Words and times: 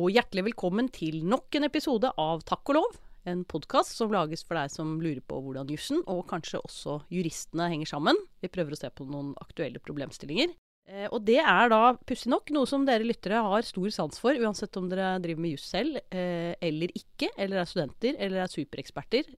Og 0.00 0.14
hjertelig 0.14 0.46
velkommen 0.46 0.86
til 0.88 1.18
nok 1.28 1.52
en 1.58 1.66
episode 1.66 2.08
av 2.22 2.40
Takk 2.48 2.70
og 2.72 2.76
lov. 2.78 2.94
En 3.28 3.42
podkast 3.44 3.98
som 3.98 4.12
lages 4.14 4.40
for 4.46 4.56
deg 4.56 4.70
som 4.72 4.94
lurer 5.02 5.20
på 5.20 5.36
hvordan 5.44 5.68
jussen, 5.68 5.98
og 6.08 6.22
kanskje 6.30 6.62
også 6.62 6.94
juristene, 7.12 7.66
henger 7.68 7.90
sammen. 7.90 8.20
Vi 8.40 8.48
prøver 8.48 8.72
å 8.72 8.78
se 8.80 8.88
på 8.88 9.04
noen 9.10 9.34
aktuelle 9.44 9.82
problemstillinger. 9.84 10.54
Eh, 10.88 11.04
og 11.10 11.26
det 11.28 11.42
er 11.42 11.68
da 11.74 11.82
pussig 12.08 12.32
nok 12.32 12.48
noe 12.56 12.70
som 12.70 12.86
dere 12.88 13.04
lyttere 13.04 13.42
har 13.44 13.66
stor 13.68 13.92
sans 13.92 14.22
for, 14.22 14.40
uansett 14.40 14.80
om 14.80 14.88
dere 14.88 15.18
driver 15.20 15.44
med 15.44 15.58
juss 15.58 15.68
selv 15.68 16.00
eh, 16.08 16.56
eller 16.56 16.96
ikke, 16.96 17.28
eller 17.36 17.60
er 17.60 17.68
studenter 17.68 18.16
eller 18.16 18.46
er 18.46 18.54
supereksperter. 18.54 19.28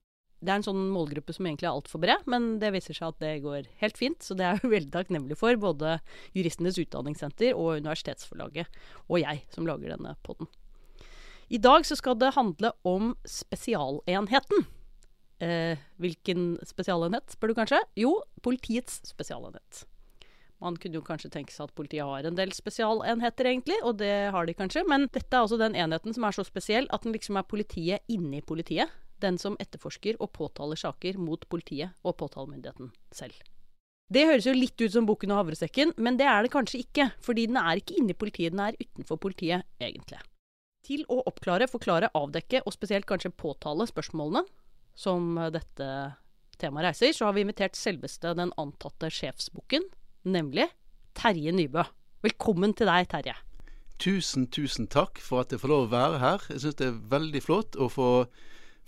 Det 0.43 0.51
er 0.51 0.59
en 0.59 0.65
sånn 0.67 0.89
målgruppe 0.91 1.35
som 1.37 1.47
egentlig 1.47 1.69
er 1.69 1.77
altfor 1.77 2.03
bred, 2.03 2.25
men 2.31 2.57
det 2.63 2.73
viser 2.75 2.97
seg 2.99 3.13
at 3.13 3.21
det 3.23 3.37
går 3.45 3.69
helt 3.79 3.99
fint. 3.99 4.19
Så 4.27 4.35
det 4.39 4.49
er 4.49 4.59
jeg 4.59 4.73
veldig 4.77 4.95
takknemlig 4.97 5.39
for, 5.39 5.59
både 5.63 6.01
Juristenes 6.35 6.81
Utdanningssenter 6.83 7.55
og 7.55 7.79
Universitetsforlaget, 7.85 8.83
og 9.07 9.23
jeg 9.23 9.47
som 9.55 9.69
lager 9.71 9.95
denne 9.95 10.17
podden. 10.27 10.51
I 11.53 11.59
dag 11.61 11.85
så 11.85 11.97
skal 11.99 12.17
det 12.17 12.31
handle 12.33 12.71
om 12.89 13.11
Spesialenheten. 13.29 14.63
Eh, 15.43 15.77
hvilken 16.01 16.55
spesialenhet, 16.65 17.35
spør 17.35 17.53
du 17.53 17.59
kanskje? 17.59 17.81
Jo, 17.99 18.23
Politiets 18.41 19.03
spesialenhet. 19.05 19.83
Man 20.63 20.79
kunne 20.81 20.97
jo 20.97 21.05
kanskje 21.05 21.33
tenke 21.35 21.53
seg 21.53 21.67
at 21.67 21.75
politiet 21.77 22.09
har 22.09 22.25
en 22.25 22.39
del 22.39 22.55
spesialenheter, 22.57 23.51
egentlig, 23.51 23.77
og 23.83 23.99
det 24.01 24.31
har 24.33 24.49
de 24.49 24.55
kanskje, 24.57 24.87
men 24.89 25.09
dette 25.13 25.29
er 25.35 25.43
altså 25.43 25.61
den 25.61 25.77
enheten 25.77 26.17
som 26.17 26.25
er 26.25 26.39
så 26.39 26.47
spesiell 26.47 26.89
at 26.95 27.05
den 27.05 27.13
liksom 27.13 27.37
er 27.37 27.45
politiet 27.51 28.07
inni 28.09 28.41
politiet 28.41 28.89
den 29.21 29.37
som 29.39 29.59
etterforsker 29.61 30.17
og 30.23 30.33
påtaler 30.33 30.79
saker 30.79 31.21
mot 31.21 31.45
politiet 31.53 31.93
og 32.01 32.17
påtalemyndigheten 32.23 32.95
selv. 33.13 33.37
Det 34.13 34.25
høres 34.29 34.49
jo 34.49 34.57
litt 34.57 34.81
ut 34.81 34.93
som 34.93 35.05
Bukken 35.09 35.35
og 35.35 35.43
havresekken, 35.45 35.93
men 36.01 36.17
det 36.17 36.27
er 36.33 36.45
det 36.45 36.53
kanskje 36.53 36.83
ikke. 36.87 37.11
Fordi 37.21 37.47
den 37.49 37.61
er 37.61 37.81
ikke 37.81 37.97
inni 38.01 38.17
politiet, 38.17 38.57
den 38.57 38.65
er 38.71 38.77
utenfor 38.81 39.21
politiet, 39.21 39.69
egentlig. 39.81 40.21
Til 40.83 41.05
å 41.07 41.21
oppklare, 41.31 41.69
forklare, 41.71 42.11
avdekke 42.19 42.65
og 42.67 42.75
spesielt 42.75 43.07
kanskje 43.07 43.31
påtale 43.31 43.87
spørsmålene 43.87 44.43
som 44.99 45.37
dette 45.55 45.89
temaet 46.59 46.89
reiser, 46.89 47.13
så 47.15 47.29
har 47.29 47.37
vi 47.37 47.45
invitert 47.47 47.79
selveste 47.79 48.35
den 48.39 48.51
antatte 48.59 49.11
sjefsbukken, 49.15 49.87
nemlig 50.27 50.67
Terje 51.19 51.55
Nybø. 51.55 51.85
Velkommen 52.27 52.75
til 52.75 52.91
deg, 52.91 53.07
Terje. 53.13 53.37
Tusen, 54.03 54.49
tusen 54.51 54.89
takk 54.91 55.21
for 55.23 55.45
at 55.45 55.55
jeg 55.55 55.63
får 55.63 55.71
lov 55.71 55.87
å 55.87 55.93
være 55.93 56.19
her. 56.23 56.47
Jeg 56.51 56.65
syns 56.65 56.81
det 56.81 56.89
er 56.89 56.99
veldig 57.15 57.45
flott 57.45 57.79
å 57.79 57.87
få 57.93 58.09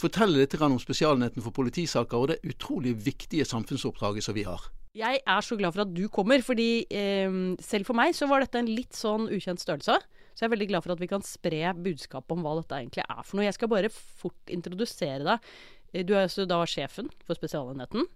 fortelle 0.00 0.41
litt 0.41 0.59
om 0.59 0.75
Spesialenheten 0.83 1.45
for 1.45 1.55
politisaker 1.55 2.19
og 2.19 2.33
det 2.33 2.41
utrolig 2.42 2.97
viktige 3.06 3.47
samfunnsoppdraget 3.47 4.27
som 4.27 4.34
vi 4.34 4.47
har. 4.48 4.67
Jeg 4.98 5.22
er 5.22 5.47
så 5.47 5.55
glad 5.59 5.75
for 5.75 5.83
at 5.87 5.95
du 5.95 6.09
kommer, 6.11 6.42
fordi 6.42 6.87
eh, 6.91 7.31
selv 7.62 7.87
for 7.87 7.98
meg 7.98 8.15
så 8.19 8.27
var 8.31 8.42
dette 8.42 8.59
en 8.59 8.70
litt 8.70 8.95
sånn 8.95 9.31
ukjent 9.31 9.62
størrelse. 9.62 9.98
Så 10.35 10.43
jeg 10.43 10.51
er 10.51 10.55
veldig 10.57 10.69
glad 10.73 10.85
for 10.85 10.95
at 10.95 11.03
vi 11.03 11.11
kan 11.11 11.25
spre 11.25 11.63
budskapet 11.79 12.35
om 12.35 12.43
hva 12.43 12.57
dette 12.59 12.79
egentlig 12.81 13.05
er 13.07 13.23
for 13.23 13.39
noe. 13.39 13.47
Jeg 13.47 13.57
skal 13.57 13.71
bare 13.71 13.91
fort 13.95 14.51
introdusere 14.53 15.23
deg. 15.23 15.51
Eh, 15.95 16.03
du 16.03 16.15
er 16.17 16.27
altså 16.27 16.47
da 16.51 16.59
sjefen 16.69 17.11
for 17.23 17.39
Spesialenheten. 17.39 18.09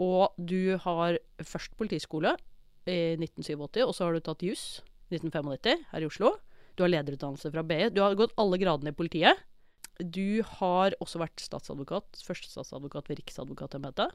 Og 0.00 0.32
du 0.40 0.78
har 0.80 1.18
først 1.44 1.76
politiskole 1.76 2.32
i 2.88 3.18
1987, 3.20 3.82
og 3.84 3.92
så 3.92 4.06
har 4.06 4.16
du 4.16 4.24
tatt 4.24 4.46
juss 4.46 4.80
1995 5.12 5.84
her 5.92 6.06
i 6.06 6.08
Oslo. 6.08 6.32
Du 6.78 6.84
har 6.86 6.92
lederutdannelse 6.94 7.52
fra 7.52 7.64
BI. 7.66 7.90
Du 7.92 8.00
har 8.00 8.16
gått 8.16 8.32
alle 8.40 8.56
gradene 8.62 8.94
i 8.94 8.96
politiet. 8.96 9.44
Du 10.00 10.40
har 10.56 10.96
også 11.04 11.20
vært 11.20 11.42
statsadvokat, 11.44 12.22
første 12.24 12.48
statsadvokat 12.48 13.10
ved 13.10 13.20
Riksadvokatembetet. 13.20 14.14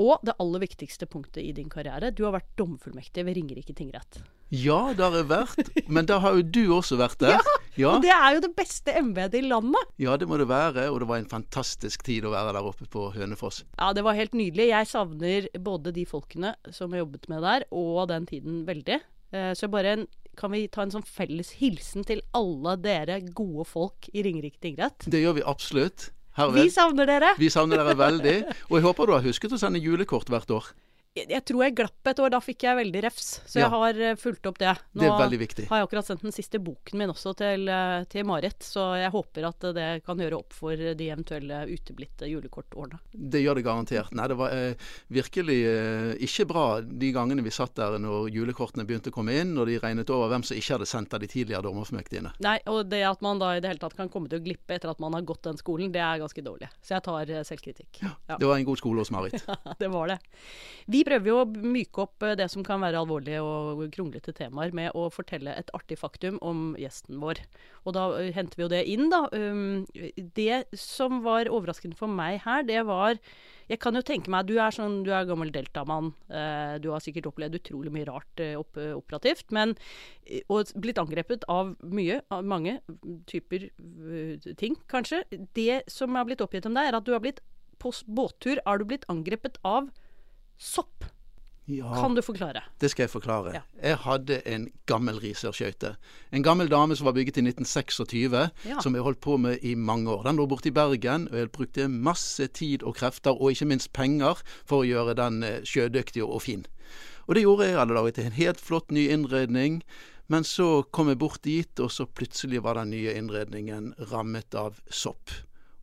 Og 0.00 0.22
det 0.24 0.32
aller 0.40 0.62
viktigste 0.62 1.06
punktet 1.10 1.42
i 1.44 1.52
din 1.56 1.68
karriere, 1.72 2.08
du 2.14 2.24
har 2.24 2.32
vært 2.38 2.48
domfullmektig 2.56 3.24
ved 3.26 3.36
Ringerike 3.36 3.74
tingrett. 3.76 4.22
Ja, 4.50 4.94
det 4.96 5.04
har 5.04 5.16
jeg 5.18 5.28
vært. 5.30 5.68
Men 5.92 6.08
da 6.08 6.16
har 6.24 6.38
jo 6.38 6.42
du 6.42 6.62
også 6.80 6.98
vært 7.00 7.20
der. 7.22 7.38
Ja, 7.78 7.84
ja. 7.86 7.90
og 7.94 8.02
det 8.02 8.10
er 8.10 8.34
jo 8.34 8.40
det 8.42 8.50
beste 8.58 8.92
embetet 8.98 9.38
i 9.38 9.46
landet. 9.46 9.92
Ja, 10.02 10.16
det 10.18 10.26
må 10.28 10.36
det 10.40 10.48
være. 10.50 10.88
Og 10.90 10.98
det 11.00 11.06
var 11.08 11.20
en 11.20 11.28
fantastisk 11.30 12.02
tid 12.04 12.26
å 12.26 12.32
være 12.32 12.56
der 12.56 12.66
oppe 12.66 12.88
på 12.90 13.06
Hønefoss. 13.14 13.62
Ja, 13.78 13.92
det 13.96 14.02
var 14.04 14.18
helt 14.18 14.34
nydelig. 14.36 14.66
Jeg 14.72 14.88
savner 14.90 15.46
både 15.54 15.92
de 15.94 16.04
folkene 16.08 16.56
som 16.74 16.90
har 16.92 17.04
jobbet 17.04 17.28
med 17.30 17.46
der, 17.46 17.64
og 17.70 18.08
den 18.10 18.26
tiden 18.28 18.64
veldig. 18.68 18.98
Eh, 19.30 19.52
så 19.56 19.70
bare 19.70 19.94
en 19.94 20.04
kan 20.40 20.52
vi 20.52 20.64
ta 20.72 20.82
en 20.82 20.92
sånn 20.94 21.06
felles 21.06 21.54
hilsen 21.60 22.04
til 22.08 22.22
alle 22.36 22.76
dere 22.80 23.20
gode 23.36 23.66
folk 23.68 24.10
i 24.12 24.24
Ringerike 24.26 24.60
tingrett? 24.62 25.06
Det 25.10 25.22
gjør 25.22 25.38
vi 25.38 25.46
absolutt. 25.54 26.10
Herved. 26.38 26.62
Vi 26.62 26.70
savner 26.70 27.08
dere. 27.10 27.32
Vi 27.38 27.50
savner 27.50 27.80
dere 27.80 27.96
veldig. 27.98 28.36
Og 28.70 28.78
jeg 28.78 28.86
håper 28.86 29.10
du 29.10 29.16
har 29.16 29.26
husket 29.26 29.56
å 29.56 29.58
sende 29.60 29.82
julekort 29.82 30.30
hvert 30.30 30.50
år 30.54 30.70
jeg 31.18 31.42
tror 31.42 31.64
jeg 31.64 31.74
glapp 31.74 32.06
et 32.06 32.20
år. 32.22 32.30
Da 32.30 32.38
fikk 32.42 32.64
jeg 32.68 32.78
veldig 32.78 33.00
refs. 33.02 33.30
Så 33.42 33.58
ja. 33.58 33.64
jeg 33.64 33.72
har 33.72 33.96
uh, 33.98 34.18
fulgt 34.20 34.46
opp 34.46 34.60
det. 34.62 34.74
Nå 34.94 35.02
det 35.02 35.08
er 35.08 35.16
veldig 35.18 35.40
viktig. 35.42 35.64
har 35.70 35.80
jeg 35.80 35.88
akkurat 35.88 36.06
sendt 36.06 36.22
den 36.22 36.34
siste 36.34 36.60
boken 36.62 37.00
min 37.00 37.10
også 37.10 37.32
til, 37.40 37.66
uh, 37.66 38.04
til 38.10 38.26
Marit. 38.28 38.62
Så 38.62 38.84
jeg 39.00 39.10
håper 39.10 39.48
at 39.48 39.66
uh, 39.66 39.72
det 39.74 39.88
kan 40.06 40.22
gjøre 40.22 40.38
opp 40.38 40.54
for 40.54 40.78
de 40.78 41.08
eventuelle 41.10 41.64
uteblitte 41.66 42.28
julekortårene. 42.30 43.00
Det 43.10 43.42
gjør 43.42 43.58
det 43.58 43.66
garantert. 43.66 44.14
Nei, 44.14 44.28
det 44.30 44.38
var 44.38 44.54
virkelig 45.10 45.56
ikke 46.22 46.46
bra 46.48 46.64
de 46.80 47.10
gangene 47.14 47.42
vi 47.44 47.52
satt 47.54 47.74
der 47.78 47.96
når 48.00 48.28
julekortene 48.32 48.86
begynte 48.86 49.10
å 49.10 49.14
komme 49.14 49.34
inn, 49.40 49.52
og 49.58 49.66
de 49.68 49.78
regnet 49.82 50.10
over 50.14 50.30
hvem 50.30 50.44
som 50.46 50.58
ikke 50.58 50.76
hadde 50.76 50.88
sendt 50.88 51.14
av 51.16 51.22
de 51.22 51.28
tidligere 51.30 51.64
dommerfullmektigene. 51.66 52.32
Nei, 52.44 52.56
og 52.70 52.90
det 52.90 53.02
at 53.08 53.22
man 53.24 53.40
da 53.42 53.52
i 53.56 53.62
det 53.62 53.72
hele 53.72 53.82
tatt 53.82 53.96
kan 53.98 54.10
komme 54.12 54.30
til 54.30 54.40
å 54.40 54.44
glippe 54.44 54.76
etter 54.76 54.92
at 54.92 55.02
man 55.02 55.16
har 55.16 55.26
gått 55.26 55.48
den 55.48 55.58
skolen, 55.60 55.90
det 55.94 56.02
er 56.04 56.22
ganske 56.22 56.44
dårlig. 56.44 56.70
Så 56.84 56.94
jeg 56.96 57.06
tar 57.06 57.34
selvkritikk. 57.48 58.02
Ja, 58.04 58.14
ja. 58.30 58.38
Det 58.40 58.48
var 58.48 58.60
en 58.60 58.68
god 58.68 58.80
skole 58.80 59.02
hos 59.02 59.12
Marit. 59.14 59.36
Det 59.80 59.88
var 59.90 60.12
det. 60.12 60.18
Vi 60.90 60.99
prøver 61.06 61.30
jo 61.30 61.36
å 61.42 61.46
myke 61.48 62.04
opp 62.04 62.24
eh, 62.26 62.36
det 62.38 62.48
som 62.52 62.64
kan 62.66 62.82
være 62.82 63.00
alvorlige 63.00 63.42
og 63.44 63.84
kronglete 63.94 64.34
temaer, 64.36 64.74
med 64.76 64.94
å 64.98 65.08
fortelle 65.12 65.54
et 65.58 65.70
artig 65.76 65.98
faktum 66.00 66.40
om 66.44 66.74
gjesten 66.80 67.20
vår. 67.22 67.42
Og 67.84 67.96
da 67.96 68.08
uh, 68.16 68.26
henter 68.34 68.58
vi 68.58 68.66
jo 68.66 68.72
det 68.72 68.82
inn, 68.90 69.08
da. 69.12 69.24
Um, 69.32 69.86
det 70.36 70.64
som 70.76 71.22
var 71.26 71.50
overraskende 71.50 71.98
for 71.98 72.10
meg 72.10 72.42
her, 72.46 72.66
det 72.66 72.84
var 72.88 73.18
jeg 73.70 73.78
kan 73.78 73.94
jo 73.94 74.02
tenke 74.02 74.32
meg, 74.32 74.48
Du 74.48 74.56
er 74.58 74.74
sånn, 74.74 75.04
du 75.06 75.12
er 75.14 75.28
gammel 75.28 75.52
deltamann. 75.54 76.08
Eh, 76.26 76.72
du 76.82 76.88
har 76.90 76.98
sikkert 77.04 77.28
opplevd 77.30 77.60
utrolig 77.60 77.92
mye 77.94 78.08
rart 78.08 78.42
eh, 78.42 78.56
opp, 78.58 78.74
operativt. 78.74 79.52
Men, 79.54 79.76
og 80.50 80.72
blitt 80.74 80.98
angrepet 80.98 81.46
av 81.46 81.76
mye, 81.86 82.18
av 82.34 82.42
mange 82.42 82.80
typer 83.30 83.68
ting, 84.58 84.74
kanskje. 84.90 85.22
Det 85.54 85.84
som 85.86 86.18
er 86.18 86.26
blitt 86.26 86.42
oppgitt 86.42 86.66
om 86.66 86.74
deg, 86.74 86.90
er 86.90 86.98
at 86.98 87.06
du 87.06 87.14
har 87.14 87.22
blitt 87.22 87.38
på 87.80 87.92
båttur 88.10 88.60
er 88.60 88.80
du 88.80 88.86
blitt 88.88 89.06
angrepet 89.12 89.58
av 89.66 89.88
sopp. 90.60 91.06
Ja, 91.70 91.90
kan 91.94 92.14
du 92.14 92.22
forklare? 92.22 92.62
Det 92.82 92.90
skal 92.90 93.04
jeg 93.04 93.12
forklare. 93.12 93.52
Ja. 93.54 93.60
Jeg 93.82 93.98
hadde 94.02 94.40
en 94.48 94.66
gammel 94.90 95.20
riserskøyte. 95.22 95.92
En 96.34 96.42
gammel 96.42 96.70
dame 96.70 96.96
som 96.98 97.06
var 97.06 97.14
bygget 97.14 97.38
i 97.38 97.44
1926, 97.46 98.34
ja. 98.66 98.80
som 98.82 98.96
jeg 98.96 99.04
holdt 99.06 99.20
på 99.22 99.36
med 99.38 99.62
i 99.62 99.76
mange 99.78 100.10
år. 100.10 100.24
Den 100.26 100.40
lå 100.40 100.48
borte 100.50 100.72
i 100.72 100.74
Bergen, 100.74 101.28
og 101.30 101.38
jeg 101.38 101.52
brukte 101.54 101.88
masse 101.88 102.46
tid 102.46 102.82
og 102.82 102.96
krefter, 102.98 103.38
og 103.38 103.54
ikke 103.54 103.70
minst 103.70 103.92
penger, 103.94 104.42
for 104.66 104.82
å 104.82 104.88
gjøre 104.88 105.14
den 105.20 105.44
eh, 105.46 105.60
sjødyktig 105.62 106.24
og 106.26 106.42
fin. 106.42 106.66
Og 107.28 107.38
det 107.38 107.44
gjorde 107.44 107.68
jeg. 107.68 107.76
Jeg 107.76 107.82
hadde 107.84 107.98
laget 108.00 108.18
en 108.18 108.38
helt 108.40 108.60
flott 108.60 108.90
ny 108.90 109.06
innredning. 109.14 109.82
Men 110.30 110.46
så 110.46 110.82
kom 110.94 111.10
jeg 111.10 111.18
bort 111.18 111.42
dit, 111.42 111.80
og 111.82 111.90
så 111.90 112.06
plutselig 112.06 112.62
var 112.62 112.78
den 112.78 112.92
nye 112.94 113.14
innredningen 113.18 113.92
rammet 114.12 114.54
av 114.54 114.78
sopp. 114.86 115.30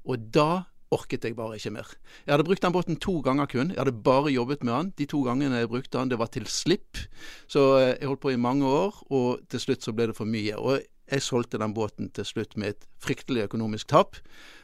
Og 0.07 0.29
da 0.35 0.67
orket 0.93 1.25
jeg 1.27 1.35
bare 1.37 1.57
ikke 1.57 1.73
mer. 1.75 1.89
Jeg 2.25 2.33
hadde 2.33 2.45
brukt 2.47 2.63
den 2.63 2.75
båten 2.75 2.99
to 3.03 3.19
ganger 3.25 3.49
kun. 3.51 3.71
Jeg 3.73 3.81
hadde 3.81 3.95
bare 4.05 4.33
jobbet 4.33 4.63
med 4.63 4.73
den. 4.73 4.91
De 5.01 5.07
to 5.09 5.23
gangene 5.25 5.61
jeg 5.61 5.71
brukte 5.71 5.97
den, 5.97 6.11
det 6.11 6.19
var 6.19 6.31
til 6.31 6.47
slipp. 6.51 7.01
Så 7.51 7.65
eh, 7.79 7.95
jeg 7.97 8.07
holdt 8.11 8.23
på 8.23 8.33
i 8.33 8.39
mange 8.39 8.67
år, 8.67 9.01
og 9.11 9.43
til 9.51 9.63
slutt 9.63 9.83
så 9.83 9.93
ble 9.95 10.09
det 10.11 10.17
for 10.17 10.29
mye. 10.29 10.55
Og 10.57 10.79
jeg 11.07 11.23
solgte 11.23 11.59
den 11.61 11.75
båten 11.75 12.11
til 12.15 12.27
slutt 12.27 12.57
med 12.57 12.75
et 12.75 12.89
fryktelig 13.03 13.47
økonomisk 13.47 13.91
tap. 13.93 14.19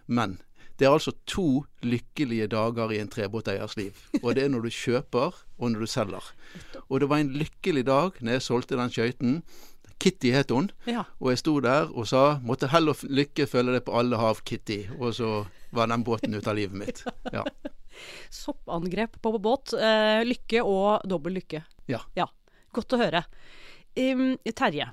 Men 0.07 0.39
det 0.79 0.87
er 0.87 0.95
altså 0.95 1.13
to 1.29 1.63
lykkelige 1.85 2.49
dager 2.51 2.91
i 2.91 2.99
en 2.99 3.11
trebåteiers 3.11 3.75
liv. 3.77 3.99
Og 4.23 4.33
det 4.35 4.45
er 4.45 4.49
når 4.51 4.65
du 4.65 4.73
kjøper, 4.73 5.35
og 5.59 5.71
når 5.71 5.85
du 5.85 5.87
selger. 5.87 6.31
Og 6.89 6.99
det 6.99 7.09
var 7.11 7.21
en 7.21 7.35
lykkelig 7.37 7.85
dag 7.87 8.17
når 8.19 8.37
jeg 8.37 8.47
solgte 8.47 8.79
den 8.79 8.91
skøyten. 8.91 9.35
Kitty 9.99 10.31
het 10.33 10.51
hun. 10.51 10.69
Ja. 10.89 11.05
Og 11.19 11.31
jeg 11.31 11.41
sto 11.43 11.59
der 11.63 11.91
og 11.91 12.07
sa 12.07 12.39
'måtte 12.43 12.69
hell 12.71 12.89
og 12.89 13.03
lykke 13.03 13.47
følge 13.47 13.77
deg 13.77 13.85
på 13.85 13.97
alle 13.99 14.17
hav, 14.17 14.41
Kitty'. 14.43 14.99
Og 14.99 15.13
så 15.13 15.45
var 15.71 15.87
den 15.87 16.03
båten 16.03 16.35
ut 16.35 16.47
av 16.47 16.55
livet 16.55 16.75
mitt. 16.75 17.03
Ja. 17.31 17.43
Soppangrep 18.29 19.21
på 19.21 19.37
båt. 19.39 19.73
Eh, 19.73 20.23
lykke 20.25 20.63
og 20.63 21.07
dobbel 21.09 21.33
lykke. 21.39 21.63
Ja. 21.87 22.01
ja. 22.15 22.27
Godt 22.73 22.93
å 22.93 22.99
høre. 23.01 23.23
Um, 23.97 24.37
Terje, 24.55 24.89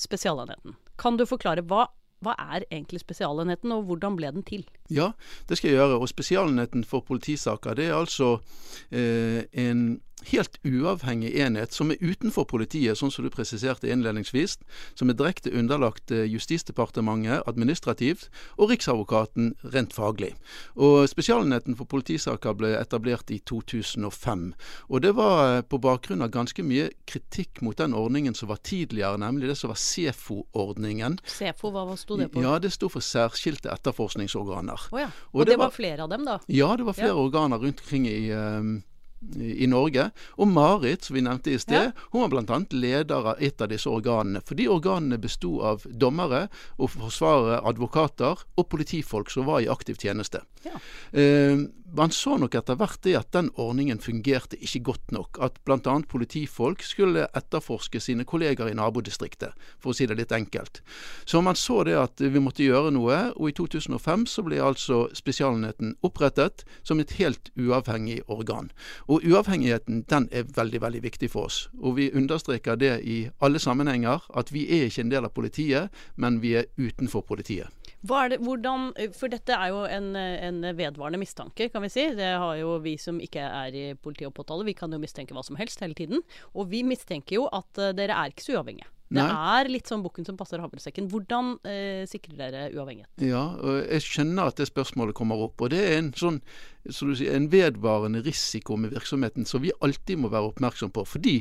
Spesialenheten. 0.00 0.76
Kan 1.00 1.16
du 1.16 1.24
forklare 1.26 1.64
hva, 1.64 1.86
hva 2.20 2.34
er 2.52 2.66
egentlig 2.68 3.00
Spesialenheten, 3.00 3.72
og 3.72 3.86
hvordan 3.88 4.18
ble 4.18 4.32
den 4.34 4.44
til? 4.46 4.66
Ja, 4.92 5.12
det 5.48 5.58
skal 5.58 5.72
jeg 5.72 5.80
gjøre. 5.80 6.00
Og 6.02 6.10
Spesialenheten 6.12 6.84
for 6.84 7.04
politisaker 7.08 7.78
det 7.78 7.88
er 7.88 7.96
altså 7.96 8.34
eh, 8.90 9.48
en 9.52 10.02
helt 10.30 10.58
uavhengig 10.64 11.32
enhet 11.40 11.74
som 11.74 11.90
er 11.92 12.00
utenfor 12.00 12.46
politiet, 12.50 12.98
sånn 12.98 13.12
som 13.12 13.26
du 13.26 13.30
presiserte 13.32 13.90
innledningsvis, 13.90 14.58
som 14.98 15.10
er 15.10 15.18
direkte 15.18 15.52
underlagt 15.56 16.12
eh, 16.14 16.24
Justisdepartementet 16.30 17.46
administrativt 17.50 18.28
og 18.56 18.72
Riksadvokaten 18.72 19.52
rent 19.74 19.94
faglig. 19.96 20.32
Og 20.76 21.08
Spesialenheten 21.10 21.76
for 21.78 21.88
politisaker 21.90 22.56
ble 22.58 22.74
etablert 22.78 23.32
i 23.34 23.40
2005. 23.48 24.46
Og 24.88 25.02
det 25.04 25.14
var 25.18 25.58
eh, 25.58 25.64
på 25.66 25.80
bakgrunn 25.82 26.24
av 26.24 26.32
ganske 26.34 26.64
mye 26.66 26.90
kritikk 27.08 27.62
mot 27.66 27.78
den 27.78 27.96
ordningen 27.98 28.36
som 28.38 28.52
var 28.52 28.62
tidligere, 28.62 29.20
nemlig 29.20 29.52
det 29.52 29.58
som 29.60 29.72
var 29.72 29.80
SEFO-ordningen. 29.80 31.18
SEFO, 31.26 31.72
hva 31.74 31.96
sto 32.00 32.20
det 32.20 32.30
på? 32.32 32.44
Ja, 32.44 32.58
Det 32.62 32.72
sto 32.74 32.88
for 32.92 33.04
særskilte 33.04 33.72
etterforskningsorganer. 33.72 34.88
Oh 34.92 35.00
ja. 35.00 35.10
Og, 35.32 35.42
og 35.42 35.46
det, 35.46 35.52
det 35.52 35.58
var, 35.58 35.68
var, 35.70 35.76
flere 35.76 36.06
av 36.06 36.12
dem, 36.12 36.24
da? 36.28 36.38
Ja, 36.46 36.72
det 36.76 36.86
var 36.88 36.96
flere 36.98 37.14
ja. 37.14 37.20
organer 37.20 37.62
rundt 37.62 37.82
omkring 37.84 38.08
i 38.08 38.30
um, 38.32 38.80
i 39.36 39.66
Norge. 39.70 40.08
Og 40.36 40.48
Marit, 40.48 41.04
som 41.04 41.16
vi 41.16 41.24
nevnte 41.24 41.52
i 41.54 41.60
sted, 41.60 41.90
ja. 41.90 42.08
hun 42.12 42.24
var 42.24 42.32
bl.a. 42.32 42.58
leder 42.70 43.30
av 43.32 43.42
et 43.42 43.60
av 43.62 43.70
disse 43.72 43.90
organene. 43.90 44.42
For 44.46 44.58
de 44.58 44.68
organene 44.72 45.20
besto 45.22 45.58
av 45.66 45.86
dommere 45.86 46.46
og 46.78 46.92
forsvarere, 46.96 47.62
advokater 47.68 48.42
og 48.56 48.68
politifolk 48.72 49.32
som 49.32 49.48
var 49.48 49.62
i 49.62 49.70
aktiv 49.72 50.00
tjeneste. 50.00 50.42
Ja. 50.66 50.78
Eh, 51.12 51.66
man 51.96 52.10
så 52.10 52.36
nok 52.40 52.54
etter 52.56 52.76
hvert 52.80 53.00
det 53.04 53.14
at 53.18 53.32
den 53.36 53.50
ordningen 53.60 54.00
fungerte 54.00 54.56
ikke 54.56 54.82
godt 54.92 55.12
nok. 55.12 55.38
At 55.44 55.58
bl.a. 55.66 55.94
politifolk 56.08 56.82
skulle 56.86 57.26
etterforske 57.36 58.00
sine 58.00 58.24
kolleger 58.28 58.70
i 58.70 58.76
nabodistriktet, 58.76 59.52
for 59.82 59.92
å 59.92 59.96
si 59.96 60.06
det 60.08 60.16
litt 60.18 60.32
enkelt. 60.32 60.80
Så 61.28 61.42
man 61.44 61.58
så 61.58 61.82
det 61.88 61.98
at 61.98 62.22
vi 62.22 62.42
måtte 62.42 62.64
gjøre 62.64 62.92
noe, 62.96 63.18
og 63.36 63.50
i 63.50 63.56
2005 63.58 64.26
så 64.30 64.46
ble 64.46 64.62
altså 64.62 65.04
Spesialenheten 65.16 65.96
opprettet 66.06 66.64
som 66.82 67.00
et 67.02 67.16
helt 67.18 67.52
uavhengig 67.58 68.22
organ. 68.32 68.72
Og 69.08 69.26
uavhengigheten 69.28 70.04
den 70.08 70.30
er 70.32 70.48
veldig, 70.48 70.82
veldig 70.86 71.04
viktig 71.04 71.32
for 71.32 71.50
oss. 71.50 71.66
Og 71.82 71.98
vi 72.00 72.10
understreker 72.16 72.80
det 72.80 72.94
i 73.04 73.18
alle 73.44 73.60
sammenhenger, 73.62 74.24
at 74.32 74.52
vi 74.54 74.66
er 74.80 74.88
ikke 74.88 75.06
en 75.06 75.12
del 75.12 75.28
av 75.28 75.36
politiet, 75.36 75.92
men 76.16 76.40
vi 76.42 76.56
er 76.60 76.70
utenfor 76.80 77.26
politiet. 77.28 77.68
Det, 78.02 78.38
hvordan, 78.42 78.88
for 79.14 79.30
dette 79.30 79.54
er 79.54 79.70
jo 79.70 79.84
en, 79.86 80.14
en, 80.18 80.62
vedvarende 80.74 81.20
mistanke, 81.22 81.68
kan 81.70 81.84
vi 81.84 81.90
si. 81.92 82.08
Det 82.18 82.32
har 82.42 82.56
jo 82.58 82.74
vi 82.82 82.96
som 82.98 83.20
ikke 83.22 83.44
er 83.46 83.76
i 83.78 83.84
politi 83.94 84.26
og 84.26 84.34
påtale, 84.34 84.66
vi 84.66 84.74
kan 84.78 84.92
jo 84.92 84.98
mistenke 85.02 85.36
hva 85.36 85.44
som 85.46 85.58
helst 85.60 85.84
hele 85.84 85.94
tiden. 85.98 86.24
Og 86.56 86.72
vi 86.72 86.82
mistenker 86.86 87.38
jo 87.38 87.46
at 87.54 87.70
uh, 87.78 87.92
dere 87.96 88.16
er 88.18 88.34
ikke 88.34 88.46
så 88.46 88.58
uavhengige. 88.58 88.90
Det 89.12 89.24
er 89.28 89.68
litt 89.68 89.90
sånn 89.90 90.02
bukken 90.04 90.24
som 90.24 90.38
passer 90.40 90.62
havresekken. 90.62 91.08
Hvordan 91.12 91.56
eh, 91.68 92.04
sikrer 92.08 92.38
dere 92.38 92.62
uavhengighet? 92.72 93.10
Ja, 93.20 93.42
og 93.60 93.82
jeg 93.84 94.04
skjønner 94.06 94.48
at 94.48 94.60
det 94.60 94.70
spørsmålet 94.70 95.16
kommer 95.18 95.42
opp. 95.44 95.60
Og 95.60 95.72
det 95.74 95.82
er 95.84 95.98
en 95.98 96.12
sånn 96.16 96.40
så 96.40 96.71
sier, 96.90 97.36
en 97.36 97.48
vedvarende 97.52 98.22
risiko 98.22 98.76
med 98.76 98.90
virksomheten 98.90 99.44
som 99.46 99.62
vi 99.62 99.72
alltid 99.80 100.18
må 100.18 100.30
være 100.32 100.50
oppmerksom 100.50 100.90
på. 100.90 101.04
Fordi 101.06 101.34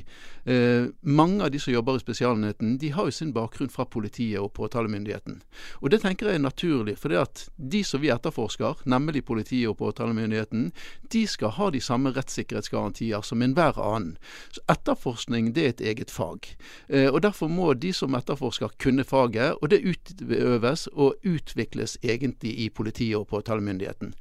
eh, 0.45 0.89
mange 1.01 1.43
av 1.43 1.51
de 1.51 1.59
som 1.59 1.73
jobber 1.73 1.97
i 1.97 2.03
Spesialenheten, 2.03 2.77
de 2.77 2.91
har 2.93 3.09
jo 3.09 3.15
sin 3.15 3.33
bakgrunn 3.33 3.71
fra 3.73 3.85
politiet 3.85 4.39
og 4.41 4.53
påtalemyndigheten. 4.53 5.41
Og 5.81 5.91
det 5.91 6.01
tenker 6.03 6.29
jeg 6.29 6.39
er 6.39 6.45
naturlig. 6.45 6.97
For 7.01 7.09
det 7.09 7.21
at 7.21 7.45
de 7.57 7.83
som 7.83 8.03
vi 8.03 8.11
etterforsker, 8.13 8.83
nemlig 8.85 9.25
politiet 9.25 9.69
og 9.69 9.79
påtalemyndigheten, 9.81 10.71
de 11.11 11.25
skal 11.27 11.55
ha 11.57 11.71
de 11.73 11.81
samme 11.81 12.13
rettssikkerhetsgarantier 12.15 13.25
som 13.25 13.41
enhver 13.41 13.79
annen. 13.81 14.17
Så 14.53 14.61
etterforskning 14.71 15.53
det 15.55 15.65
er 15.65 15.75
et 15.75 15.85
eget 15.93 16.13
fag. 16.13 16.53
Eh, 16.88 17.09
og 17.09 17.21
Derfor 17.21 17.47
må 17.47 17.73
de 17.73 17.93
som 17.93 18.15
etterforsker 18.17 18.73
kunne 18.81 19.03
faget, 19.07 19.57
og 19.61 19.69
det 19.69 19.83
utøves 19.85 20.88
og 20.93 21.17
utvikles 21.25 21.97
egentlig 22.03 22.53
i 22.65 22.69
politiet 22.69 23.17
og 23.17 23.27
påtalemyndigheten. 23.29 24.13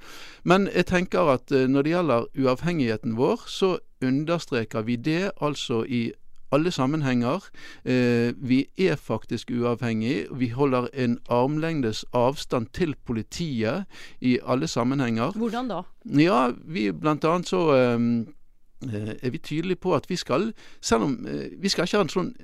Men 0.44 0.68
jeg 0.74 0.86
tenker 0.86 1.09
tenker 1.10 1.34
at 1.34 1.50
eh, 1.52 1.68
når 1.68 1.82
det 1.82 1.90
gjelder 1.90 2.26
uavhengigheten 2.38 3.16
vår, 3.16 3.42
så 3.46 3.78
understreker 4.02 4.82
vi 4.82 4.96
det 4.96 5.30
altså 5.40 5.84
i 5.84 6.12
alle 6.52 6.70
sammenhenger. 6.70 7.40
Eh, 7.84 8.32
vi 8.36 8.66
er 8.78 8.96
faktisk 8.96 9.50
uavhengige. 9.50 10.26
Vi 10.32 10.48
holder 10.48 10.88
en 10.94 11.18
armlengdes 11.28 12.04
avstand 12.12 12.66
til 12.72 12.94
politiet 13.04 13.84
i 14.20 14.38
alle 14.46 14.66
sammenhenger. 14.66 15.32
Hvordan 15.32 15.68
da? 15.68 15.82
Ja, 16.04 16.50
vi 16.64 16.92
blant 16.92 17.24
annet 17.24 17.48
så 17.48 17.72
eh, 17.74 19.16
er 19.22 19.30
vi 19.30 19.38
tydelige 19.38 19.76
på 19.76 19.94
at 19.94 20.10
vi 20.10 20.16
skal, 20.16 20.52
selv 20.80 21.02
om 21.02 21.26
vi 21.60 21.68
skal 21.68 21.84
ikke 21.84 21.96
ha 21.96 22.02
en 22.02 22.14
sånn 22.14 22.34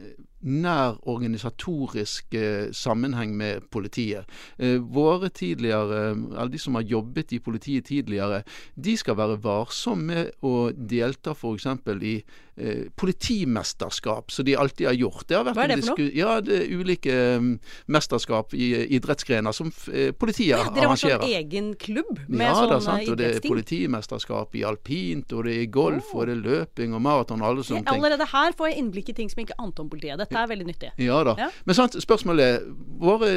nær 0.46 0.96
organisatorisk 1.08 2.34
eh, 2.38 2.72
sammenheng 2.72 3.36
med 3.36 3.68
politiet. 3.70 4.24
Eh, 4.58 4.78
våre 4.80 5.28
tidligere, 5.28 6.16
alle 6.36 6.52
de 6.52 6.62
som 6.62 6.78
har 6.78 6.86
jobbet 6.86 7.36
i 7.36 7.42
politiet 7.42 7.90
tidligere, 7.92 8.42
de 8.74 8.96
skal 8.96 9.18
være 9.18 9.40
varsomme 9.44 10.06
med 10.06 10.32
å 10.46 10.70
delta 10.72 11.34
f.eks. 11.34 11.66
i 12.02 12.16
eh, 12.56 12.86
politimesterskap, 12.96 14.30
som 14.30 14.46
de 14.46 14.56
alltid 14.56 14.90
har 14.90 14.98
gjort. 14.98 15.26
Det 15.28 15.38
har 15.38 15.46
vært 15.48 15.58
Hva 15.58 15.66
er 15.66 15.74
det 15.74 15.80
for 15.82 15.94
noe? 15.96 16.10
Ja, 16.16 16.38
det 16.44 16.60
er 16.62 16.72
ulike 16.76 17.18
um, 17.36 17.52
mesterskap 17.92 18.54
i 18.56 18.72
idrettsgrener 18.96 19.56
som 19.56 19.72
politiet 19.72 20.36
politiet 20.36 20.58
ja, 20.58 20.72
dere 20.74 20.86
arrangerer. 20.86 21.20
Dere 21.20 21.20
har 21.20 21.26
sånn 21.26 21.38
egen 21.38 21.68
klubb 21.80 22.20
med 22.28 22.46
ja, 22.46 22.54
sånn 22.54 22.70
idrettsting? 22.72 23.12
og 23.12 23.18
det 23.20 23.28
er 23.28 23.46
politimesterskap 23.46 24.56
i 24.56 24.64
alpint, 24.66 25.34
og 25.36 25.46
det 25.46 25.56
er 25.60 25.68
golf, 25.72 26.10
oh. 26.12 26.20
og 26.20 26.28
det 26.28 26.36
er 26.36 26.42
løping 26.44 26.96
og 26.96 27.02
maraton 27.04 27.42
og 27.42 27.48
alle 27.50 27.66
sånne 27.66 27.84
ting. 27.86 28.00
Allerede 28.00 28.28
her 28.32 28.56
får 28.56 28.70
jeg 28.70 28.82
innblikk 28.82 29.12
i 29.12 29.16
ting 29.20 29.32
som 29.32 29.42
ikke 29.42 29.58
ante 29.62 29.84
om 29.84 29.90
politiet. 29.92 30.18
Dette 30.20 30.40
er 30.40 30.50
veldig 30.50 30.68
nyttig. 30.68 30.92
Ja 31.02 31.20
da. 31.26 31.36
Ja. 31.40 31.50
Men 31.68 31.78
sant, 31.78 31.98
spørsmålet 32.02 32.56
er 32.56 32.66
våre 33.00 33.30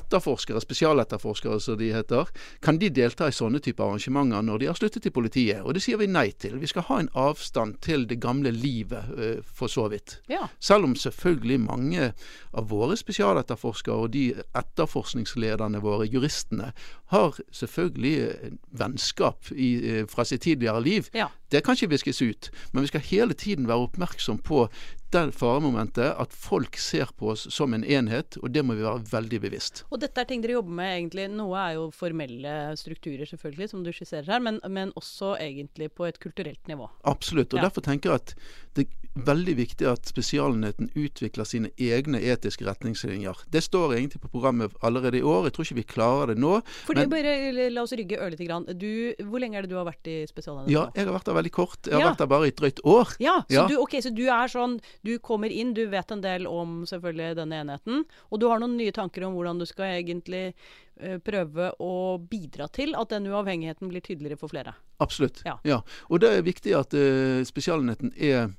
etterforskere, 0.00 0.62
spesialetterforskere 0.62 1.58
som 1.62 1.78
de 1.80 1.92
heter, 1.94 2.30
kan 2.64 2.80
de 2.80 2.90
delta 2.92 3.28
i 3.28 3.36
sånne 3.36 3.62
typer 3.62 3.88
arrangementer 3.88 4.44
når 4.46 4.62
de 4.62 4.70
har 4.70 4.78
sluttet 4.78 5.08
i 5.08 5.14
politiet? 5.14 5.62
Og 5.62 5.76
det 5.76 5.84
sier 5.84 6.00
vi 6.00 6.10
nei 6.10 6.28
til. 6.32 6.58
Vi 6.62 6.70
skal 6.70 6.86
ha 6.88 7.00
en 7.02 7.10
avstand 7.18 7.80
til 7.84 8.06
det 8.10 8.20
gamle 8.22 8.51
livet, 8.52 9.10
uh, 9.16 9.42
for 9.44 9.72
så 9.72 9.88
vidt. 9.92 10.18
Ja. 10.30 10.46
Selv 10.62 10.88
om 10.88 10.96
selvfølgelig 10.98 11.60
mange 11.64 12.10
av 12.52 12.68
våre 12.70 12.96
spesialetterforskere 13.00 14.06
og 14.06 14.12
de 14.14 14.28
etterforskningslederne 14.58 15.82
våre, 15.82 16.08
juristene, 16.10 16.72
har 17.12 17.38
selvfølgelig 17.52 18.56
vennskap 18.80 19.52
i, 19.52 19.70
uh, 19.84 20.02
fra 20.10 20.26
sitt 20.28 20.44
tidligere 20.48 20.82
liv. 20.84 21.12
Ja. 21.16 21.28
Det 21.52 21.60
kan 21.64 21.76
ikke 21.76 21.92
viskes 21.92 22.22
ut. 22.24 22.50
Men 22.72 22.86
vi 22.86 22.90
skal 22.92 23.04
hele 23.10 23.36
tiden 23.36 23.68
være 23.68 23.86
oppmerksom 23.86 24.40
på 24.42 24.66
det 25.12 25.26
faremomentet 25.36 26.14
at 26.16 26.32
folk 26.32 26.78
ser 26.80 27.10
på 27.18 27.34
oss 27.34 27.44
som 27.52 27.74
en 27.76 27.84
enhet, 27.84 28.38
og 28.40 28.54
det 28.54 28.62
må 28.64 28.76
vi 28.78 28.86
være 28.86 29.04
veldig 29.10 29.40
bevisst. 29.44 29.82
Og 29.92 30.00
dette 30.00 30.22
er 30.22 30.28
ting 30.30 30.40
dere 30.40 30.56
jobber 30.56 30.78
med 30.78 30.94
egentlig. 30.94 31.28
Noe 31.36 31.60
er 31.60 31.76
jo 31.76 31.90
formelle 31.92 32.54
strukturer, 32.80 33.28
selvfølgelig, 33.28 33.68
som 33.74 33.84
du 33.84 33.92
skisserer 33.92 34.30
her, 34.32 34.40
men, 34.44 34.62
men 34.72 34.94
også 34.96 35.34
egentlig 35.36 35.90
på 35.92 36.08
et 36.08 36.20
kulturelt 36.22 36.64
nivå. 36.70 36.88
Absolutt. 37.12 37.52
Og 37.52 37.60
ja. 37.60 37.68
derfor 37.68 37.84
tenker 37.84 38.14
jeg 38.14 38.22
at 38.24 38.34
det 38.78 38.88
veldig 39.14 39.54
viktig 39.58 39.86
at 39.88 40.08
Spesialenheten 40.08 40.88
utvikler 40.96 41.46
sine 41.48 41.70
egne 41.80 42.20
etiske 42.20 42.64
retningslinjer. 42.64 43.44
Det 43.52 43.60
står 43.64 43.96
egentlig 43.96 44.22
på 44.22 44.30
programmet 44.32 44.72
allerede 44.80 45.20
i 45.20 45.22
år. 45.22 45.48
Jeg 45.48 45.56
tror 45.56 45.68
ikke 45.68 45.78
vi 45.80 45.86
klarer 45.94 46.32
det 46.32 46.38
nå. 46.40 46.54
Fordi, 46.86 47.04
men, 47.04 47.12
bare 47.12 47.68
La 47.72 47.84
oss 47.84 47.92
rygge 47.96 48.18
ørlite 48.22 48.46
grann. 48.48 48.66
Du, 48.78 49.12
hvor 49.28 49.42
lenge 49.42 49.58
er 49.60 49.66
det 49.66 49.72
du 49.72 49.78
har 49.78 49.88
vært 49.88 50.08
i 50.08 50.22
Spesialenheten? 50.28 50.72
Ja, 50.72 50.86
jeg 50.96 51.08
har 51.08 51.16
vært 51.16 51.28
der 51.28 51.38
veldig 51.38 51.54
kort. 51.54 51.80
Jeg 51.84 51.96
har 51.98 52.04
ja. 52.04 52.12
vært 52.12 52.22
der 52.24 52.30
bare 52.32 52.48
i 52.48 52.54
et 52.54 52.60
drøyt 52.60 52.80
år. 52.88 53.16
Ja, 53.22 53.36
så, 53.48 53.56
ja. 53.56 53.66
Du, 53.68 53.76
okay, 53.82 54.04
så 54.04 54.14
du 54.14 54.24
er 54.26 54.52
sånn 54.52 54.78
Du 55.04 55.12
kommer 55.22 55.52
inn, 55.52 55.74
du 55.76 55.84
vet 55.92 56.14
en 56.14 56.24
del 56.24 56.48
om 56.48 56.82
selvfølgelig 56.88 57.36
denne 57.38 57.60
enheten, 57.62 58.06
og 58.30 58.40
du 58.40 58.48
har 58.50 58.62
noen 58.62 58.78
nye 58.78 58.94
tanker 58.94 59.26
om 59.26 59.36
hvordan 59.36 59.60
du 59.60 59.66
skal 59.68 59.98
egentlig 59.98 60.44
uh, 60.52 61.18
prøve 61.24 61.70
å 61.82 61.92
bidra 62.30 62.68
til 62.72 62.96
at 62.98 63.12
den 63.12 63.28
uavhengigheten 63.30 63.92
blir 63.92 64.04
tydeligere 64.04 64.40
for 64.40 64.52
flere. 64.52 64.74
Absolutt. 65.02 65.42
Ja. 65.46 65.58
ja. 65.66 65.82
Og 66.08 66.22
det 66.24 66.32
er 66.32 66.46
viktig 66.46 66.74
at 66.78 66.96
uh, 66.96 67.42
Spesialenheten 67.46 68.14
er 68.16 68.52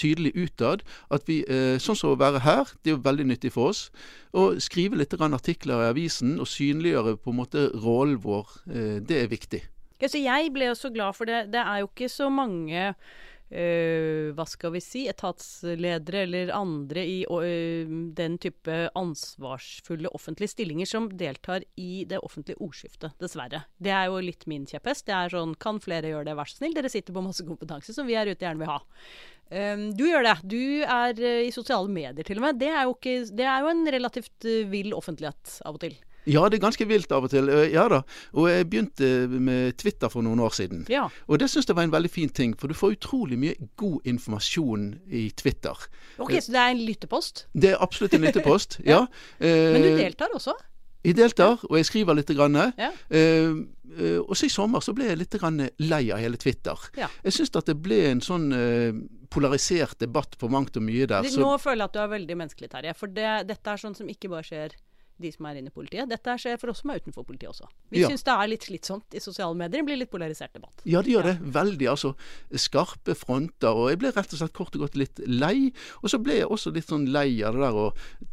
tydelig 0.00 0.34
utad. 0.36 0.84
At 1.10 1.26
vi, 1.26 1.42
eh, 1.48 1.78
Sånn 1.78 1.96
som 1.96 2.14
å 2.14 2.18
være 2.18 2.40
her, 2.40 2.64
det 2.82 2.92
er 2.92 2.96
jo 2.96 3.02
veldig 3.02 3.26
nyttig 3.26 3.52
for 3.52 3.72
oss. 3.72 3.90
Å 4.32 4.60
skrive 4.60 4.96
litt 4.96 5.14
artikler 5.14 5.82
i 5.82 5.90
avisen 5.92 6.38
og 6.40 6.46
synliggjøre 6.46 7.18
på 7.18 7.30
en 7.30 7.38
måte 7.38 7.70
rollen 7.74 8.18
vår, 8.18 8.46
eh, 8.70 8.98
det 9.00 9.22
er 9.22 9.28
viktig. 9.28 9.62
Ja, 10.00 10.08
jeg 10.08 10.52
ble 10.52 10.74
så 10.74 10.92
glad 10.92 11.14
for 11.14 11.24
det. 11.24 11.50
Det 11.50 11.60
er 11.60 11.80
jo 11.80 11.88
ikke 11.88 12.10
så 12.10 12.30
mange 12.30 12.94
Uh, 13.54 14.32
hva 14.34 14.46
skal 14.48 14.72
vi 14.72 14.80
si, 14.82 15.02
etatsledere 15.06 16.22
eller 16.24 16.48
andre 16.56 17.02
i 17.06 17.18
uh, 17.28 17.90
den 18.16 18.38
type 18.40 18.78
ansvarsfulle 18.96 20.10
offentlige 20.16 20.54
stillinger 20.54 20.88
som 20.88 21.10
deltar 21.12 21.62
i 21.78 22.06
det 22.08 22.18
offentlige 22.24 22.58
ordskiftet, 22.64 23.12
dessverre. 23.20 23.60
Det 23.76 23.92
er 23.94 24.08
jo 24.08 24.22
litt 24.24 24.48
min 24.50 24.64
kjepphest. 24.66 25.04
Det 25.06 25.14
er 25.14 25.36
sånn 25.36 25.54
Kan 25.60 25.78
flere 25.84 26.10
gjøre 26.10 26.30
det, 26.30 26.38
vær 26.40 26.50
så 26.50 26.62
snill? 26.62 26.74
Dere 26.74 26.90
sitter 26.90 27.14
på 27.14 27.22
masse 27.22 27.46
kompetanse 27.46 27.94
som 27.94 28.08
vi 28.08 28.16
her 28.16 28.32
ute 28.32 28.42
gjerne 28.42 28.64
vil 28.64 28.72
ha. 28.72 28.80
Um, 29.52 29.90
du 29.96 30.06
gjør 30.08 30.24
det. 30.26 30.38
Du 30.48 30.62
er 30.82 31.20
uh, 31.20 31.44
i 31.44 31.52
sosiale 31.54 31.90
medier 31.92 32.26
til 32.26 32.40
og 32.40 32.46
med. 32.46 32.58
Det 32.62 32.72
er 32.72 32.88
jo, 32.88 32.96
ikke, 32.96 33.20
det 33.36 33.46
er 33.46 33.62
jo 33.62 33.70
en 33.74 33.86
relativt 33.96 34.48
uh, 34.48 34.64
vill 34.72 34.96
offentlighet 34.96 35.60
av 35.64 35.76
og 35.76 35.84
til. 35.84 35.96
Ja, 36.24 36.46
det 36.48 36.56
er 36.56 36.62
ganske 36.62 36.86
vilt 36.88 37.12
av 37.12 37.26
og 37.26 37.32
til. 37.34 37.50
Ja 37.68 37.84
da. 37.92 37.98
Og 38.32 38.48
jeg 38.48 38.64
begynte 38.72 39.08
med 39.28 39.76
Twitter 39.76 40.08
for 40.08 40.24
noen 40.24 40.40
år 40.40 40.54
siden. 40.56 40.86
Ja. 40.88 41.04
Og 41.28 41.42
det 41.42 41.50
syns 41.52 41.68
jeg 41.68 41.76
var 41.76 41.84
en 41.84 41.92
veldig 41.92 42.08
fin 42.08 42.32
ting, 42.32 42.54
for 42.56 42.72
du 42.72 42.76
får 42.78 42.96
utrolig 42.96 43.36
mye 43.42 43.68
god 43.76 44.08
informasjon 44.08 44.86
i 45.12 45.26
Twitter. 45.36 45.84
Ok, 46.16 46.38
Så 46.40 46.54
det 46.54 46.62
er 46.62 46.72
en 46.72 46.80
lyttepost? 46.80 47.44
Det 47.52 47.74
er 47.74 47.82
absolutt 47.84 48.16
en 48.16 48.24
lyttepost, 48.24 48.78
ja. 48.88 49.02
ja. 49.04 49.52
Men 49.76 49.84
du 49.84 49.90
deltar 50.00 50.32
også? 50.32 50.56
Jeg 51.04 51.18
deltar, 51.18 51.60
og 51.68 51.76
jeg 51.76 51.88
skriver 51.88 52.16
litt. 52.16 52.30
Grann. 52.34 52.56
Ja. 52.80 52.88
Uh, 53.12 53.60
uh, 53.92 54.20
og 54.24 54.32
så 54.38 54.48
i 54.48 54.52
sommer 54.52 54.82
så 54.82 54.94
ble 54.96 55.10
jeg 55.10 55.20
litt 55.20 55.36
grann 55.36 55.60
lei 55.84 56.06
av 56.14 56.22
hele 56.22 56.40
Twitter. 56.40 56.80
Ja. 56.98 57.10
Jeg 57.26 57.36
syns 57.36 57.52
at 57.60 57.68
det 57.68 57.76
ble 57.84 58.00
en 58.08 58.22
sånn 58.24 58.48
uh, 58.56 58.96
polarisert 59.34 59.98
debatt 60.00 60.38
på 60.40 60.48
mangt 60.52 60.78
og 60.80 60.86
mye 60.86 61.08
der. 61.10 61.28
Nå 61.36 61.52
føler 61.60 61.84
jeg 61.84 61.90
at 61.92 61.98
du 61.98 62.00
er 62.02 62.10
veldig 62.14 62.38
menneskelig, 62.40 62.70
Terje. 62.72 62.96
For 62.96 63.12
det, 63.12 63.30
dette 63.50 63.74
er 63.74 63.84
sånn 63.84 63.96
som 63.98 64.08
ikke 64.10 64.32
bare 64.32 64.48
skjer 64.48 64.76
de 65.16 65.30
som 65.32 65.46
er 65.46 65.60
inne 65.60 65.70
i 65.70 65.74
politiet. 65.74 66.08
Dette 66.10 66.34
skjer 66.40 66.58
for 66.60 66.72
oss 66.72 66.82
som 66.82 66.92
er 66.92 67.02
utenfor 67.02 67.26
politiet 67.26 67.52
også. 67.52 67.68
Vi 67.92 68.02
ja. 68.02 68.10
syns 68.10 68.24
det 68.26 68.34
er 68.34 68.50
litt 68.50 68.66
slitsomt 68.66 69.14
i 69.14 69.22
sosiale 69.22 69.54
medier. 69.54 69.80
Det 69.80 69.88
blir 69.88 70.00
litt 70.00 70.10
polarisert 70.12 70.54
debatt. 70.56 70.82
Ja, 70.82 71.02
det 71.04 71.14
gjør 71.14 71.28
ja. 71.28 71.34
det. 71.34 71.52
Veldig. 71.54 71.88
Altså 71.92 72.14
skarpe 72.64 73.16
fronter. 73.18 73.74
Og 73.74 73.92
jeg 73.92 74.00
ble 74.02 74.12
rett 74.14 74.34
og 74.34 74.40
slett 74.40 74.56
kort 74.56 74.76
og 74.78 74.86
godt 74.86 74.98
litt 74.98 75.22
lei. 75.28 75.70
Og 76.02 76.10
så 76.12 76.20
ble 76.22 76.40
jeg 76.40 76.50
også 76.50 76.72
litt 76.74 76.90
sånn 76.90 77.06
lei 77.14 77.28
av 77.46 77.56
det 77.56 77.64
der 77.64 77.78
å 77.78 77.86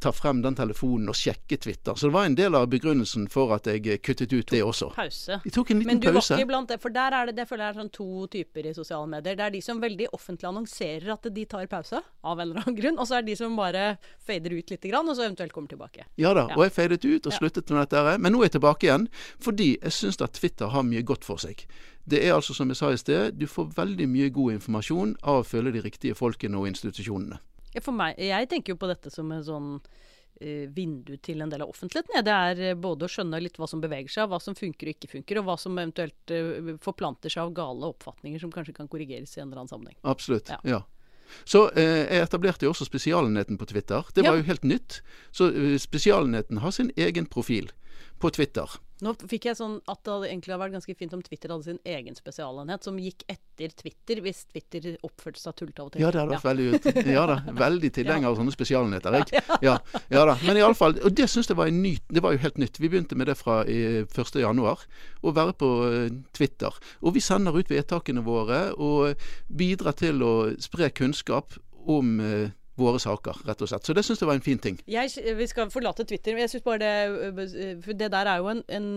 ta 0.03 0.13
frem 0.15 0.41
den 0.45 0.57
telefonen 0.57 1.11
og 1.11 1.17
sjekke 1.17 1.59
Twitter. 1.61 1.97
Så 1.97 2.09
det 2.09 2.15
var 2.17 2.29
en 2.29 2.37
del 2.39 2.57
av 2.57 2.67
begrunnelsen 2.71 3.27
for 3.31 3.53
at 3.55 3.69
jeg 3.69 4.01
kuttet 4.05 4.33
ut 4.33 4.53
det 4.53 4.63
også. 4.65 4.91
Pause. 4.97 5.39
Jeg 5.45 5.55
tok 5.55 5.73
en 5.73 5.83
liten 5.83 6.01
pause. 6.01 6.01
Men 6.01 6.01
du 6.01 6.09
pause. 6.09 6.33
var 6.33 6.41
ikke 6.41 6.51
blant 6.53 6.73
det, 6.73 6.79
for 6.81 6.95
der 6.95 7.17
er 7.17 7.29
det, 7.29 7.37
det 7.39 7.47
føler 7.49 7.67
jeg 7.67 7.75
er 7.75 7.81
sånn 7.81 7.93
to 7.95 8.09
typer 8.31 8.69
i 8.71 8.75
sosiale 8.77 9.09
medier. 9.11 9.37
Det 9.37 9.47
er 9.47 9.55
de 9.55 9.63
som 9.65 9.81
veldig 9.81 10.09
offentlig 10.17 10.49
annonserer 10.49 11.13
at 11.13 11.29
de 11.31 11.45
tar 11.49 11.69
pause, 11.71 12.01
av 12.21 12.39
en 12.39 12.47
eller 12.47 12.63
annen 12.63 12.77
grunn. 12.77 12.99
Og 13.01 13.07
så 13.09 13.17
er 13.17 13.25
det 13.25 13.33
de 13.33 13.39
som 13.39 13.55
bare 13.57 13.85
fader 14.25 14.57
ut 14.57 14.73
litt, 14.73 14.89
og 14.91 15.15
så 15.15 15.25
eventuelt 15.25 15.53
kommer 15.55 15.71
tilbake. 15.71 16.05
Ja 16.19 16.33
da, 16.37 16.47
og 16.55 16.63
jeg 16.65 16.70
fadet 16.73 17.03
ut 17.05 17.27
og 17.27 17.35
sluttet 17.35 17.71
med 17.71 17.85
dette, 17.85 18.17
men 18.17 18.33
nå 18.33 18.41
er 18.41 18.49
jeg 18.49 18.57
tilbake 18.57 18.87
igjen. 18.87 19.07
Fordi 19.41 19.73
jeg 19.77 19.95
syns 19.95 20.21
at 20.21 20.35
Twitter 20.39 20.71
har 20.73 20.85
mye 20.87 21.05
godt 21.07 21.27
for 21.27 21.41
seg. 21.41 21.65
Det 22.03 22.21
er 22.25 22.33
altså, 22.33 22.55
som 22.57 22.69
jeg 22.71 22.79
sa 22.79 22.91
i 22.91 22.99
sted, 22.99 23.37
du 23.37 23.47
får 23.49 23.73
veldig 23.77 24.07
mye 24.09 24.29
god 24.33 24.57
informasjon 24.57 25.15
av 25.21 25.41
å 25.41 25.47
følge 25.47 25.75
de 25.75 25.83
riktige 25.85 26.17
folkene 26.17 26.57
og 26.57 26.69
institusjonene. 26.71 27.41
For 27.79 27.95
meg, 27.95 28.17
Jeg 28.19 28.49
tenker 28.51 28.73
jo 28.73 28.81
på 28.81 28.89
dette 28.89 29.11
som 29.13 29.29
en 29.31 29.43
sånn 29.45 29.69
uh, 29.77 30.65
vindu 30.75 31.15
til 31.23 31.41
en 31.41 31.51
del 31.51 31.63
av 31.63 31.69
offentligheten. 31.71 32.23
Det 32.25 32.33
er 32.33 32.63
uh, 32.73 32.79
både 32.79 33.07
å 33.07 33.11
skjønne 33.11 33.39
litt 33.39 33.59
hva 33.61 33.69
som 33.69 33.83
beveger 33.83 34.11
seg, 34.11 34.31
hva 34.31 34.41
som 34.43 34.57
funker 34.57 34.89
og 34.89 34.97
ikke 34.97 35.11
funker, 35.13 35.39
og 35.39 35.47
hva 35.47 35.57
som 35.61 35.77
eventuelt 35.77 36.33
uh, 36.35 36.73
forplanter 36.83 37.31
seg 37.31 37.45
av 37.45 37.53
gale 37.55 37.93
oppfatninger 37.93 38.41
som 38.43 38.51
kanskje 38.51 38.75
kan 38.75 38.89
korrigeres 38.91 39.37
i 39.37 39.43
en 39.43 39.47
eller 39.47 39.63
annen 39.63 39.71
sammenheng. 39.71 39.99
Absolutt, 40.03 40.51
ja. 40.51 40.59
ja. 40.67 40.81
Så 41.43 41.67
eh, 41.75 42.05
jeg 42.05 42.27
etablerte 42.27 42.67
jo 42.67 42.73
også 42.73 42.87
Spesialenheten 42.87 43.59
på 43.59 43.67
Twitter. 43.69 44.07
Det 44.15 44.25
var 44.25 44.35
ja. 44.35 44.41
jo 44.41 44.49
helt 44.49 44.65
nytt. 44.67 45.01
Så 45.31 45.51
eh, 45.51 45.77
Spesialenheten 45.81 46.61
har 46.63 46.75
sin 46.75 46.91
egen 46.97 47.29
profil 47.31 47.71
på 48.21 48.31
Twitter. 48.33 48.79
Nå 49.01 49.15
fikk 49.17 49.47
jeg 49.49 49.57
sånn 49.57 49.79
at 49.89 50.01
det 50.05 50.29
egentlig 50.29 50.53
hadde 50.53 50.61
vært 50.61 50.75
ganske 50.75 50.93
fint 50.97 51.13
om 51.17 51.21
Twitter 51.25 51.49
hadde 51.49 51.65
sin 51.65 51.79
egen 51.89 52.17
spesialenhet, 52.17 52.85
som 52.85 52.99
gikk 53.01 53.23
etter 53.31 53.73
Twitter, 53.73 54.21
hvis 54.21 54.43
Twitter 54.51 54.91
oppførte 55.01 55.41
seg 55.41 55.55
tullete 55.57 55.81
av 55.81 55.89
og 55.89 55.95
til. 55.95 56.03
Ja, 56.03 56.11
det 56.13 56.21
hadde 56.21 56.35
vært 56.35 56.45
ja. 56.45 56.51
veldig, 56.51 57.05
ja 57.15 57.23
da, 57.31 57.37
veldig 57.63 57.91
tilhenger 57.97 58.29
av 58.29 58.37
sånne 58.37 58.53
spesialenheter. 58.53 59.17
Jeg. 59.17 59.43
Ja, 59.65 59.75
ja 60.13 60.27
da. 60.29 60.37
Men 60.45 60.59
iallfall 60.61 60.99
Og 61.01 61.15
det 61.17 61.27
syns 61.31 61.49
jeg 61.49 61.57
var, 61.57 61.71
en 61.71 61.81
ny, 61.81 61.95
det 62.13 62.21
var 62.21 62.35
jo 62.35 62.43
helt 62.45 62.61
nytt. 62.61 62.77
Vi 62.81 62.91
begynte 62.91 63.17
med 63.17 63.31
det 63.31 63.37
fra 63.39 63.63
1.1. 63.65 64.85
Å 65.21 65.35
være 65.37 65.57
på 65.57 65.71
uh, 65.81 66.05
Twitter. 66.37 66.77
Og 67.01 67.17
vi 67.17 67.25
sender 67.25 67.57
ut 67.57 67.73
vedtakene 67.73 68.21
våre 68.25 68.67
og 68.77 69.17
bidrar 69.49 69.97
til 69.97 70.21
å 70.25 70.33
spre 70.61 70.93
kunnskap 70.93 71.57
om 71.89 72.19
uh, 72.21 72.49
våre 72.83 72.99
saker, 73.01 73.41
rett 73.47 73.63
og 73.63 73.69
slett. 73.69 73.87
Så 73.87 73.95
det 73.97 74.03
syns 74.05 74.21
jeg 74.21 74.29
var 74.29 74.37
en 74.37 74.45
fin 74.45 74.61
ting. 74.61 74.79
Jeg, 74.89 75.11
vi 75.37 75.47
skal 75.49 75.71
forlate 75.73 76.05
Twitter. 76.07 76.35
men 76.35 76.45
jeg 76.45 76.53
synes 76.53 76.65
bare 76.65 76.79
Det 76.81 77.81
for 77.85 77.97
det 77.97 78.11
der 78.13 78.29
er 78.29 78.41
jo 78.41 78.49
en, 78.51 78.63
en, 78.67 78.87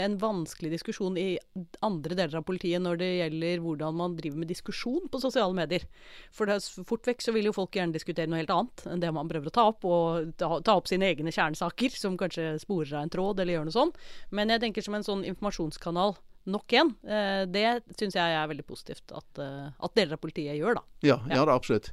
en, 0.00 0.16
vanskelig 0.20 0.72
diskusjon 0.74 1.16
i 1.20 1.38
andre 1.84 2.16
deler 2.16 2.38
av 2.38 2.46
politiet 2.46 2.82
når 2.82 3.00
det 3.00 3.10
gjelder 3.10 3.62
hvordan 3.64 3.96
man 3.98 4.16
driver 4.18 4.42
med 4.42 4.50
diskusjon 4.50 5.08
på 5.10 5.20
sosiale 5.22 5.54
medier. 5.56 5.86
For 6.34 6.50
det, 6.50 6.60
fort 6.88 7.06
vekk 7.08 7.24
så 7.24 7.34
vil 7.36 7.50
jo 7.50 7.56
folk 7.56 7.74
gjerne 7.76 7.94
diskutere 7.94 8.30
noe 8.30 8.42
helt 8.42 8.54
annet 8.54 8.86
enn 8.90 9.02
det 9.02 9.14
man 9.14 9.30
prøver 9.30 9.50
å 9.50 9.54
ta 9.54 9.68
opp. 9.72 9.88
Og 9.88 10.34
ta, 10.40 10.50
ta 10.64 10.78
opp 10.78 10.90
sine 10.90 11.10
egne 11.10 11.34
kjernesaker, 11.34 11.94
som 11.96 12.18
kanskje 12.20 12.54
sporer 12.62 12.98
av 12.98 13.06
en 13.06 13.16
tråd 13.16 13.42
eller 13.42 13.58
gjør 13.58 13.68
noe 13.68 13.78
sånt. 13.78 14.06
Men 14.34 14.52
jeg 14.54 14.64
tenker 14.64 14.86
som 14.86 14.96
en 14.98 15.06
sånn 15.06 15.26
informasjonskanal 15.28 16.16
nok 16.44 16.72
en. 16.72 16.92
Eh, 17.08 17.42
det 17.48 17.68
syns 17.98 18.16
jeg 18.18 18.36
er 18.36 18.50
veldig 18.50 18.66
positivt 18.68 19.14
at, 19.16 19.40
eh, 19.40 19.70
at, 19.72 19.96
deler 19.96 20.18
av 20.18 20.22
politiet 20.22 20.58
gjør, 20.58 20.80
da. 20.80 20.84
Ja, 21.06 21.18
ja. 21.30 21.44
det 21.44 21.54
absolutt. 21.54 21.92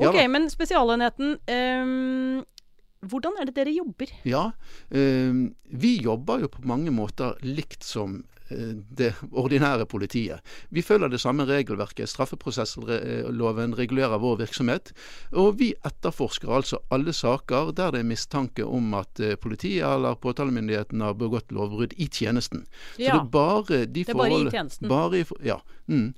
Ok, 0.00 0.16
ja, 0.16 0.28
men 0.32 0.48
Spesialenheten. 0.52 1.36
Um, 1.50 2.40
hvordan 3.00 3.38
er 3.40 3.48
det 3.48 3.56
dere 3.56 3.72
jobber? 3.72 4.10
Ja, 4.28 4.50
um, 4.90 5.54
Vi 5.64 5.94
jobber 6.04 6.42
jo 6.42 6.50
på 6.52 6.66
mange 6.68 6.92
måter 6.92 7.38
likt 7.44 7.84
som 7.86 8.18
uh, 8.50 8.74
det 8.76 9.14
ordinære 9.32 9.86
politiet. 9.88 10.44
Vi 10.68 10.82
følger 10.84 11.08
det 11.08 11.20
samme 11.22 11.46
regelverket. 11.48 12.10
Straffeprosessloven 12.12 13.76
regulerer 13.78 14.20
vår 14.20 14.42
virksomhet. 14.42 14.92
Og 15.32 15.58
vi 15.62 15.72
etterforsker 15.86 16.52
altså 16.52 16.82
alle 16.92 17.14
saker 17.16 17.72
der 17.72 17.96
det 17.96 18.04
er 18.04 18.10
mistanke 18.10 18.66
om 18.66 18.92
at 19.00 19.20
uh, 19.20 19.34
politiet 19.40 19.86
eller 19.88 20.20
påtalemyndigheten 20.20 21.00
har 21.00 21.16
begått 21.16 21.52
lovbrudd 21.56 21.96
i 21.96 22.08
tjenesten. 22.08 22.66
Ja. 22.98 23.14
Så 23.14 23.16
det 23.16 23.20
er 23.20 23.32
bare 23.32 23.84
de 23.86 24.04
det 24.04 24.08
er 24.08 24.24
bare 24.24 24.42
i 24.42 24.50
tjenesten? 24.50 24.92
Bare 24.92 25.22
i, 25.22 25.24
ja. 25.44 25.60
Mm. 25.88 26.12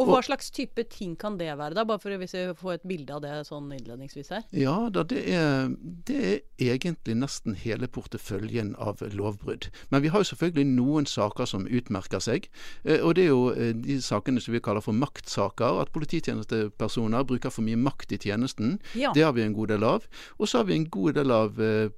Og 0.00 0.08
hva 0.08 0.20
slags 0.24 0.50
type 0.54 0.84
ting 0.92 1.16
kan 1.20 1.36
det 1.40 1.50
være, 1.52 1.74
da? 1.76 1.84
Bare 1.88 2.00
for 2.02 2.16
hvis 2.20 2.34
vi 2.36 2.44
får 2.56 2.78
et 2.78 2.86
bilde 2.88 3.14
av 3.16 3.22
det 3.24 3.32
sånn 3.48 3.68
innledningsvis 3.76 4.32
her. 4.32 4.44
Ja, 4.56 4.76
da, 4.92 5.04
det, 5.06 5.22
er, 5.28 5.70
det 6.08 6.18
er 6.20 6.72
egentlig 6.74 7.18
nesten 7.20 7.56
hele 7.58 7.88
porteføljen 7.90 8.72
av 8.80 9.02
lovbrudd. 9.14 9.68
Men 9.92 10.04
vi 10.04 10.12
har 10.12 10.24
jo 10.24 10.30
selvfølgelig 10.32 10.66
noen 10.72 11.08
saker 11.10 11.48
som 11.50 11.66
utmerker 11.68 12.22
seg. 12.24 12.48
Eh, 12.84 13.00
og 13.00 13.16
det 13.18 13.26
er 13.26 13.32
jo 13.32 13.50
eh, 13.52 13.72
de 13.76 13.98
sakene 14.04 14.42
som 14.42 14.56
vi 14.56 14.62
kaller 14.64 14.84
for 14.84 14.96
maktsaker. 14.96 15.82
At 15.84 15.92
polititjenestepersoner 15.94 17.26
bruker 17.28 17.52
for 17.52 17.66
mye 17.66 17.78
makt 17.80 18.16
i 18.16 18.20
tjenesten. 18.24 18.78
Ja. 18.98 19.12
Det 19.16 19.26
har 19.26 19.36
vi 19.36 19.44
en 19.44 19.56
god 19.56 19.74
del 19.74 19.86
av. 19.86 20.08
Og 20.38 20.50
så 20.50 20.62
har 20.62 20.70
vi 20.70 20.78
en 20.78 20.88
god 20.90 21.18
del 21.20 21.34
av 21.34 21.60
eh, 21.60 21.92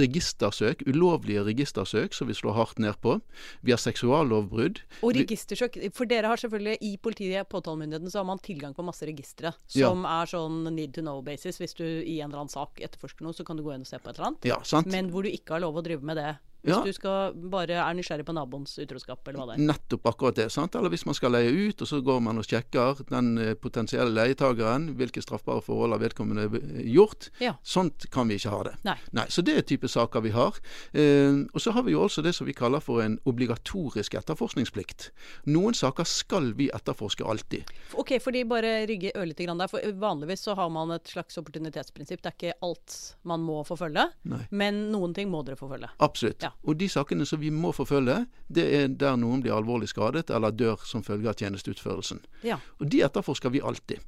registersøk, 0.00 0.84
ulovlige 0.90 1.46
registersøk, 1.46 2.16
som 2.16 2.30
vi 2.30 2.36
slår 2.36 2.58
hardt 2.58 2.82
ned 2.82 2.98
på. 3.04 3.18
Vi 3.62 3.74
har 3.74 3.82
seksuallovbrudd. 3.82 4.82
Og 5.04 5.14
registersøk, 5.16 5.78
for 5.94 6.10
dere 6.10 6.30
har 6.32 6.40
selvfølgelig 6.40 6.78
i 6.84 6.94
politiet, 7.04 7.48
påtalemyndigheten, 7.52 8.10
så 8.10 8.22
har 8.22 8.28
man 8.28 8.42
tilgang 8.42 8.74
på 8.74 8.86
masse 8.86 9.06
registre 9.08 9.52
som 9.66 10.02
ja. 10.04 10.16
er 10.22 10.30
sånn 10.30 10.64
need 10.74 10.94
to 10.96 11.04
know-basis. 11.04 11.60
Hvis 11.62 11.76
du 11.78 11.84
i 11.84 12.18
en 12.20 12.30
eller 12.30 12.44
annen 12.44 12.54
sak 12.54 12.82
etterforsker 12.84 13.26
noe, 13.26 13.36
så 13.36 13.46
kan 13.46 13.60
du 13.60 13.64
gå 13.66 13.74
inn 13.76 13.84
og 13.86 13.90
se 13.90 14.00
på 14.00 14.10
et 14.10 14.18
eller 14.18 14.32
annet. 14.32 14.50
Ja, 14.50 14.58
sant. 14.66 14.90
Men 14.92 15.12
hvor 15.14 15.26
du 15.26 15.30
ikke 15.32 15.56
har 15.56 15.64
lov 15.64 15.80
å 15.80 15.84
drive 15.84 16.06
med 16.06 16.20
det 16.20 16.32
hvis 16.64 16.72
ja. 16.72 16.80
du 16.80 16.96
skal 16.96 17.34
bare 17.52 17.76
er 17.76 17.96
nysgjerrig 17.96 18.24
på 18.24 18.32
naboens 18.32 18.78
utroskap, 18.80 19.20
eller 19.28 19.40
hva 19.40 19.46
det 19.50 19.56
er. 19.58 19.64
Nettopp 19.68 20.06
akkurat 20.08 20.38
det. 20.38 20.46
sant? 20.52 20.76
Eller 20.78 20.88
hvis 20.94 21.04
man 21.04 21.16
skal 21.16 21.34
leie 21.36 21.50
ut, 21.52 21.82
og 21.84 21.90
så 21.90 22.00
går 22.04 22.22
man 22.24 22.40
og 22.40 22.46
sjekker 22.48 23.02
den 23.10 23.34
eh, 23.36 23.52
potensielle 23.60 24.14
leietageren, 24.16 24.94
hvilke 24.96 25.20
straffbare 25.20 25.60
forhold 25.64 25.92
har 25.92 26.00
vedkommende 26.00 26.46
gjort. 26.88 27.28
Ja. 27.44 27.58
Sånt 27.60 28.08
kan 28.14 28.32
vi 28.32 28.38
ikke 28.40 28.54
ha 28.54 28.62
det. 28.70 28.74
Nei. 28.88 28.96
Nei 29.12 29.26
så 29.28 29.44
det 29.44 29.58
er 29.60 29.68
type 29.68 29.90
saker 29.92 30.24
vi 30.24 30.32
har. 30.32 30.56
Eh, 30.96 31.44
og 31.52 31.60
så 31.60 31.74
har 31.76 31.84
vi 31.84 31.92
jo 31.92 32.06
også 32.06 32.24
det 32.24 32.32
som 32.38 32.48
vi 32.48 32.56
kaller 32.56 32.80
for 32.84 33.04
en 33.04 33.18
obligatorisk 33.28 34.16
etterforskningsplikt. 34.22 35.10
Noen 35.52 35.76
saker 35.76 36.08
skal 36.08 36.54
vi 36.56 36.70
etterforske 36.72 37.28
alltid. 37.28 37.68
Ok, 38.00 38.16
for 38.24 38.32
de 38.32 38.46
bare 38.48 38.72
rygge 38.88 39.12
ørlite 39.12 39.44
grann 39.44 39.60
der. 39.60 39.68
For 39.68 39.84
vanligvis 40.00 40.48
så 40.48 40.56
har 40.56 40.72
man 40.72 40.96
et 40.96 41.12
slags 41.12 41.36
opportunitetsprinsipp. 41.44 42.24
Det 42.24 42.32
er 42.32 42.38
ikke 42.40 42.58
alt 42.64 42.98
man 43.28 43.44
må 43.44 43.60
forfølge, 43.68 44.08
Nei. 44.32 44.42
men 44.56 44.86
noen 44.94 45.12
ting 45.16 45.28
må 45.28 45.44
dere 45.44 45.60
forfølge. 45.60 45.92
Absolutt. 46.04 46.40
Ja. 46.40 46.53
Og 46.64 46.78
de 46.80 46.88
sakene 46.88 47.26
som 47.28 47.40
vi 47.42 47.50
må 47.52 47.72
forfølge, 47.76 48.24
det 48.48 48.64
er 48.78 48.88
der 48.88 49.18
noen 49.20 49.42
blir 49.44 49.56
alvorlig 49.56 49.90
skadet 49.90 50.30
eller 50.30 50.54
dør 50.54 50.80
som 50.86 51.04
følge 51.04 51.28
av 51.28 51.36
tjenesteutførelsen. 51.40 52.22
Ja. 52.46 52.60
Og 52.80 52.88
de 52.92 53.02
etterforsker 53.04 53.52
vi 53.52 53.60
alltid. 53.60 54.00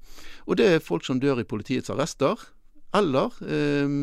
Og 0.47 0.57
det 0.57 0.71
er 0.71 0.85
folk 0.85 1.05
som 1.05 1.21
dør 1.21 1.43
i 1.43 1.49
politiets 1.49 1.93
arrester. 1.93 2.41
Eller 2.95 3.35
eh, 3.45 3.99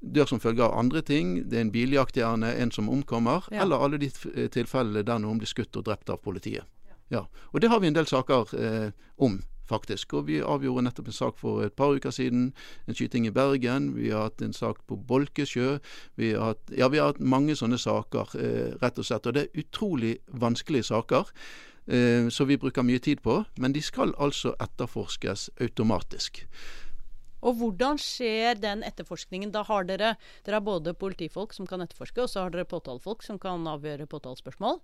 dør 0.00 0.30
som 0.30 0.40
følge 0.40 0.64
av 0.64 0.78
andre 0.78 1.02
ting. 1.02 1.36
Det 1.50 1.58
er 1.58 1.66
en 1.66 1.74
biljakthjerne, 1.74 2.54
en 2.62 2.72
som 2.72 2.88
omkommer. 2.88 3.44
Ja. 3.52 3.66
Eller 3.66 3.84
alle 3.84 4.00
de 4.00 4.10
tilfellene 4.54 5.04
der 5.04 5.20
noen 5.20 5.42
blir 5.42 5.50
skutt 5.50 5.76
og 5.76 5.88
drept 5.90 6.08
av 6.08 6.22
politiet. 6.24 6.64
Ja. 7.12 7.26
Og 7.52 7.60
det 7.60 7.70
har 7.72 7.80
vi 7.80 7.90
en 7.90 7.96
del 7.96 8.08
saker 8.08 8.56
eh, 8.56 8.90
om 9.16 9.40
faktisk. 9.68 10.14
Og 10.18 10.26
vi 10.30 10.40
avgjorde 10.40 10.86
nettopp 10.86 11.12
en 11.12 11.18
sak 11.18 11.38
for 11.40 11.62
et 11.66 11.76
par 11.76 11.94
uker 11.94 12.14
siden. 12.14 12.50
En 12.88 12.96
skyting 12.96 13.28
i 13.28 13.34
Bergen. 13.34 13.92
Vi 13.96 14.10
har 14.10 14.28
hatt 14.28 14.42
en 14.42 14.56
sak 14.56 14.82
på 14.88 14.96
Bolkesjø. 14.96 15.78
Vi 16.16 16.32
har 16.32 16.54
hatt, 16.54 16.74
ja, 16.76 16.88
vi 16.88 17.00
har 17.02 17.12
hatt 17.12 17.22
mange 17.22 17.56
sånne 17.58 17.78
saker, 17.78 18.36
eh, 18.40 18.76
rett 18.82 18.98
og 18.98 19.04
slett. 19.04 19.26
Og 19.26 19.34
det 19.34 19.46
er 19.46 19.64
utrolig 19.64 20.18
vanskelige 20.32 20.90
saker. 20.90 21.32
Eh, 21.88 22.28
som 22.28 22.48
vi 22.48 22.58
bruker 22.58 22.84
mye 22.84 23.00
tid 23.00 23.22
på. 23.24 23.44
Men 23.56 23.72
de 23.72 23.80
skal 23.80 24.12
altså 24.18 24.52
etterforskes 24.60 25.48
automatisk. 25.60 26.44
Og 27.40 27.54
hvordan 27.60 28.00
skjer 28.02 28.58
den 28.58 28.82
etterforskningen? 28.82 29.52
Da 29.54 29.62
har 29.68 29.86
dere, 29.88 30.16
dere 30.44 30.58
har 30.58 30.66
både 30.66 30.96
politifolk 30.98 31.54
som 31.54 31.68
kan 31.70 31.80
etterforske, 31.80 32.24
og 32.24 32.28
så 32.32 32.44
har 32.44 32.54
dere 32.54 32.68
påtalefolk 32.68 33.22
som 33.22 33.38
kan 33.38 33.66
avgjøre 33.70 34.08
påtalespørsmål. 34.10 34.82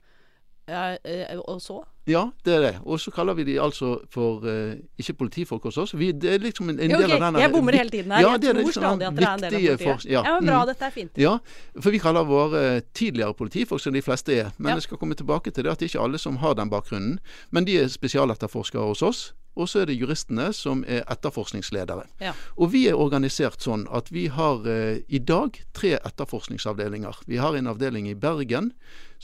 Eh, 0.66 1.38
og 1.44 1.60
så? 1.62 1.82
Ja, 2.08 2.30
det 2.44 2.54
er 2.54 2.60
det. 2.60 2.72
Og 2.84 3.00
så 3.00 3.10
kaller 3.10 3.34
vi 3.34 3.44
de 3.44 3.60
altså 3.60 3.98
for 4.12 4.44
uh, 4.44 4.72
ikke 4.98 5.14
politifolk 5.14 5.62
hos 5.64 5.76
oss. 5.80 5.94
Vi, 5.96 6.12
det 6.12 6.34
er 6.34 6.38
liksom 6.38 6.68
en, 6.68 6.80
en 6.80 6.92
okay. 6.92 7.02
del 7.02 7.12
av 7.16 7.22
denne 7.22 7.40
Jeg 7.40 7.52
bommer 7.52 7.76
hele 7.76 7.90
tiden 7.90 8.12
her. 8.12 8.20
Ja, 8.20 8.32
jeg 8.32 8.42
tror 8.44 8.58
liksom 8.60 8.82
stadig 8.82 9.06
at 9.06 9.16
det 9.16 9.24
er 9.24 9.30
en 9.30 9.44
del 9.44 9.54
av 9.54 9.78
politiet. 9.78 10.10
Ja, 10.10 10.24
ja, 10.24 10.34
men 10.40 10.50
bra. 10.50 10.58
Mm. 10.62 10.72
Dette 10.72 10.88
er 10.88 10.94
fint. 10.94 11.20
Ja, 11.20 11.36
for 11.80 11.90
vi 11.96 12.00
kaller 12.00 12.28
våre 12.28 12.64
tidligere 12.92 13.36
politifolk 13.36 13.80
som 13.80 13.96
de 13.96 14.04
fleste 14.04 14.36
er. 14.36 14.52
Men 14.58 14.74
ja. 14.74 14.80
jeg 14.80 14.88
skal 14.88 15.00
komme 15.00 15.16
tilbake 15.16 15.52
til 15.52 15.64
det 15.64 15.72
at 15.72 15.80
det 15.80 15.88
er 15.88 15.94
ikke 15.94 16.04
alle 16.04 16.20
som 16.20 16.36
har 16.44 16.56
den 16.60 16.72
bakgrunnen. 16.72 17.16
Men 17.50 17.68
de 17.68 17.80
er 17.80 17.88
spesialetterforskere 17.92 18.92
hos 18.92 19.02
oss. 19.02 19.24
og 19.54 19.68
så 19.68 19.84
er 19.84 19.86
det 19.86 19.94
juristene 19.94 20.48
som 20.52 20.82
er 20.90 21.04
etterforskningsledere. 21.10 22.08
Ja. 22.20 22.32
Og 22.58 22.72
vi 22.72 22.86
er 22.90 22.98
organisert 22.98 23.62
sånn 23.62 23.86
at 23.94 24.10
vi 24.10 24.26
har 24.26 24.66
eh, 24.66 25.04
i 25.06 25.20
dag 25.22 25.60
tre 25.76 25.94
etterforskningsavdelinger. 26.00 27.22
Vi 27.30 27.38
har 27.38 27.54
en 27.54 27.70
avdeling 27.70 28.08
i 28.10 28.16
Bergen 28.18 28.72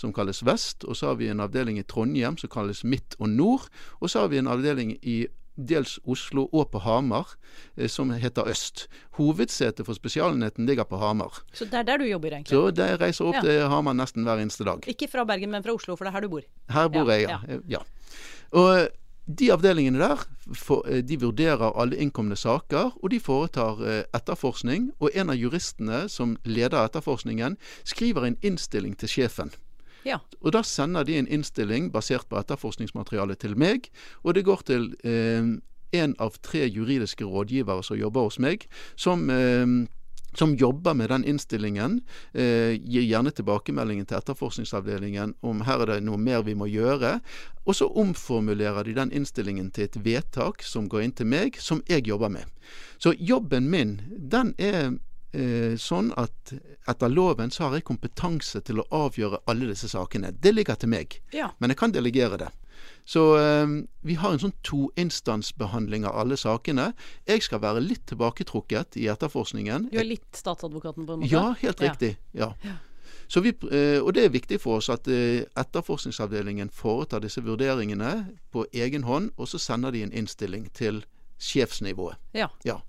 som 0.00 0.14
kalles 0.16 0.40
Vest, 0.46 0.84
og 0.88 0.96
så 0.96 1.12
har 1.12 1.20
vi 1.20 1.28
en 1.30 1.42
avdeling 1.44 1.78
i 1.80 1.84
Trondheim 1.84 2.38
som 2.40 2.50
kalles 2.52 2.82
Midt 2.88 3.18
og 3.20 3.28
Nord, 3.28 3.68
og 4.00 4.10
så 4.10 4.24
har 4.24 4.32
vi 4.32 4.40
en 4.40 4.48
avdeling 4.50 4.96
i 5.02 5.20
dels 5.60 5.98
Oslo 6.08 6.46
og 6.56 6.70
på 6.72 6.80
Hamar, 6.80 7.34
eh, 7.76 7.88
som 7.90 8.08
heter 8.16 8.48
Øst. 8.48 8.86
Hovedsetet 9.18 9.84
for 9.84 9.92
Spesialenheten 9.98 10.64
ligger 10.66 10.84
på 10.88 10.96
Hamar. 11.02 11.42
Så 11.52 11.66
det 11.68 11.74
er 11.74 11.82
der 11.84 11.98
du 12.00 12.04
jobber, 12.08 12.32
egentlig? 12.32 12.54
Så 12.54 12.70
jeg 12.76 13.00
reiser 13.00 13.24
opp 13.28 13.34
Ja. 13.34 13.40
til 13.44 13.68
Hamar 13.68 13.92
nesten 13.92 14.24
hver 14.24 14.40
eneste 14.40 14.64
dag. 14.64 14.80
Ikke 14.88 15.08
fra 15.10 15.24
Bergen, 15.24 15.50
men 15.50 15.62
fra 15.62 15.74
Oslo, 15.74 15.96
for 15.96 16.04
det 16.04 16.14
er 16.14 16.16
her 16.16 16.20
du 16.24 16.28
bor. 16.28 16.42
Her 16.70 16.88
bor 16.88 17.10
Ja, 17.10 17.18
jeg, 17.18 17.28
ja. 17.28 17.58
ja. 17.68 17.78
Og 18.52 18.88
de 19.38 19.52
avdelingene 19.52 19.98
der 19.98 20.24
for, 20.54 20.82
eh, 20.88 21.02
de 21.02 21.20
vurderer 21.20 21.76
alle 21.76 21.96
innkomne 21.96 22.36
saker, 22.36 22.92
og 23.02 23.10
de 23.10 23.20
foretar 23.20 23.82
eh, 23.84 24.04
etterforskning. 24.14 24.92
Og 25.00 25.10
en 25.14 25.30
av 25.30 25.36
juristene 25.36 26.08
som 26.08 26.38
leder 26.44 26.80
etterforskningen, 26.88 27.56
skriver 27.84 28.24
en 28.26 28.36
innstilling 28.42 28.96
til 28.96 29.08
sjefen. 29.08 29.52
Ja. 30.06 30.20
Og 30.40 30.52
Da 30.52 30.62
sender 30.62 31.04
de 31.04 31.18
en 31.18 31.28
innstilling 31.28 31.90
basert 31.92 32.28
på 32.28 32.38
etterforskningsmaterialet 32.40 33.38
til 33.38 33.56
meg, 33.58 33.90
og 34.24 34.34
det 34.34 34.44
går 34.44 34.66
til 34.66 34.92
eh, 35.04 35.56
en 35.92 36.14
av 36.18 36.36
tre 36.42 36.66
juridiske 36.68 37.24
rådgivere 37.24 37.84
som 37.84 37.98
jobber 37.98 38.28
hos 38.28 38.38
meg, 38.38 38.68
som 38.96 39.28
eh, 39.30 39.66
som 40.34 40.56
jobber 40.56 40.94
med 40.94 41.08
den 41.08 41.24
innstillingen, 41.24 42.00
eh, 42.34 42.78
gir 42.78 43.02
gjerne 43.02 43.32
tilbakemeldingen 43.34 44.06
til 44.06 44.18
etterforskningsavdelingen 44.20 45.34
om 45.42 45.64
her 45.66 45.82
er 45.82 45.94
det 45.94 46.04
noe 46.06 46.18
mer 46.18 46.44
vi 46.46 46.54
må 46.54 46.68
gjøre. 46.70 47.18
Og 47.66 47.74
så 47.74 47.88
omformulerer 47.88 48.84
de 48.84 48.94
den 48.94 49.12
innstillingen 49.12 49.70
til 49.70 49.88
et 49.88 49.98
vedtak 50.04 50.62
som 50.62 50.88
går 50.88 51.02
inn 51.02 51.12
til 51.12 51.26
meg, 51.26 51.58
som 51.58 51.82
jeg 51.88 52.06
jobber 52.06 52.30
med. 52.30 52.46
Så 52.98 53.14
jobben 53.18 53.70
min, 53.70 54.00
den 54.18 54.54
er 54.58 54.94
eh, 55.32 55.76
sånn 55.78 56.12
at 56.16 56.52
etter 56.88 57.08
loven 57.08 57.50
så 57.50 57.68
har 57.68 57.74
jeg 57.78 57.84
kompetanse 57.84 58.60
til 58.66 58.80
å 58.80 58.86
avgjøre 58.90 59.42
alle 59.46 59.68
disse 59.72 59.88
sakene. 59.88 60.32
Det 60.40 60.54
ligger 60.54 60.74
til 60.74 60.88
meg, 60.88 61.20
Ja. 61.32 61.50
men 61.60 61.70
jeg 61.70 61.76
kan 61.78 61.92
delegere 61.92 62.38
det. 62.38 62.48
Så 63.04 63.36
eh, 63.38 63.66
vi 64.02 64.14
har 64.14 64.32
en 64.32 64.38
sånn 64.38 64.54
toinstansbehandling 64.64 66.04
av 66.06 66.16
alle 66.20 66.36
sakene. 66.36 66.92
Jeg 67.28 67.42
skal 67.42 67.60
være 67.62 67.82
litt 67.84 68.06
tilbaketrukket 68.10 68.96
i 69.00 69.06
etterforskningen. 69.12 69.90
Du 69.92 69.98
er 69.98 70.04
litt 70.08 70.28
statsadvokaten, 70.36 71.06
på 71.06 71.12
en 71.16 71.20
måte? 71.24 71.30
Ja, 71.32 71.52
helt 71.60 71.80
Ja. 71.80 71.90
riktig. 71.92 72.16
Ja. 72.34 72.52
Så 73.28 73.40
vi, 73.42 73.50
eh, 73.70 74.00
og 74.02 74.14
det 74.14 74.24
er 74.24 74.28
viktig 74.30 74.60
for 74.60 74.76
oss 74.78 74.88
at 74.90 75.06
eh, 75.08 75.44
etterforskningsavdelingen 75.56 76.70
foretar 76.70 77.20
disse 77.20 77.40
vurderingene 77.42 78.36
på 78.52 78.66
egen 78.72 79.02
hånd, 79.04 79.30
og 79.38 79.46
så 79.48 79.58
sender 79.58 79.92
de 79.92 80.02
en 80.02 80.12
innstilling 80.12 80.68
til 80.74 81.04
sjefsnivået. 81.38 82.16
Ja. 82.34 82.48
Ja. 82.64 82.80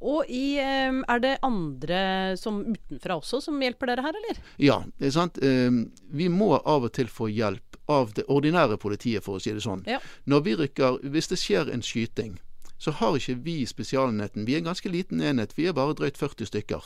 Og 0.00 0.28
i, 0.28 0.58
eh, 0.60 0.92
er 1.08 1.20
det 1.20 1.38
andre 1.42 2.36
som 2.36 2.60
utenfra 2.64 3.16
også 3.16 3.40
som 3.42 3.60
hjelper 3.60 3.86
dere 3.86 4.02
her, 4.04 4.18
eller? 4.20 4.40
Ja, 4.58 4.82
det 4.98 5.08
er 5.08 5.14
sant. 5.16 5.38
Eh, 5.42 5.70
Vi 6.12 6.28
må 6.28 6.54
av 6.64 6.84
og 6.84 6.92
til 6.92 7.06
få 7.06 7.30
hjelp 7.32 7.62
av 7.88 8.12
det 8.14 8.26
ordinære 8.26 8.76
politiet, 8.78 9.22
for 9.22 9.36
å 9.38 9.40
si 9.40 9.52
det 9.52 9.62
sånn. 9.62 9.84
Ja. 9.86 9.98
Når 10.26 10.42
vi 10.44 10.56
rykker, 10.56 11.00
Hvis 11.10 11.28
det 11.28 11.38
skjer 11.38 11.72
en 11.72 11.80
skyting, 11.82 12.38
så 12.78 12.90
har 12.98 13.16
ikke 13.16 13.34
vi 13.44 13.54
Spesialenheten. 13.66 14.44
Vi 14.46 14.54
er 14.54 14.58
en 14.58 14.68
ganske 14.68 14.90
liten 14.92 15.20
enhet. 15.20 15.54
Vi 15.56 15.66
er 15.66 15.72
bare 15.76 15.94
drøyt 15.96 16.18
40 16.20 16.46
stykker. 16.50 16.84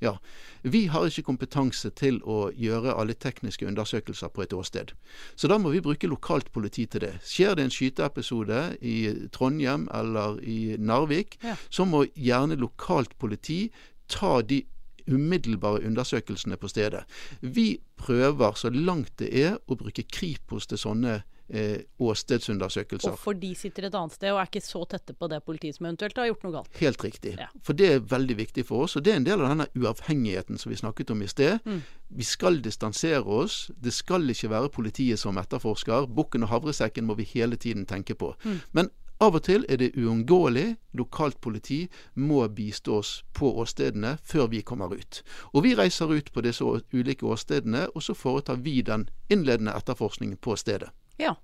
Ja. 0.00 0.16
Vi 0.62 0.86
har 0.92 1.06
ikke 1.08 1.22
kompetanse 1.30 1.90
til 1.96 2.18
å 2.28 2.50
gjøre 2.52 2.92
alle 3.00 3.14
tekniske 3.14 3.66
undersøkelser 3.66 4.28
på 4.34 4.42
et 4.44 4.52
åsted. 4.52 4.92
Så 5.36 5.48
da 5.48 5.56
må 5.58 5.70
vi 5.72 5.80
bruke 5.80 6.10
lokalt 6.10 6.52
politi 6.52 6.84
til 6.86 7.00
det. 7.06 7.14
Skjer 7.24 7.56
det 7.56 7.64
en 7.64 7.72
skyteepisode 7.72 8.60
i 8.82 9.28
Trondheim 9.32 9.88
eller 9.94 10.40
i 10.44 10.76
Narvik, 10.78 11.38
Ja. 11.42 11.56
så 11.70 11.84
må 11.88 12.04
gjerne 12.14 12.56
lokalt 12.60 13.16
politi 13.18 13.70
ta 14.08 14.42
de 14.42 14.64
umiddelbare 15.10 15.80
undersøkelsene 15.86 16.56
på 16.60 16.68
stedet. 16.68 17.04
Vi 17.40 17.80
prøver 17.96 18.52
så 18.56 18.70
langt 18.70 19.16
det 19.18 19.32
er 19.34 19.56
å 19.68 19.76
bruke 19.76 20.04
Kripos 20.06 20.66
til 20.70 20.78
sånne 20.78 21.22
eh, 21.50 21.82
åstedsundersøkelser. 21.98 23.12
Og 23.12 23.18
for 23.18 23.38
de 23.38 23.52
sitter 23.58 23.88
et 23.88 23.96
annet 23.96 24.14
sted 24.14 24.32
og 24.32 24.40
er 24.42 24.50
ikke 24.50 24.64
så 24.64 24.84
tette 24.90 25.14
på 25.16 25.28
det 25.30 25.42
politiet 25.46 25.76
som 25.76 25.88
eventuelt 25.88 26.20
har 26.20 26.30
gjort 26.30 26.46
noe 26.46 26.54
galt. 26.58 26.80
Helt 26.80 27.04
riktig. 27.04 27.34
Ja. 27.40 27.50
For 27.66 27.78
det 27.78 27.90
er 27.94 28.06
veldig 28.14 28.38
viktig 28.40 28.66
for 28.68 28.86
oss. 28.86 28.96
Og 28.96 29.04
det 29.06 29.14
er 29.14 29.20
en 29.20 29.28
del 29.28 29.42
av 29.42 29.52
denne 29.52 29.68
uavhengigheten 29.76 30.60
som 30.60 30.72
vi 30.72 30.80
snakket 30.80 31.12
om 31.14 31.22
i 31.24 31.30
sted. 31.30 31.58
Mm. 31.66 31.82
Vi 32.20 32.26
skal 32.26 32.60
distansere 32.64 33.24
oss. 33.24 33.62
Det 33.76 33.94
skal 33.94 34.30
ikke 34.30 34.52
være 34.54 34.72
politiet 34.74 35.22
som 35.22 35.38
etterforsker. 35.40 36.08
Bukken 36.10 36.46
og 36.46 36.54
havresekken 36.54 37.08
må 37.08 37.18
vi 37.18 37.28
hele 37.34 37.60
tiden 37.60 37.86
tenke 37.86 38.14
på. 38.18 38.34
Mm. 38.44 38.60
Men 38.72 38.92
av 39.20 39.34
og 39.36 39.42
til 39.44 39.66
er 39.68 39.76
det 39.76 39.92
uunngåelig. 40.00 40.78
Lokalt 40.96 41.40
politi 41.44 41.82
må 42.14 42.40
bistå 42.48 42.94
oss 43.02 43.10
på 43.36 43.50
åstedene 43.60 44.14
før 44.24 44.48
vi 44.48 44.62
kommer 44.64 44.94
ut. 44.96 45.20
Og 45.52 45.66
vi 45.66 45.74
reiser 45.76 46.08
ut 46.08 46.32
på 46.32 46.40
disse 46.40 46.64
ulike 46.64 47.28
åstedene, 47.28 47.90
og 47.94 48.02
så 48.02 48.16
foretar 48.16 48.62
vi 48.64 48.80
den 48.80 49.10
innledende 49.28 49.76
etterforskningen 49.76 50.40
på 50.40 50.56
stedet. 50.56 50.88
Ja. 51.20 51.36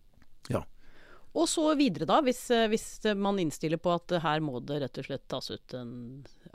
Ja. 0.53 0.63
Og 1.37 1.45
så 1.53 1.67
videre, 1.77 2.07
da, 2.09 2.23
hvis, 2.25 2.39
eh, 2.51 2.65
hvis 2.73 2.85
man 3.21 3.37
innstiller 3.43 3.77
på 3.83 3.91
at 3.93 4.13
eh, 4.17 4.23
her 4.25 4.41
må 4.41 4.59
det 4.65 4.79
rett 4.87 4.99
og 5.03 5.05
slett 5.05 5.27
tas 5.29 5.51
ut 5.53 5.75
en 5.77 5.91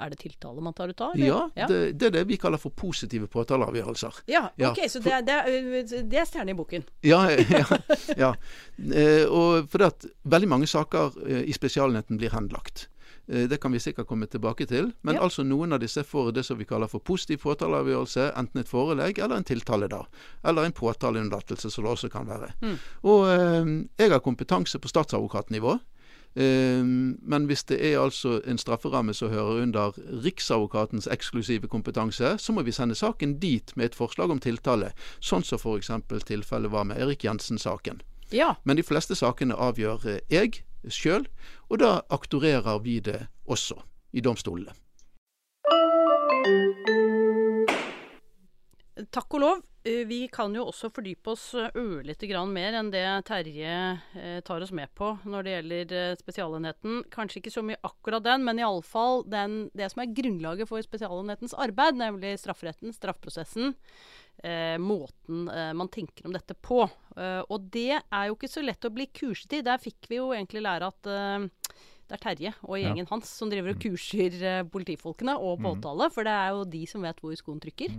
Er 0.02 0.10
det 0.10 0.18
tiltale 0.24 0.64
man 0.66 0.74
tar 0.74 0.90
ut 0.90 0.98
da? 0.98 1.12
Ja, 1.22 1.44
Ja, 1.54 1.68
det, 1.70 2.00
det 2.02 2.08
er 2.08 2.14
det 2.16 2.24
vi 2.32 2.38
kaller 2.42 2.58
for 2.58 2.74
positive 2.74 3.28
påtaleavgjørelser. 3.30 4.24
Ja, 4.32 4.48
Ja, 4.58 4.72
ok, 4.72 4.80
så 4.90 5.00
det, 5.06 5.12
er- 5.14 5.22
det, 5.28 5.36
er- 5.38 6.02
det 6.10 6.18
er 6.18 6.26
stjerne 6.26 6.56
i 6.56 6.58
boken. 6.58 6.88
Ja, 7.06 7.20
ja, 7.60 7.66
ja. 8.18 8.32
Eh, 8.82 9.28
og 9.30 9.70
fordi 9.70 9.86
at 9.92 10.08
veldig 10.26 10.50
mange 10.50 10.66
saker 10.72 11.14
eh, 11.28 11.44
i 11.46 11.54
Spesialenheten 11.54 12.18
blir 12.18 12.34
henlagt. 12.34 12.88
Eh, 13.30 13.48
det 13.48 13.60
kan 13.62 13.72
vi 13.72 13.80
sikkert 13.80 14.08
komme 14.08 14.26
tilbake 14.28 14.66
til. 14.68 14.94
Men 15.04 15.16
Ja. 15.16 15.22
altså 15.22 15.44
noen 15.44 15.74
av 15.74 15.80
disse 15.80 16.04
får 16.04 16.32
det 16.34 16.46
som 16.46 16.58
vi 16.58 16.66
kaller 16.66 16.88
for 16.88 17.00
positiv 17.00 17.38
påtaleavgjørelse. 17.38 18.32
Enten 18.38 18.60
et 18.62 18.68
forelegg 18.68 19.20
eller 19.20 19.36
en 19.38 19.44
tiltale, 19.44 19.88
da. 19.88 20.04
Eller 20.44 20.64
en 20.66 20.72
påtaleunnlatelse, 20.74 21.70
som 21.72 21.84
det 21.84 21.92
også 21.92 22.10
kan 22.12 22.28
være. 22.28 22.54
Mm. 22.62 22.78
Og 23.04 23.28
eh, 23.28 23.86
jeg 24.00 24.12
har 24.12 24.20
kompetanse 24.20 24.80
på 24.80 24.88
statsadvokatnivå. 24.88 25.80
Eh, 26.36 26.84
men 27.22 27.46
hvis 27.48 27.64
det 27.68 27.82
er 27.84 28.00
altså 28.00 28.42
en 28.48 28.58
strafferamme 28.58 29.14
som 29.14 29.30
hører 29.30 29.62
under 29.64 29.92
Riksadvokatens 30.24 31.08
eksklusive 31.12 31.68
kompetanse, 31.68 32.38
så 32.40 32.54
må 32.54 32.64
vi 32.64 32.72
sende 32.72 32.96
saken 32.96 33.40
dit 33.40 33.74
med 33.76 33.86
et 33.86 33.96
forslag 33.96 34.32
om 34.32 34.40
tiltale, 34.40 34.94
sånn 35.20 35.44
som 35.44 35.60
f.eks. 35.60 35.92
tilfellet 36.26 36.72
var 36.72 36.84
med 36.86 36.98
Erik 37.02 37.24
Jensen-saken. 37.24 38.02
Ja. 38.32 38.56
Men 38.64 38.78
de 38.78 38.84
fleste 38.84 39.16
sakene 39.16 39.56
avgjør 39.60 40.22
jeg 40.30 40.64
sjøl, 40.90 41.28
og 41.70 41.82
da 41.84 41.92
aktorerer 42.10 42.80
vi 42.82 43.00
det 43.04 43.28
også 43.46 43.78
i 44.14 44.24
domstolene. 44.24 44.74
Takk 49.12 49.34
og 49.34 49.42
lov. 49.42 49.62
eh, 49.84 50.04
Vi 50.06 50.28
kan 50.28 50.54
jo 50.54 50.68
også 50.70 50.92
fordype 50.94 51.32
oss 51.32 51.54
eh, 51.58 51.72
ørlite 51.80 52.28
grann 52.30 52.52
mer 52.54 52.76
enn 52.78 52.92
det 52.94 53.06
Terje 53.26 53.76
eh, 54.20 54.42
tar 54.46 54.62
oss 54.62 54.74
med 54.76 54.92
på 54.94 55.14
når 55.26 55.44
det 55.44 55.54
gjelder 55.56 56.20
Spesialenheten. 56.20 57.04
Kanskje 57.10 57.40
ikke 57.42 57.54
så 57.56 57.64
mye 57.66 57.80
akkurat 57.88 58.24
den, 58.24 58.44
men 58.46 58.60
iallfall 58.62 59.24
det 59.26 59.90
som 59.94 60.04
er 60.04 60.14
grunnlaget 60.14 60.70
for 60.70 60.84
Spesialenhetens 60.86 61.56
arbeid, 61.58 61.98
nemlig 61.98 62.36
strafferetten, 62.44 62.94
straffeprosessen. 62.94 63.74
Eh, 64.42 64.78
måten 64.82 65.46
eh, 65.54 65.70
man 65.78 65.90
tenker 65.94 66.26
om 66.26 66.34
dette 66.34 66.56
på. 66.58 66.82
Eh, 67.14 67.44
og 67.46 67.68
det 67.70 68.00
er 68.02 68.24
jo 68.30 68.34
ikke 68.34 68.50
så 68.50 68.64
lett 68.66 68.88
å 68.88 68.94
bli 68.94 69.06
kurset 69.14 69.54
i. 69.54 69.64
Der 69.68 69.78
fikk 69.82 70.08
vi 70.10 70.18
jo 70.18 70.32
egentlig 70.34 70.64
lære 70.66 70.88
at 70.90 71.10
eh, 71.14 71.46
det 72.10 72.18
er 72.18 72.24
Terje 72.24 72.54
og 72.66 72.74
Ja. 72.80 72.88
gjengen 72.90 73.08
hans 73.12 73.30
som 73.30 73.52
driver 73.52 73.76
og 73.76 73.84
kurser 73.84 74.34
eh, 74.42 74.64
politifolkene 74.66 75.36
og 75.38 75.62
påtale, 75.62 76.10
for 76.12 76.26
det 76.26 76.34
er 76.34 76.56
jo 76.56 76.66
de 76.74 76.82
som 76.90 77.06
vet 77.06 77.22
hvor 77.22 77.38
skoen 77.38 77.62
trykker. 77.62 77.94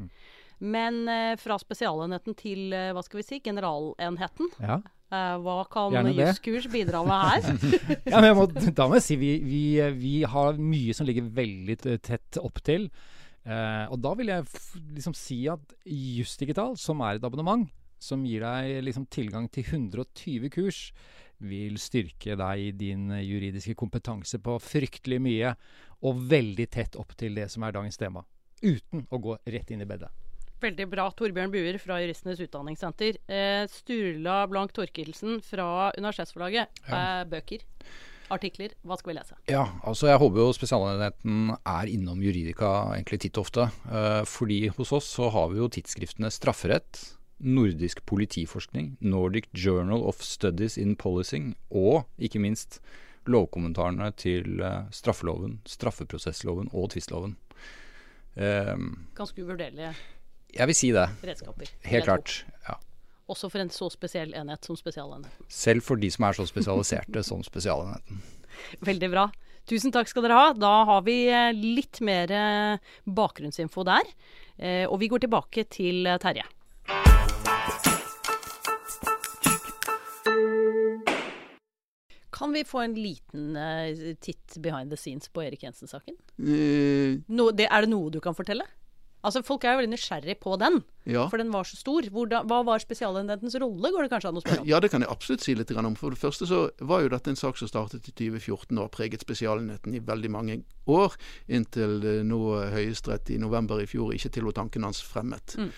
Men 0.59 0.99
eh, 1.09 1.37
fra 1.38 1.61
Spesialenheten 1.62 2.35
til 2.38 2.75
hva 2.75 3.07
skal 3.07 3.23
vi 3.23 3.29
si, 3.29 3.38
generalenheten. 3.47 4.51
Ja. 4.59 4.81
Hva 5.12 5.59
kan 5.68 5.92
jusskurs 6.16 6.66
bidra 6.73 7.03
med 7.05 7.18
her? 7.21 7.73
ja, 8.11 8.35
må, 8.35 8.47
da 8.49 8.87
må 8.88 8.97
jeg 8.97 9.05
si 9.05 9.16
vi, 9.21 9.33
vi, 9.45 9.64
vi 9.95 10.12
har 10.25 10.57
mye 10.57 10.95
som 10.97 11.07
ligger 11.07 11.27
veldig 11.37 11.77
tett 12.01 12.38
opp 12.40 12.62
til. 12.64 12.88
Eh, 13.43 13.87
og 13.91 13.99
da 14.03 14.13
vil 14.19 14.31
jeg 14.31 14.47
liksom 14.95 15.17
si 15.19 15.41
at 15.51 15.75
Jussdigital, 15.87 16.77
som 16.79 17.03
er 17.03 17.19
et 17.19 17.27
abonnement, 17.27 17.67
som 18.03 18.23
gir 18.27 18.43
deg 18.43 18.83
liksom 18.87 19.07
tilgang 19.11 19.49
til 19.53 19.67
120 19.67 20.51
kurs, 20.55 20.85
vil 21.43 21.79
styrke 21.83 22.37
deg 22.39 22.63
i 22.63 22.71
din 22.79 23.11
eh, 23.11 23.25
juridiske 23.27 23.75
kompetanse 23.79 24.39
på 24.43 24.59
fryktelig 24.63 25.21
mye, 25.23 25.55
og 26.07 26.23
veldig 26.31 26.69
tett 26.71 26.99
opp 26.99 27.15
til 27.19 27.39
det 27.39 27.49
som 27.51 27.67
er 27.67 27.75
dagens 27.75 27.99
tema. 27.99 28.25
Uten 28.63 29.07
å 29.11 29.19
gå 29.23 29.39
rett 29.51 29.73
inn 29.75 29.83
i 29.83 29.89
bedet. 29.89 30.11
Veldig 30.63 30.87
bra. 30.93 31.09
Torbjørn 31.19 31.51
Buer 31.51 31.77
fra 31.83 31.99
Juristenes 31.99 32.41
Utdanningssenter. 32.45 33.19
Eh, 33.27 33.65
Sturla 33.71 34.45
Blank 34.51 34.75
Torkelsen 34.77 35.41
fra 35.43 35.91
Universitetsforlaget. 35.99 36.83
Eh, 36.87 37.23
bøker. 37.31 37.65
Artikler. 38.31 38.75
Hva 38.87 38.99
skal 38.99 39.13
vi 39.13 39.17
lese? 39.19 39.39
Ja, 39.51 39.65
altså 39.83 40.09
jeg 40.11 40.21
håper 40.23 40.43
jo 40.43 40.55
Spesialenheten 40.57 41.55
er 41.59 41.91
innom 41.91 42.23
juridika 42.23 42.71
egentlig 42.95 43.23
titt 43.25 43.41
og 43.41 43.49
ofte. 43.49 43.69
Eh, 43.91 44.23
fordi 44.29 44.61
hos 44.77 44.93
oss 44.95 45.11
så 45.17 45.31
har 45.35 45.51
vi 45.53 45.61
jo 45.63 45.71
tidsskriftene 45.73 46.31
Strafferett, 46.33 47.03
Nordisk 47.43 48.05
politiforskning, 48.07 48.97
Nordic 49.01 49.49
Journal 49.53 50.05
of 50.07 50.23
Studies 50.23 50.79
in 50.79 50.95
Policing 50.95 51.57
og 51.75 52.05
ikke 52.23 52.39
minst 52.39 52.79
lovkommentarene 53.27 54.13
til 54.19 54.63
uh, 54.63 54.87
straffeloven, 54.95 55.61
straffeprosessloven 55.67 56.71
og 56.71 56.93
tvistloven. 56.95 57.35
Um, 58.39 59.09
Ganske 59.19 59.43
uvurderlige 59.43 59.91
jeg 60.53 60.69
vil 60.69 60.77
si 60.77 60.91
det. 60.93 61.09
redskaper. 61.25 61.71
Helt 61.89 62.05
klart. 62.05 62.47
ja. 62.69 62.75
Også 63.31 63.49
for 63.53 63.63
en 63.63 63.71
så 63.71 63.87
spesiell 63.93 64.35
enhet 64.35 64.67
som 64.67 64.77
Spesialenheten. 64.79 65.47
Selv 65.53 65.85
for 65.87 66.01
de 66.01 66.11
som 66.11 66.27
er 66.27 66.37
så 66.37 66.47
spesialiserte 66.49 67.23
som 67.27 67.43
Spesialenheten. 67.47 68.23
Veldig 68.83 69.11
bra. 69.13 69.29
Tusen 69.69 69.95
takk 69.95 70.11
skal 70.11 70.27
dere 70.27 70.39
ha. 70.39 70.49
Da 70.59 70.73
har 70.89 71.05
vi 71.07 71.17
eh, 71.31 71.53
litt 71.55 72.01
mer 72.03 72.33
eh, 72.35 72.97
bakgrunnsinfo 73.07 73.85
der. 73.87 74.11
Eh, 74.59 74.85
og 74.89 74.99
vi 75.03 75.11
går 75.13 75.23
tilbake 75.23 75.67
til 75.71 76.09
Terje. 76.23 76.45
Kan 82.33 82.57
vi 82.57 82.65
få 82.67 82.81
en 82.83 82.95
liten 82.99 83.55
titt 84.19 84.57
behind 84.65 84.91
the 84.91 84.99
scenes 84.99 85.29
på 85.31 85.45
Erik 85.45 85.63
Jensen-saken? 85.63 86.17
No, 87.31 87.51
er 87.55 87.85
det 87.85 87.91
noe 87.93 88.11
du 88.11 88.19
kan 88.25 88.35
fortelle? 88.35 88.67
Altså, 89.23 89.43
Folk 89.47 89.65
er 89.65 89.77
jo 89.77 89.83
veldig 89.83 89.93
nysgjerrig 89.95 90.35
på 90.43 90.57
den, 90.59 90.81
ja. 91.07 91.29
for 91.31 91.39
den 91.39 91.53
var 91.55 91.67
så 91.69 91.77
stor. 91.79 92.07
Hvordan, 92.11 92.47
hva 92.51 92.63
var 92.67 92.83
Spesialenhetens 92.83 93.55
rolle, 93.63 93.93
går 93.95 94.07
det 94.07 94.11
kanskje 94.13 94.33
an 94.33 94.41
å 94.41 94.43
spørre 94.43 94.65
om? 94.65 94.69
Ja, 94.69 94.81
det 94.83 94.91
kan 94.93 95.05
jeg 95.05 95.11
absolutt 95.13 95.45
si 95.45 95.55
litt 95.55 95.71
om. 95.73 95.95
For 95.99 96.15
det 96.15 96.19
første 96.21 96.49
så 96.51 96.63
var 96.83 97.05
jo 97.05 97.13
dette 97.13 97.31
en 97.31 97.39
sak 97.39 97.61
som 97.61 97.71
startet 97.71 98.09
i 98.11 98.15
2014 98.19 98.75
og 98.77 98.85
har 98.87 98.93
preget 98.95 99.23
Spesialenheten 99.23 99.95
i 99.95 100.03
veldig 100.03 100.31
mange 100.35 100.59
år, 100.91 101.15
inntil 101.47 102.03
eh, 102.03 102.23
nå 102.27 102.41
Høyesterett 102.73 103.31
i 103.31 103.39
november 103.39 103.79
i 103.83 103.87
fjor 103.87 104.11
ikke 104.17 104.33
tillot 104.35 104.59
tanken 104.59 104.87
hans 104.87 105.03
fremmet. 105.07 105.55
Mm. 105.55 105.69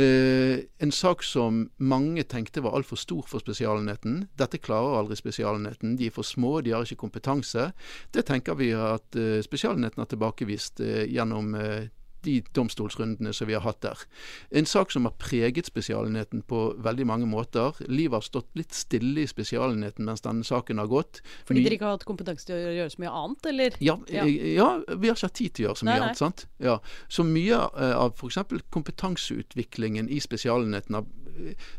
Eh, 0.00 0.56
en 0.84 0.94
sak 0.94 1.24
som 1.26 1.66
mange 1.76 2.24
tenkte 2.24 2.64
var 2.64 2.78
altfor 2.78 3.00
stor 3.00 3.28
for 3.28 3.44
Spesialenheten. 3.44 4.22
Dette 4.40 4.62
klarer 4.64 5.02
aldri 5.02 5.18
Spesialenheten. 5.20 5.98
De 6.00 6.08
er 6.08 6.14
for 6.14 6.24
små, 6.24 6.56
de 6.64 6.72
har 6.72 6.88
ikke 6.88 7.02
kompetanse. 7.04 7.68
Det 8.16 8.24
tenker 8.28 8.56
vi 8.56 8.72
at 8.72 9.20
eh, 9.20 9.42
Spesialenheten 9.44 10.00
har 10.00 10.08
tilbakevist 10.08 10.80
eh, 10.80 11.04
gjennom 11.12 11.52
eh, 11.60 11.92
de 12.24 12.38
domstolsrundene 12.56 13.32
som 13.36 13.48
vi 13.48 13.56
har 13.56 13.64
hatt 13.64 13.82
der. 13.84 14.04
En 14.50 14.68
sak 14.68 14.92
som 14.94 15.08
har 15.08 15.14
preget 15.20 15.68
Spesialenheten 15.68 16.42
på 16.48 16.62
veldig 16.84 17.06
mange 17.08 17.28
måter. 17.30 17.76
Livet 17.88 18.18
har 18.18 18.26
stått 18.26 18.50
litt 18.58 18.74
stille 18.76 19.24
i 19.24 19.30
Spesialenheten 19.30 20.06
mens 20.08 20.24
denne 20.24 20.44
saken 20.46 20.82
har 20.82 20.90
gått. 20.90 21.22
Fordi 21.48 21.64
dere 21.64 21.78
ikke 21.78 21.88
har 21.88 21.98
hatt 21.98 22.08
kompetanse 22.08 22.48
til 22.48 22.58
å 22.58 22.74
gjøre 22.78 22.94
så 22.94 23.04
mye 23.04 23.14
annet, 23.22 23.50
eller? 23.52 23.78
Ja, 23.84 23.98
ja. 24.12 24.26
Eh, 24.26 24.54
ja 24.56 24.70
vi 24.88 25.10
har 25.10 25.18
ikke 25.18 25.30
hatt 25.30 25.38
tid 25.40 25.56
til 25.56 25.64
å 25.64 25.68
gjøre 25.68 25.80
så 25.80 25.88
mye 25.88 25.92
nei, 25.92 26.00
nei. 26.00 26.08
annet. 26.10 26.22
sant? 26.22 26.46
Ja. 26.62 26.78
Så 27.08 27.26
mye 27.28 27.60
uh, 27.76 27.92
av 27.98 28.16
f.eks. 28.18 28.40
kompetanseutviklingen 28.74 30.10
i 30.12 30.20
Spesialenheten 30.24 31.00
har 31.00 31.08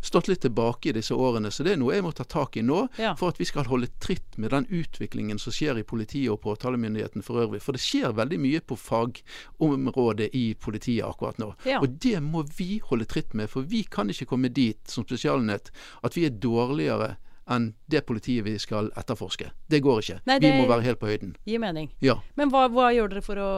stått 0.02 0.28
litt 0.28 0.42
tilbake 0.46 0.90
i 0.90 0.96
disse 0.98 1.16
årene. 1.16 1.52
Så 1.52 1.66
det 1.66 1.76
er 1.76 1.82
noe 1.82 1.96
jeg 1.96 2.06
må 2.06 2.12
ta 2.16 2.26
tak 2.28 2.58
i 2.58 2.64
nå, 2.66 2.86
ja. 3.02 3.14
for 3.20 3.34
at 3.34 3.42
vi 3.42 3.48
skal 3.50 3.68
holde 3.70 3.90
tritt 4.04 4.38
med 4.42 4.54
den 4.54 4.68
utviklingen 4.70 5.40
som 5.42 5.56
skjer 5.56 5.80
i 5.82 5.86
politiet 5.88 6.32
og 6.34 6.42
påtalemyndigheten 6.46 7.26
for 7.26 7.44
øvrig. 7.46 7.62
For 7.64 7.78
det 7.78 7.84
skjer 7.84 8.16
veldig 8.18 8.40
mye 8.42 8.64
på 8.66 8.78
fagområdet 8.80 10.32
i 10.38 10.46
politiet 10.60 11.06
akkurat 11.08 11.40
nå. 11.42 11.52
Ja. 11.68 11.82
Og 11.82 12.00
det 12.04 12.20
må 12.24 12.46
vi 12.58 12.80
holde 12.90 13.08
tritt 13.10 13.36
med, 13.38 13.50
for 13.52 13.68
vi 13.68 13.84
kan 13.90 14.12
ikke 14.12 14.30
komme 14.30 14.54
dit 14.54 14.82
som 14.92 15.08
spesialenhet 15.08 15.72
at 16.06 16.18
vi 16.18 16.28
er 16.28 16.42
dårligere 16.42 17.16
enn 17.52 17.74
det 17.92 18.02
politiet 18.08 18.46
vi 18.46 18.56
skal 18.62 18.90
etterforske. 18.98 19.52
Det 19.70 19.80
går 19.86 20.02
ikke. 20.02 20.18
Nei, 20.26 20.38
det 20.42 20.50
vi 20.50 20.62
må 20.64 20.70
være 20.70 20.86
helt 20.88 21.00
på 21.02 21.10
høyden. 21.10 21.36
Gir 21.46 21.62
mening. 21.62 21.92
Ja. 22.02 22.18
Men 22.40 22.50
hva, 22.54 22.66
hva, 22.74 22.88
gjør 22.96 23.12
dere 23.14 23.22
for 23.26 23.42
å 23.42 23.50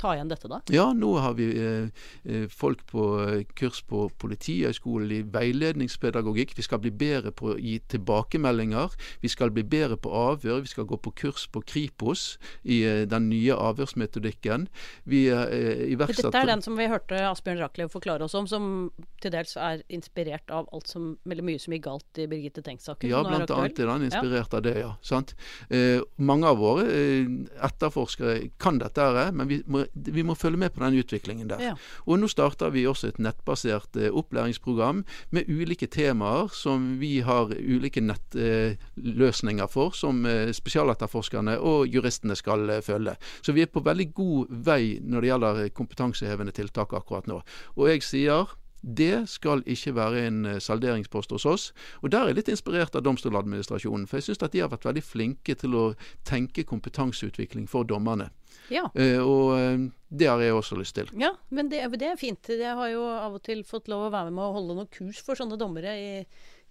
ta 0.00 0.14
igjen 0.16 0.30
dette, 0.32 0.48
da? 0.48 0.60
Ja, 0.72 0.86
nå 0.96 1.12
har 1.20 1.36
vi 1.36 1.50
eh, 1.60 2.06
eh 2.24 2.46
folk 2.48 2.84
på 2.88 3.04
eh, 3.24 3.44
kurs 3.58 3.82
på 3.84 4.06
Politihøgskolen 4.20 5.12
i 5.12 5.20
veiledningspedagogikk. 5.34 6.54
Vi 6.56 6.64
skal 6.64 6.80
bli 6.84 6.92
bedre 6.94 7.34
på 7.36 7.52
å 7.52 7.58
gi 7.60 7.76
tilbakemeldinger. 7.92 8.96
Vi 9.20 9.32
skal 9.32 9.52
bli 9.52 9.64
bedre 9.64 9.98
på 10.00 10.12
avhør. 10.14 10.62
Vi 10.64 10.72
skal 10.72 10.88
gå 10.88 10.96
på 10.96 11.12
kurs 11.24 11.46
på 11.52 11.60
Kripos 11.68 12.38
i 12.62 12.80
eh, 12.88 13.04
den 13.10 13.28
nye 13.28 13.56
avhørsmetodikken. 13.56 14.68
Vi 15.04 15.26
eh, 15.28 15.84
iverksatte 15.92 16.30
Dette 16.30 16.44
er 16.46 16.52
den 16.54 16.64
som 16.64 16.80
vi 16.80 16.88
hørte 16.88 17.20
Asbjørn 17.28 17.60
Rachlew 17.60 17.92
forklare 17.92 18.24
oss 18.24 18.36
om, 18.38 18.48
som 18.48 18.88
til 19.20 19.34
dels 19.34 19.56
er 19.60 19.84
inspirert 19.92 20.48
av 20.54 20.68
alt 20.72 20.88
som, 20.88 21.14
veldig 21.28 21.44
mye 21.44 21.60
som 21.60 21.76
gikk 21.76 21.84
galt 21.90 22.20
i 22.20 22.28
Birgitte 22.30 22.64
Tengs-saken. 22.64 23.10
Ja, 23.10 23.24
blant 23.34 23.54
annet 23.56 23.80
er 23.82 23.92
han 23.92 24.06
inspirert 24.06 24.52
ja. 24.52 24.58
av 24.58 24.64
det, 24.64 24.74
ja. 24.80 24.92
Sant? 25.04 25.34
Eh, 25.68 26.00
mange 26.16 26.48
av 26.48 26.60
våre 26.62 26.86
eh, 26.88 27.28
etterforskere 27.66 28.50
kan 28.62 28.80
dette, 28.80 29.04
her, 29.04 29.32
men 29.36 29.50
vi 29.50 29.60
må, 29.70 29.84
vi 29.92 30.24
må, 30.26 30.36
følge 30.38 30.60
med 30.64 30.74
på 30.74 30.84
den 30.84 30.98
utviklingen 31.02 31.50
der. 31.50 31.62
Ja. 31.62 31.74
Og 32.08 32.20
nå 32.20 32.28
starter 32.30 32.72
vi 32.74 32.86
også 32.88 33.10
et 33.10 33.20
nettbasert 33.22 33.98
eh, 34.00 34.12
opplæringsprogram 34.14 35.04
med 35.34 35.50
ulike 35.50 35.88
temaer 35.90 36.50
som 36.54 36.94
vi 37.00 37.18
har 37.26 37.52
ulike 37.52 38.02
nettløsninger 38.04 39.70
for, 39.70 39.94
som 39.96 40.24
eh, 40.28 40.52
spesialetterforskerne 40.54 41.58
og 41.60 41.88
juristene 41.92 42.36
skal 42.38 42.68
eh, 42.70 42.82
følge. 42.84 43.16
Så 43.42 43.54
vi 43.56 43.64
er 43.64 43.72
på 43.72 43.84
veldig 43.84 44.10
god 44.16 44.58
vei 44.66 44.98
når 45.02 45.20
det 45.20 45.32
gjelder 45.32 45.64
kompetansehevende 45.76 46.54
tiltak 46.56 46.94
akkurat 46.96 47.28
nå. 47.30 47.40
Og 47.76 47.90
jeg 47.90 48.04
sier 48.06 48.54
det 48.84 49.24
skal 49.32 49.62
ikke 49.64 49.94
være 49.96 50.26
en 50.26 50.44
eh, 50.46 50.60
salderingspost 50.60 51.32
hos 51.32 51.46
oss. 51.48 51.64
Og 52.02 52.12
Der 52.12 52.20
er 52.20 52.32
jeg 52.32 52.38
litt 52.40 52.50
inspirert 52.52 52.96
av 52.96 53.04
Domstoladministrasjonen. 53.06 54.06
For 54.06 54.20
jeg 54.20 54.28
syns 54.28 54.42
at 54.44 54.52
de 54.52 54.60
har 54.60 54.72
vært 54.72 54.84
veldig 54.84 55.02
flinke 55.04 55.56
til 55.56 55.76
å 55.78 55.84
tenke 56.28 56.66
kompetanseutvikling 56.68 57.66
for 57.70 57.88
dommerne. 57.88 58.28
Ja. 58.72 58.86
Uh, 58.92 59.20
og 59.24 59.46
uh, 59.56 59.86
det 60.08 60.28
har 60.28 60.42
jeg 60.44 60.54
også 60.56 60.76
lyst 60.78 60.98
til. 60.98 61.08
Ja, 61.20 61.32
men 61.48 61.72
det, 61.72 61.80
det, 61.96 62.12
er 62.12 62.20
fint. 62.20 62.52
Jeg 62.52 62.76
har 62.76 62.92
jo 62.92 63.06
av 63.08 63.40
og 63.40 63.44
til 63.44 63.64
fått 63.64 63.88
lov 63.92 64.08
å 64.08 64.12
være 64.14 64.32
med 64.34 64.44
å 64.44 64.52
holde 64.58 64.76
noen 64.76 64.92
kurs 64.92 65.24
for 65.24 65.38
sånne 65.38 65.58
dommere 65.60 65.96
i, 65.96 66.08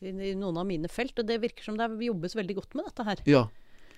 i, 0.06 0.34
noen 0.38 0.62
av 0.62 0.70
mine 0.70 0.92
felt, 0.92 1.18
og 1.18 1.28
det 1.30 1.42
virker 1.44 1.66
som 1.66 1.78
det 1.80 1.90
jobbes 2.06 2.38
veldig 2.38 2.58
godt 2.62 2.78
med 2.78 2.90
dette 2.90 3.10
her. 3.10 3.26
Ja, 3.30 3.44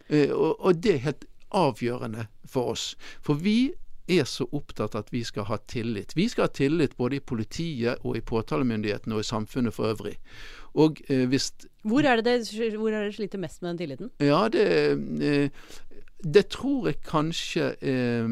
og, 0.09 0.51
og 0.59 0.83
det 0.83 0.97
er 0.97 1.07
helt 1.09 1.27
avgjørende 1.55 2.27
for 2.49 2.73
oss. 2.73 2.93
For 3.23 3.39
vi 3.39 3.75
er 4.07 4.27
så 4.29 4.47
opptatt 4.53 4.95
at 4.95 5.09
vi 5.13 5.23
skal 5.25 5.47
ha 5.49 5.57
tillit. 5.71 6.13
Vi 6.15 6.27
skal 6.29 6.47
ha 6.47 6.53
tillit 6.53 6.97
både 6.97 7.17
i 7.17 7.23
politiet 7.23 8.03
og 8.03 8.17
i 8.17 8.21
påtalemyndigheten 8.21 9.13
og 9.15 9.23
i 9.23 9.27
samfunnet 9.27 9.73
for 9.73 9.93
øvrig. 9.93 10.15
Og 10.75 11.01
eh, 11.09 11.25
hvis 11.31 11.51
Hvor 11.83 12.05
er 12.05 12.21
det 12.21 12.27
er 12.27 12.43
det 12.43 13.15
sliter 13.15 13.39
mest 13.39 13.61
med 13.61 13.69
den 13.69 13.77
tilliten? 13.77 14.11
Ja, 14.19 14.47
det, 14.47 14.65
eh, 15.21 15.49
det 16.23 16.47
tror 16.49 16.87
jeg 16.87 17.01
kanskje 17.05 17.75
eh, 17.81 18.29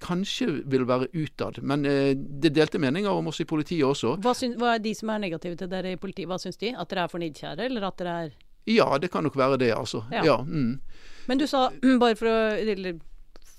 kanskje 0.00 0.46
vil 0.64 0.86
være 0.88 1.08
utad. 1.12 1.60
Men 1.62 1.84
eh, 1.84 2.14
det 2.16 2.54
delte 2.56 2.78
meninger 2.78 3.10
om 3.10 3.28
oss 3.30 3.40
i 3.40 3.48
politiet 3.48 3.84
også. 3.86 4.16
Hva, 4.24 4.34
syns, 4.36 4.56
hva, 4.60 4.74
er 4.74 4.84
de 4.84 4.94
som 4.96 5.12
er 5.12 5.22
negative 5.26 5.58
til 5.60 5.70
dere 5.70 5.94
i 5.94 6.00
politiet, 6.00 6.28
hva 6.30 6.40
syns 6.40 6.60
de? 6.60 6.72
At 6.76 6.90
dere 6.90 7.04
er 7.04 7.12
for 7.12 7.22
nidkjære, 7.22 7.68
eller 7.68 7.90
at 7.90 8.00
dere 8.00 8.16
er 8.24 8.32
Ja, 8.68 8.86
det 8.98 9.10
kan 9.10 9.24
nok 9.24 9.36
være 9.36 9.58
det, 9.58 9.72
altså. 9.74 10.04
Ja. 10.12 10.24
ja 10.24 10.36
mm. 10.44 10.80
Men 11.28 11.38
du 11.38 11.46
sa, 11.46 11.68
bare 12.02 12.16
for 12.16 12.30
å 12.30 12.38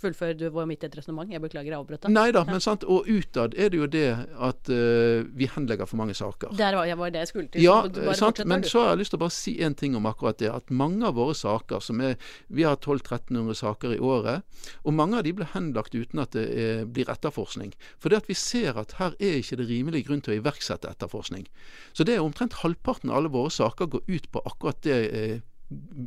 fullfør, 0.02 0.34
du 0.38 0.48
var 0.54 0.68
midt 0.70 0.86
i 0.86 0.90
et 0.90 0.98
resonnement. 0.98 1.32
Jeg 1.32 1.42
beklager, 1.44 1.72
jeg 1.72 1.78
avbrøt 1.78 2.06
deg. 2.06 2.14
Nei 2.16 2.28
da, 2.36 2.44
men 2.48 2.64
sant, 2.64 2.84
og 2.84 3.08
utad 3.10 3.56
er 3.56 3.72
det 3.74 3.80
jo 3.80 3.88
det 3.92 4.08
at 4.50 4.72
uh, 4.72 5.22
vi 5.38 5.50
henlegger 5.52 5.90
for 5.90 6.02
mange 6.02 6.16
saker. 6.18 6.56
Der 6.58 6.78
var, 6.78 6.88
jeg 6.90 7.00
var 7.00 7.14
det 7.14 7.24
jeg 7.24 7.32
skulle 7.32 7.52
til. 7.54 7.64
Ja, 7.66 7.78
sant, 8.18 8.44
men 8.50 8.66
så 8.68 8.86
har 8.86 8.94
jeg 8.94 9.04
lyst 9.04 9.16
til 9.16 9.22
å 9.22 9.24
bare 9.26 9.36
si 9.36 9.56
en 9.66 9.78
ting 9.78 9.98
om 10.00 10.10
akkurat 10.10 10.40
det. 10.42 10.52
At 10.52 10.74
mange 10.74 11.06
av 11.08 11.18
våre 11.20 11.36
saker, 11.38 11.84
som 11.84 12.02
er 12.02 12.18
Vi 12.52 12.66
har 12.68 12.76
1200-1300 12.78 13.58
saker 13.62 13.96
i 13.96 14.00
året, 14.00 14.44
og 14.84 14.96
mange 14.98 15.20
av 15.20 15.26
de 15.26 15.34
blir 15.36 15.50
henlagt 15.54 15.96
uten 15.96 16.22
at 16.24 16.36
det 16.36 16.48
er, 16.50 16.84
blir 16.86 17.10
etterforskning. 17.12 17.74
For 18.02 18.12
det 18.12 18.24
at 18.24 18.30
vi 18.30 18.38
ser 18.38 18.80
at 18.80 18.98
her 19.00 19.16
er 19.20 19.40
ikke 19.40 19.60
det 19.62 19.70
rimelig 19.70 20.06
grunn 20.08 20.24
til 20.24 20.36
å 20.36 20.40
iverksette 20.42 20.90
etterforskning. 20.90 21.48
Så 21.94 22.08
det 22.08 22.18
er 22.18 22.26
omtrent 22.26 22.60
halvparten 22.62 23.12
av 23.12 23.22
alle 23.22 23.34
våre 23.34 23.54
saker 23.54 23.92
går 23.92 24.06
ut 24.08 24.30
på 24.32 24.44
akkurat 24.48 24.82
det 24.86 25.00
eh, 25.12 25.40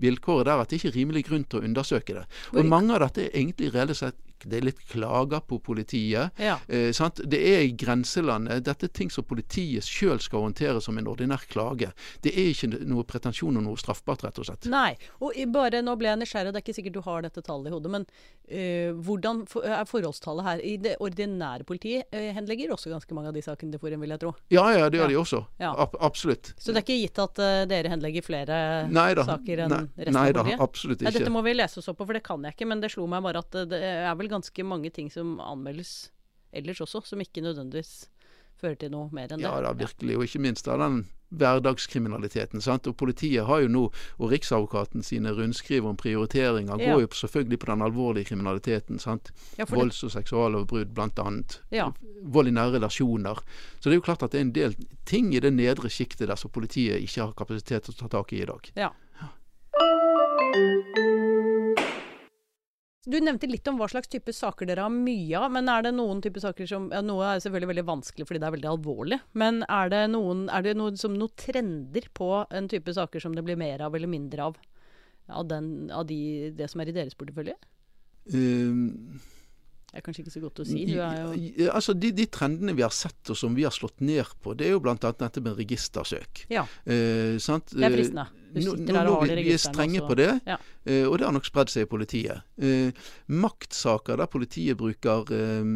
vilkåret 0.05 0.49
der 0.49 0.63
at 0.63 0.71
det 0.71 0.81
ikke 0.81 0.93
er 0.93 0.99
rimelig 0.99 1.25
grunn 1.29 1.45
til 1.49 1.61
å 1.61 1.69
undersøke 1.69 2.17
det. 2.19 2.25
Og 2.55 2.69
mange 2.69 2.95
av 2.97 3.05
dette 3.07 3.27
er 3.27 3.37
egentlig 3.41 3.73
reelt 3.75 3.99
sett 3.99 4.19
det 4.47 4.59
er 4.59 4.69
litt 4.69 4.83
klager 4.91 5.43
på 5.47 5.59
politiet. 5.65 6.35
Ja. 6.41 6.59
Eh, 6.69 6.91
det 7.25 7.41
er 7.41 7.65
i 7.65 7.73
grenselandet. 7.79 8.65
Dette 8.67 8.89
er 8.89 8.95
ting 8.95 9.11
som 9.13 9.27
politiet 9.27 9.87
sjøl 9.87 10.21
skal 10.23 10.47
håndtere 10.47 10.83
som 10.85 10.99
en 10.99 11.09
ordinær 11.11 11.45
klage. 11.51 11.93
Det 12.25 12.33
er 12.35 12.53
ikke 12.53 12.71
noe 12.85 13.05
pretensjon 13.09 13.57
og 13.61 13.67
noe 13.67 13.81
straffbart, 13.81 14.25
rett 14.27 14.41
og 14.41 14.49
slett. 14.49 14.69
Nei. 14.73 14.95
Og 15.25 15.37
bare 15.55 15.83
nå 15.85 15.97
ble 16.01 16.11
jeg 16.13 16.23
nysgjerrig, 16.23 16.55
det 16.55 16.61
er 16.61 16.67
ikke 16.67 16.77
sikkert 16.77 16.99
du 16.99 17.03
har 17.05 17.25
dette 17.25 17.43
tallet 17.45 17.71
i 17.71 17.75
hodet, 17.75 17.93
men 17.93 18.07
uh, 18.07 18.91
hvordan 19.05 19.43
er 19.63 19.89
forholdstallet 19.89 20.49
her? 20.49 20.63
I 20.65 20.75
det 20.85 20.95
ordinære 21.05 21.67
politiet 21.69 22.09
uh, 22.15 22.31
henlegger 22.37 22.75
også 22.75 22.93
ganske 22.93 23.17
mange 23.17 23.33
av 23.33 23.37
de 23.37 23.45
sakene 23.45 23.75
til 23.75 23.83
Forum, 23.83 24.05
vil 24.05 24.15
jeg 24.15 24.23
tro? 24.25 24.35
Ja, 24.55 24.67
ja, 24.75 24.89
det 24.89 25.01
gjør 25.01 25.09
ja. 25.09 25.13
de 25.13 25.21
også. 25.21 25.43
Ja. 25.63 25.73
Ab 25.85 25.97
absolutt. 26.05 26.53
Så 26.59 26.73
det 26.73 26.83
er 26.83 26.87
ikke 26.87 27.01
gitt 27.01 27.23
at 27.25 27.43
uh, 27.43 27.65
dere 27.71 27.93
henlegger 27.93 28.27
flere 28.27 28.59
Neida. 28.91 29.27
saker 29.29 29.65
enn 29.67 29.75
resten 29.75 29.91
av 29.91 29.99
politiet? 29.99 30.19
Nei 30.19 30.29
da, 30.37 30.45
absolutt 30.65 31.01
ikke. 31.01 31.11
Nei, 31.11 31.17
dette 31.19 31.35
må 31.35 31.45
vi 31.47 31.57
lese 31.57 31.81
oss 31.81 31.91
opp 31.93 32.01
på, 32.01 32.09
for 32.09 32.19
det 32.19 32.25
kan 32.27 32.45
jeg 32.45 32.57
ikke. 32.57 32.69
Men 32.71 32.83
det 32.85 32.93
slo 32.95 33.07
meg 33.11 33.25
bare 33.25 33.45
at 33.45 33.61
det 33.71 33.81
er 33.85 34.13
vel 34.19 34.31
ganske 34.35 34.67
mange 34.67 34.91
ting 34.95 35.11
som 35.13 35.39
anmeldes 35.43 36.11
ellers 36.55 36.83
også, 36.85 37.03
som 37.09 37.23
ikke 37.23 37.43
nødvendigvis 37.45 38.09
fører 38.61 38.79
til 38.79 38.93
noe 38.95 39.11
mer 39.15 39.33
enn 39.33 39.43
det. 39.43 39.49
Ja 39.49 39.61
da, 39.65 39.75
virkelig. 39.77 40.17
Og 40.19 40.27
ikke 40.29 40.43
minst 40.43 40.69
av 40.71 40.81
den 40.83 41.05
hverdagskriminaliteten. 41.35 42.63
Sant? 42.63 42.87
Og 42.87 42.97
Politiet 43.01 43.47
har 43.49 43.65
jo 43.65 43.71
nå, 43.73 43.83
og 44.21 44.33
Riksadvokaten 44.33 45.03
sine 45.07 45.33
rundskriv 45.35 45.87
om 45.89 45.99
prioriteringer 45.99 46.79
ja. 46.79 46.93
går 46.93 47.05
jo 47.05 47.11
selvfølgelig 47.19 47.61
på 47.63 47.71
den 47.73 47.85
alvorlige 47.89 48.31
kriminaliteten. 48.31 49.01
sant? 49.03 49.33
Ja, 49.59 49.67
Volds- 49.71 50.05
og 50.07 50.15
seksuallovbrudd 50.15 50.95
bl.a. 50.95 51.29
Ja. 51.75 51.91
Vold 52.23 52.53
i 52.53 52.55
nære 52.55 52.79
relasjoner. 52.79 53.43
Så 53.81 53.89
det 53.89 53.97
er 53.97 54.03
jo 54.03 54.07
klart 54.07 54.23
at 54.23 54.35
det 54.35 54.41
er 54.41 54.49
en 54.49 54.55
del 54.55 54.77
ting 55.09 55.33
i 55.35 55.43
det 55.43 55.53
nedre 55.57 55.91
sjiktet 55.91 56.29
der 56.31 56.39
som 56.41 56.55
politiet 56.55 57.03
ikke 57.03 57.27
har 57.27 57.35
kapasitet 57.39 57.89
til 57.89 57.97
å 57.97 58.05
ta 58.05 58.13
tak 58.19 58.33
i 58.33 58.45
i 58.45 58.49
dag. 58.49 58.71
Ja. 58.79 58.93
Du 63.05 63.19
nevnte 63.21 63.49
litt 63.51 63.69
om 63.69 63.77
hva 63.77 63.89
slags 63.93 64.09
type 64.09 64.33
saker 64.33 64.69
dere 64.69 64.87
har 64.87 64.93
mye 64.93 65.37
av. 65.39 65.51
Men 65.53 65.69
er 65.69 65.85
det 65.87 65.95
noen 65.97 66.23
type 66.25 66.41
saker 66.41 66.69
som 66.69 66.89
ja, 66.95 67.03
Noe 67.05 67.35
er 67.35 67.43
selvfølgelig 67.45 67.73
veldig 67.75 67.87
vanskelig 67.91 68.29
fordi 68.29 68.41
det 68.41 68.49
er 68.49 68.57
veldig 68.57 68.71
alvorlig. 68.71 69.21
Men 69.37 69.61
er 69.69 69.93
det 69.93 70.03
noen, 70.15 70.47
er 70.49 70.65
det 70.65 70.77
noe, 70.81 70.95
som, 71.01 71.17
noen 71.21 71.35
trender 71.41 72.09
på 72.17 72.31
en 72.49 72.71
type 72.73 72.97
saker 72.97 73.25
som 73.25 73.37
det 73.37 73.45
blir 73.47 73.61
mer 73.61 73.85
av 73.85 73.97
eller 73.97 74.11
mindre 74.11 74.49
av? 74.51 74.59
Av, 75.29 75.45
den, 75.49 75.91
av 75.93 76.05
de, 76.09 76.51
det 76.57 76.69
som 76.73 76.83
er 76.83 76.91
i 76.93 76.97
deres 76.97 77.17
portefølje? 77.17 77.57
Um, 78.33 79.21
det 79.95 80.01
er 80.01 80.05
kanskje 80.05 80.25
ikke 80.25 80.35
så 80.35 80.43
godt 80.43 80.61
å 80.65 80.67
si. 80.67 80.81
Jo... 80.91 81.05
altså 81.71 81.95
de, 81.97 82.11
de, 82.17 82.25
trendene 82.33 82.75
vi 82.77 82.83
har 82.85 82.93
sett 82.93 83.31
og 83.31 83.39
som 83.39 83.55
vi 83.57 83.65
har 83.65 83.73
slått 83.73 84.03
ned 84.05 84.33
på, 84.43 84.57
det 84.59 84.67
er 84.67 84.75
jo 84.75 84.81
bl.a. 84.85 84.97
dette 84.99 85.45
med 85.45 85.61
registersøk. 85.61 86.47
Ja. 86.53 86.65
Eh, 86.83 87.37
det 87.37 87.87
er 87.87 87.95
fristende. 87.95 88.27
Nå, 88.55 88.77
der 88.87 89.09
og 89.11 89.23
har 89.23 89.31
det 89.31 89.43
i 89.43 89.49
Vi 89.49 89.55
er 89.57 89.63
strenge 89.63 90.03
på 90.07 90.17
det, 90.19 90.31
ja. 90.47 90.59
eh, 90.87 91.05
og 91.09 91.19
det 91.19 91.27
har 91.27 91.35
nok 91.35 91.49
spredd 91.49 91.73
seg 91.73 91.87
i 91.87 91.91
politiet. 91.91 92.45
Eh, 92.57 92.95
maktsaker 93.27 94.21
der 94.21 94.31
politiet 94.31 94.79
bruker 94.79 95.31
eh, 95.35 95.71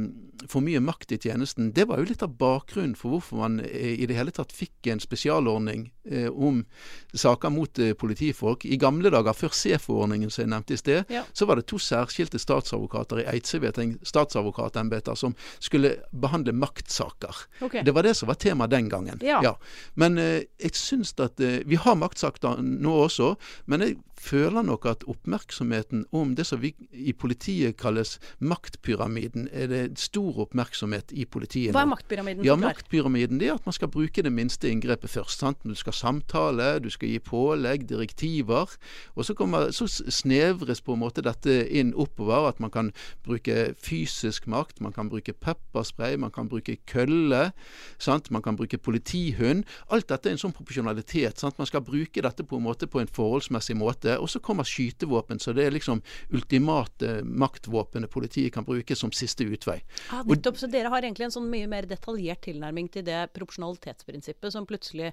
for 0.46 0.62
mye 0.62 0.80
makt 0.84 1.12
i 1.16 1.18
tjenesten, 1.18 1.72
det 1.74 1.88
var 1.90 1.98
jo 1.98 2.08
litt 2.10 2.22
av 2.22 2.36
bakgrunnen 2.38 2.94
for 2.98 3.16
hvorfor 3.16 3.40
man 3.40 3.58
eh, 3.64 3.96
i 3.98 4.06
det 4.06 4.14
hele 4.18 4.34
tatt 4.34 4.54
fikk 4.54 4.90
en 4.92 5.02
spesialordning 5.02 5.88
eh, 6.06 6.28
om 6.30 6.62
saker 7.14 7.50
mot 7.50 7.80
politifolk. 7.98 8.64
I 8.64 8.78
gamle 8.80 9.10
dager, 9.10 9.34
før 9.34 9.54
C-forordningen 9.56 10.30
som 10.30 10.44
jeg 10.44 10.52
nevnte 10.52 10.76
i 10.76 10.80
sted, 10.80 11.10
ja. 11.12 11.24
så 11.32 11.48
var 11.48 11.58
det 11.58 11.66
to 11.70 11.80
særskilte 11.82 12.38
statsadvokater 12.38 13.22
i 13.24 13.26
Eidseveting 13.34 13.96
statsadvokatembeter 14.06 15.18
som 15.18 15.34
skulle 15.58 15.96
behandle 16.12 16.54
maktsaker. 16.54 17.44
Okay. 17.64 17.82
Det 17.82 17.94
var 17.96 18.06
det 18.06 18.14
som 18.18 18.30
var 18.30 18.38
tema 18.38 18.68
den 18.70 18.88
gangen. 18.92 19.18
Ja. 19.24 19.40
Ja. 19.42 19.56
Men 19.98 20.18
jeg 20.18 20.74
syns 20.78 21.14
at 21.18 21.40
vi 21.40 21.78
har 21.80 21.98
maktsaker 21.98 22.60
nå 22.68 22.92
også. 23.09 23.35
Men 23.66 23.81
jeg 23.81 23.96
føler 24.22 24.62
nok 24.66 24.87
at 24.90 25.04
oppmerksomheten 25.09 26.07
om 26.12 26.35
det 26.38 26.46
som 26.48 26.61
vi 26.62 26.74
i 26.92 27.12
politiet 27.12 27.76
kalles 27.81 28.16
maktpyramiden, 28.38 29.48
er 29.52 29.70
det 29.70 29.83
stor 30.00 30.44
oppmerksomhet 30.46 31.12
i 31.12 31.24
politiet 31.24 31.74
Hva 31.76 31.85
er 31.85 31.92
maktpyramiden? 31.92 32.44
Ja, 32.46 32.57
Maktpyramiden 32.59 33.40
det 33.40 33.48
er 33.48 33.59
at 33.59 33.66
man 33.66 33.76
skal 33.76 33.90
bruke 33.92 34.22
det 34.24 34.33
minste 34.33 34.70
inngrepet 34.70 35.11
først. 35.11 35.40
sant? 35.40 35.62
Du 35.64 35.74
skal 35.78 35.92
samtale, 35.96 36.78
du 36.83 36.90
skal 36.90 37.12
gi 37.12 37.18
pålegg, 37.22 37.87
direktiver. 37.88 38.74
Og 39.14 39.24
så, 39.24 39.35
kommer, 39.35 39.70
så 39.74 39.87
snevres 39.88 40.81
på 40.85 40.96
en 40.96 41.02
måte 41.02 41.24
dette 41.24 41.54
inn 41.68 41.94
oppover. 41.94 42.48
At 42.48 42.61
man 42.61 42.72
kan 42.74 42.92
bruke 43.26 43.74
fysisk 43.83 44.46
makt, 44.50 44.81
man 44.85 44.92
kan 44.92 45.11
bruke 45.12 45.33
pepperspray, 45.33 46.16
man 46.16 46.33
kan 46.35 46.48
bruke 46.48 46.76
kølle. 46.87 47.52
sant? 47.98 48.31
Man 48.31 48.42
kan 48.42 48.57
bruke 48.57 48.78
politihund. 48.78 49.64
Alt 49.90 50.09
dette 50.09 50.31
er 50.31 50.37
en 50.37 50.42
sånn 50.42 50.57
proporsjonalitet. 50.57 51.38
sant? 51.38 51.59
Man 51.59 51.68
skal 51.70 51.85
bruke 51.87 52.24
dette 52.24 52.44
på 52.44 52.59
en 52.59 52.66
måte 52.66 52.88
på 52.90 53.02
en 53.02 53.11
forholdsmessig 53.11 53.76
måte. 53.78 54.07
Og 54.16 54.30
så 54.32 54.40
kommer 54.44 54.66
skytevåpen, 54.68 55.40
så 55.42 55.52
det 55.56 55.66
er 55.66 55.74
liksom 55.74 56.00
ultimate 56.34 57.18
maktvåpenet 57.24 58.10
politiet 58.10 58.54
kan 58.54 58.66
bruke 58.66 58.96
som 58.96 59.12
siste 59.14 59.44
utvei. 59.44 59.80
Ja, 60.10 60.22
nettopp, 60.28 60.60
så 60.60 60.70
dere 60.70 60.92
har 60.92 61.04
egentlig 61.04 61.28
en 61.28 61.36
sånn 61.38 61.50
mye 61.52 61.68
mer 61.70 61.88
detaljert 61.90 62.46
tilnærming 62.48 62.88
til 62.94 63.04
det 63.08 63.26
proporsjonalitetsprinsippet 63.36 64.54
som 64.54 64.68
plutselig 64.68 65.12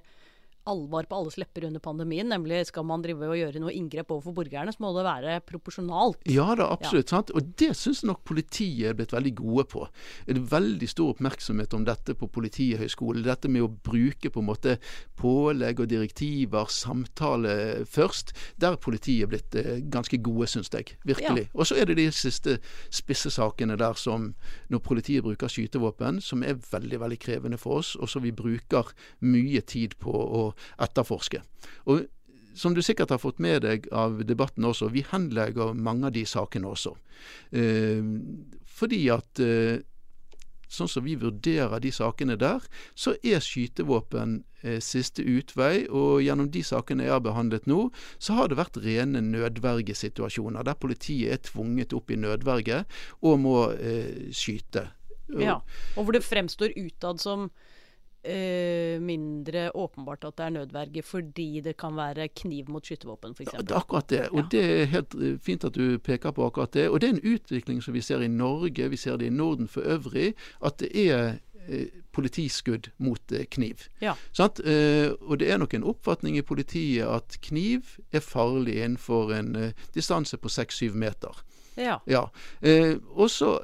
alvor 0.66 1.06
på 1.08 1.16
alles 1.20 1.38
lepper 1.40 1.68
under 1.68 1.82
pandemien, 1.82 2.28
nemlig 2.30 2.64
skal 2.70 2.86
man 2.88 3.04
drive 3.04 3.28
og 3.28 3.38
gjøre 3.38 3.62
noe 3.62 3.74
inngrep 3.74 4.10
overfor 4.12 4.34
borgerne, 4.36 4.72
så 4.74 4.82
må 4.82 4.92
det 4.96 5.04
være 5.06 5.38
proporsjonalt. 5.46 6.26
Ja 6.30 6.48
da, 6.58 6.68
absolutt. 6.74 7.06
Ja. 7.10 7.16
sant? 7.16 7.32
Og 7.36 7.52
det 7.60 7.72
syns 7.78 8.02
nok 8.06 8.24
politiet 8.26 8.90
er 8.90 8.98
blitt 8.98 9.14
veldig 9.14 9.34
gode 9.38 9.66
på. 9.72 9.84
Det 10.26 10.36
er 10.36 10.48
veldig 10.52 10.88
stor 10.90 11.14
oppmerksomhet 11.14 11.76
om 11.76 11.86
dette 11.86 12.16
på 12.18 12.28
Politihøgskolen. 12.36 13.24
Dette 13.26 13.50
med 13.52 13.66
å 13.66 13.70
bruke 13.70 14.30
på 14.32 14.42
en 14.42 14.48
måte 14.50 14.76
pålegg 15.18 15.80
og 15.84 15.90
direktiver, 15.92 16.70
samtale 16.72 17.84
først. 17.90 18.34
Der 18.60 18.74
er 18.74 18.82
politiet 18.82 19.30
blitt 19.30 19.54
eh, 19.58 19.78
ganske 19.92 20.18
gode, 20.22 20.48
syns 20.50 20.72
jeg. 20.74 20.96
Virkelig. 21.06 21.46
Ja. 21.46 21.54
Og 21.54 21.70
så 21.70 21.78
er 21.80 21.88
det 21.88 21.98
de 22.00 22.08
siste 22.14 22.58
spisse 22.90 23.30
sakene 23.32 23.78
der 23.78 23.98
som 23.98 24.32
når 24.72 24.82
politiet 24.84 25.24
bruker 25.26 25.50
skytevåpen, 25.50 26.20
som 26.20 26.42
er 26.42 26.58
veldig, 26.58 27.00
veldig 27.00 27.20
krevende 27.22 27.60
for 27.60 27.80
oss, 27.80 27.94
og 27.96 28.10
som 28.10 28.24
vi 28.24 28.34
bruker 28.34 28.92
mye 29.24 29.62
tid 29.66 29.96
på 30.02 30.12
å 30.12 30.44
etterforske. 30.82 31.42
Og 31.86 32.06
som 32.56 32.72
du 32.74 32.80
sikkert 32.82 33.12
har 33.12 33.20
fått 33.20 33.42
med 33.42 33.66
deg 33.66 33.88
av 33.92 34.22
debatten 34.24 34.64
også, 34.64 34.88
vi 34.94 35.04
henlegger 35.10 35.76
mange 35.76 36.08
av 36.08 36.16
de 36.16 36.24
sakene 36.28 36.70
også. 36.70 36.94
Eh, 37.52 38.00
fordi 38.78 39.02
at 39.12 39.42
eh, 39.44 39.84
sånn 40.68 40.90
som 40.90 41.04
vi 41.06 41.14
vurderer 41.20 41.80
de 41.82 41.92
sakene 41.94 42.36
der, 42.40 42.64
så 42.98 43.14
er 43.22 43.44
skytevåpen 43.44 44.40
eh, 44.62 44.80
siste 44.84 45.24
utvei. 45.24 45.86
Og 45.88 46.24
gjennom 46.24 46.50
de 46.52 46.62
sakene 46.66 47.06
jeg 47.06 47.14
har 47.14 47.24
behandlet 47.24 47.68
nå, 47.70 47.88
så 48.18 48.38
har 48.40 48.50
det 48.50 48.58
vært 48.60 48.80
rene 48.84 49.22
nødvergesituasjoner 49.24 50.66
der 50.66 50.78
politiet 50.80 51.36
er 51.36 51.44
tvunget 51.50 51.94
opp 51.96 52.10
i 52.10 52.20
nødverge 52.20 52.84
og 53.22 53.40
må 53.44 53.58
eh, 53.76 54.32
skyte. 54.34 54.88
Ja, 55.42 55.58
og 55.96 56.06
hvor 56.06 56.14
det 56.14 56.22
fremstår 56.22 56.76
utad 56.78 57.18
som 57.18 57.48
eh, 58.26 59.00
mindre 59.00 59.70
åpenbart 59.74 60.24
at 60.24 60.36
det 60.38 60.44
er 60.46 60.54
nødverge 60.58 61.02
fordi 61.02 61.60
det 61.64 61.76
kan 61.80 61.96
være 61.96 62.28
kniv 62.28 62.70
mot 62.72 62.86
skytevåpen 62.86 63.36
f.eks. 63.36 63.54
Det 63.58 63.70
er 63.70 63.78
akkurat 63.78 64.08
det. 64.10 64.28
Og 64.28 64.38
ja. 64.42 64.46
det 64.50 64.64
er 64.64 64.84
helt 64.92 65.14
eh, 65.14 65.38
fint 65.42 65.64
at 65.64 65.74
du 65.74 65.98
peker 65.98 66.34
på 66.36 66.46
akkurat 66.46 66.74
det. 66.74 66.88
Og 66.90 67.00
det 67.00 67.08
er 67.08 67.16
en 67.16 67.34
utvikling 67.34 67.82
som 67.82 67.94
vi 67.94 68.04
ser 68.04 68.24
i 68.24 68.28
Norge, 68.28 68.88
vi 68.90 68.96
ser 69.00 69.16
det 69.16 69.30
i 69.30 69.34
Norden 69.34 69.68
for 69.68 69.86
øvrig, 69.86 70.34
at 70.64 70.78
det 70.80 70.90
er 71.08 71.38
eh, 71.68 71.86
politiskudd 72.12 72.90
mot 72.98 73.32
eh, 73.32 73.46
kniv. 73.50 73.88
Ja. 74.00 74.16
Eh, 74.40 75.12
og 75.20 75.38
det 75.40 75.50
er 75.50 75.58
nok 75.58 75.74
en 75.74 75.84
oppfatning 75.84 76.38
i 76.38 76.44
politiet 76.46 77.06
at 77.06 77.38
kniv 77.42 77.96
er 78.12 78.24
farlig 78.24 78.80
innenfor 78.82 79.32
en 79.36 79.72
distanse 79.94 80.36
på 80.36 80.48
6-7 80.48 80.94
meter. 80.94 81.44
Ja. 81.76 81.98
ja. 82.06 82.28
Eh, 82.60 82.96
også 83.12 83.58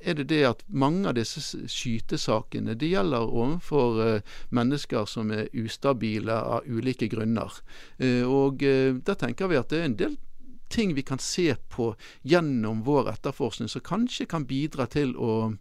er 0.00 0.14
det 0.18 0.28
det 0.28 0.42
at 0.48 0.62
mange 0.68 1.08
av 1.08 1.16
disse 1.16 1.40
skytesakene 1.70 2.76
det 2.78 2.90
gjelder 2.92 3.26
overfor 3.26 4.00
uh, 4.00 4.36
mennesker 4.54 5.08
som 5.08 5.32
er 5.34 5.48
ustabile 5.56 6.36
av 6.36 6.68
ulike 6.68 7.08
grunner. 7.12 7.52
Uh, 8.02 8.24
og 8.28 8.64
uh, 8.66 8.96
da 9.06 9.16
tenker 9.18 9.50
vi 9.50 9.60
at 9.60 9.72
det 9.72 9.80
er 9.80 9.90
en 9.90 9.98
del 9.98 10.16
ting 10.72 10.96
vi 10.96 11.04
kan 11.06 11.20
se 11.22 11.52
på 11.70 11.92
gjennom 12.26 12.82
vår 12.86 13.12
etterforskning 13.14 13.70
som 13.70 13.84
kanskje 13.86 14.26
kan 14.26 14.48
bidra 14.50 14.88
til 14.90 15.14
å 15.14 15.52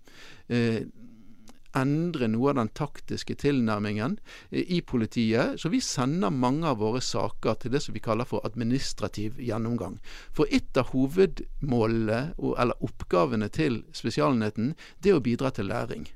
endre 1.75 2.29
noe 2.31 2.51
av 2.51 2.59
den 2.59 2.71
taktiske 2.77 3.37
tilnærmingen 3.41 4.17
i 4.51 4.81
politiet. 4.81 5.59
Så 5.61 5.71
vi 5.73 5.81
sender 5.83 6.33
mange 6.33 6.67
av 6.69 6.81
våre 6.83 7.01
saker 7.03 7.61
til 7.61 7.75
det 7.75 7.83
som 7.85 7.95
vi 7.95 8.03
kaller 8.03 8.27
for 8.29 8.45
administrativ 8.47 9.39
gjennomgang. 9.41 9.99
For 10.35 10.49
et 10.51 10.77
av 10.79 10.91
hovedmålene, 10.93 12.21
eller 12.37 12.85
oppgavene 12.85 13.49
til 13.53 13.83
Spesialenheten, 13.95 14.75
det 15.03 15.13
er 15.13 15.19
å 15.19 15.25
bidra 15.25 15.51
til 15.55 15.71
læring. 15.71 16.07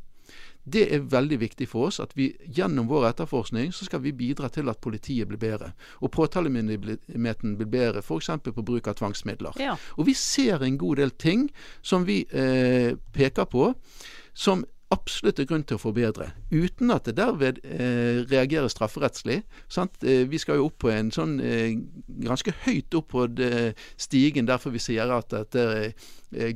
Det 0.70 0.84
er 0.94 1.06
veldig 1.10 1.40
viktig 1.42 1.66
for 1.72 1.88
oss 1.88 2.00
at 2.04 2.12
vi 2.18 2.28
gjennom 2.46 2.90
vår 2.90 3.08
etterforskning 3.10 3.72
så 3.74 3.88
skal 3.88 4.04
vi 4.04 4.12
bidra 4.14 4.50
til 4.54 4.70
at 4.70 4.82
politiet 4.84 5.30
blir 5.30 5.40
bedre. 5.42 5.72
Og 6.04 6.12
påtalemyndigheten 6.14 7.56
blir 7.58 7.72
bedre, 7.72 8.04
f.eks. 8.04 8.30
på 8.44 8.66
bruk 8.66 8.90
av 8.92 9.00
tvangsmidler. 9.00 9.58
Ja. 9.62 9.78
Og 9.98 10.10
vi 10.10 10.14
ser 10.18 10.64
en 10.66 10.78
god 10.78 11.02
del 11.02 11.16
ting 11.18 11.48
som 11.82 12.06
vi 12.06 12.22
eh, 12.30 12.94
peker 13.16 13.50
på 13.50 13.72
som 14.34 14.66
absolutt 14.94 15.40
er 15.40 15.48
grunn 15.50 15.64
til 15.68 15.78
å 15.78 15.82
forbedre, 15.82 16.32
uten 16.50 16.90
at 16.94 17.06
det 17.06 17.16
derved 17.20 17.60
eh, 17.62 18.24
reagerer 18.30 18.72
strafferettslig. 18.72 19.42
Eh, 19.78 20.24
vi 20.30 20.40
skal 20.42 20.58
jo 20.60 20.70
opp 20.70 20.80
på 20.82 20.90
en 20.94 21.12
sånn 21.14 21.38
eh, 21.46 21.76
ganske 22.26 22.54
høyt 22.66 22.98
opp 22.98 23.12
på 23.14 23.28
stigen, 23.98 24.50
derfor 24.50 24.74
vi 24.74 24.82
sier 24.82 25.14
at 25.14 25.30
dette 25.34 25.68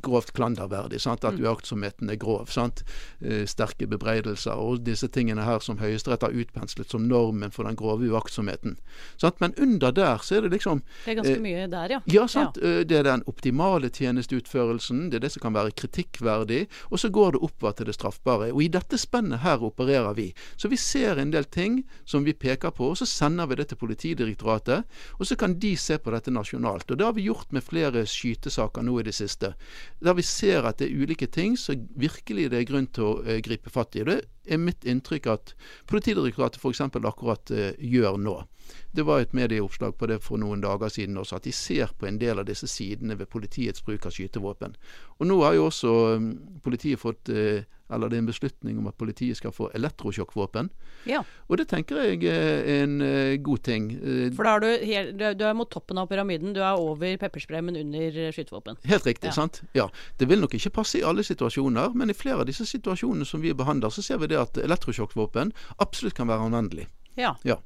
grovt 0.01 0.33
klanderverdig. 0.33 1.01
Sant? 1.01 1.23
At 1.23 1.37
mm. 1.37 1.45
uaktsomheten 1.45 2.09
er 2.09 2.19
grov. 2.21 2.45
Sant? 2.53 2.83
Eh, 3.21 3.45
sterke 3.49 3.87
bebreidelser 3.89 4.59
og 4.59 4.83
disse 4.87 5.07
tingene 5.13 5.45
her 5.45 5.61
som 5.63 5.79
Høyesterett 5.81 6.25
har 6.25 6.35
utpenslet 6.35 6.91
som 6.91 7.07
normen 7.07 7.53
for 7.53 7.67
den 7.67 7.77
grove 7.79 8.07
uaktsomheten. 8.11 8.77
Sant? 9.21 9.39
Men 9.43 9.55
under 9.57 9.93
der 9.95 10.21
så 10.23 10.37
er 10.37 10.45
det 10.45 10.53
liksom 10.57 10.83
Det 11.03 11.13
er 11.13 11.19
ganske 11.21 11.37
eh, 11.37 11.43
mye 11.43 11.67
der, 11.71 11.95
ja. 11.97 12.01
Ja, 12.05 12.27
sant. 12.27 12.59
Ja. 12.61 12.79
Eh, 12.79 12.85
det 12.87 12.99
er 12.99 13.07
den 13.07 13.25
optimale 13.29 13.89
tjenesteutførelsen. 13.89 15.09
Det 15.11 15.19
er 15.19 15.25
det 15.27 15.33
som 15.35 15.45
kan 15.47 15.57
være 15.57 15.73
kritikkverdig. 15.77 16.67
Og 16.91 16.99
så 16.99 17.09
går 17.09 17.35
det 17.35 17.43
oppover 17.43 17.77
til 17.77 17.89
det 17.89 17.97
straffbare. 17.97 18.51
Og 18.53 18.63
i 18.63 18.71
dette 18.73 18.99
spennet 18.99 19.43
her 19.43 19.63
opererer 19.63 20.13
vi. 20.17 20.29
Så 20.57 20.69
vi 20.71 20.79
ser 20.79 21.21
en 21.21 21.33
del 21.33 21.45
ting 21.45 21.83
som 22.05 22.25
vi 22.27 22.33
peker 22.33 22.73
på, 22.75 22.91
og 22.93 22.99
så 22.99 23.07
sender 23.09 23.49
vi 23.49 23.59
det 23.59 23.69
til 23.71 23.81
Politidirektoratet. 23.81 24.83
Og 25.19 25.27
så 25.27 25.35
kan 25.39 25.57
de 25.59 25.75
se 25.77 25.97
på 25.97 26.13
dette 26.13 26.31
nasjonalt. 26.31 26.91
Og 26.91 26.99
det 26.99 27.05
har 27.05 27.15
vi 27.17 27.27
gjort 27.27 27.51
med 27.51 27.65
flere 27.65 28.05
skytesaker 28.07 28.85
nå 28.85 28.99
i 28.99 29.07
det 29.07 29.15
siste 29.17 29.53
der 30.03 30.17
vi 30.17 30.25
ser 30.27 30.67
at 30.67 30.79
det 30.81 30.89
er 30.89 31.03
ulike 31.03 31.27
ting 31.31 31.57
som 31.59 31.87
virkelig 31.99 32.49
det 32.51 32.61
er 32.61 32.69
grunn 32.69 32.89
til 32.93 33.09
å 33.09 33.13
uh, 33.23 33.37
gripe 33.45 33.71
fatt 33.73 33.97
i. 33.99 34.05
Det 34.07 34.21
er 34.47 34.61
mitt 34.61 34.85
inntrykk 34.85 35.29
at 35.33 35.53
Politidirektoratet 35.89 36.61
f.eks. 36.61 36.81
akkurat 36.81 37.53
uh, 37.53 37.71
gjør 37.79 38.17
nå. 38.21 38.37
Det 38.91 39.03
var 39.03 39.21
et 39.21 39.33
medieoppslag 39.33 39.97
på 39.97 40.07
det 40.07 40.19
for 40.23 40.39
noen 40.41 40.61
dager 40.63 40.91
siden 40.93 41.17
også, 41.17 41.39
at 41.39 41.47
de 41.47 41.51
ser 41.55 41.93
på 41.99 42.07
en 42.07 42.19
del 42.21 42.39
av 42.39 42.47
disse 42.47 42.69
sidene 42.69 43.17
ved 43.19 43.31
politiets 43.31 43.83
bruk 43.83 44.05
av 44.07 44.15
skytevåpen. 44.15 44.77
Og 45.19 45.29
nå 45.29 45.39
har 45.43 45.57
jo 45.57 45.69
også 45.69 45.93
um, 46.17 46.33
politiet 46.63 47.01
fått 47.01 47.31
uh, 47.33 47.63
eller 47.93 48.09
det 48.09 48.17
er 48.17 48.23
en 48.23 48.29
beslutning 48.29 48.77
om 48.79 48.87
at 48.89 48.95
politiet 48.97 49.37
skal 49.37 49.51
få 49.53 49.67
elektrosjokkvåpen. 49.75 50.69
Ja. 51.05 51.19
Og 51.51 51.59
det 51.59 51.67
tenker 51.69 51.99
jeg 51.99 52.23
er 52.31 52.63
en 52.79 52.95
uh, 53.03 53.35
god 53.43 53.63
ting. 53.67 53.89
For 54.33 54.47
da 54.47 54.55
er 54.55 54.63
du, 54.63 54.85
helt, 54.87 55.23
du 55.37 55.43
er 55.45 55.57
mot 55.57 55.69
toppen 55.69 55.99
av 56.01 56.07
pyramiden. 56.09 56.55
Du 56.55 56.61
er 56.63 56.79
over 56.79 57.17
pepperspray, 57.21 57.61
men 57.61 57.77
under 57.77 58.31
skytevåpen. 58.33 58.79
Helt 58.89 59.05
riktig. 59.05 59.29
Ja. 59.29 59.35
sant? 59.35 59.61
Ja. 59.77 59.89
Det 60.17 60.29
vil 60.31 60.41
nok 60.41 60.55
ikke 60.57 60.73
passe 60.79 61.01
i 61.01 61.05
alle 61.05 61.25
situasjoner, 61.27 61.93
men 61.93 62.09
i 62.09 62.17
flere 62.17 62.41
av 62.41 62.49
disse 62.49 62.65
situasjonene 62.69 63.27
som 63.29 63.43
vi 63.43 63.53
behandler, 63.53 63.93
så 63.93 64.05
ser 64.05 64.23
vi 64.23 64.31
det 64.31 64.32
at 64.39 64.57
elektrosjokkvåpen 64.61 65.53
absolutt 65.83 66.17
kan 66.17 66.29
være 66.31 66.49
anvendelig. 66.49 66.87
Ja. 67.19 67.35
ja. 67.43 67.59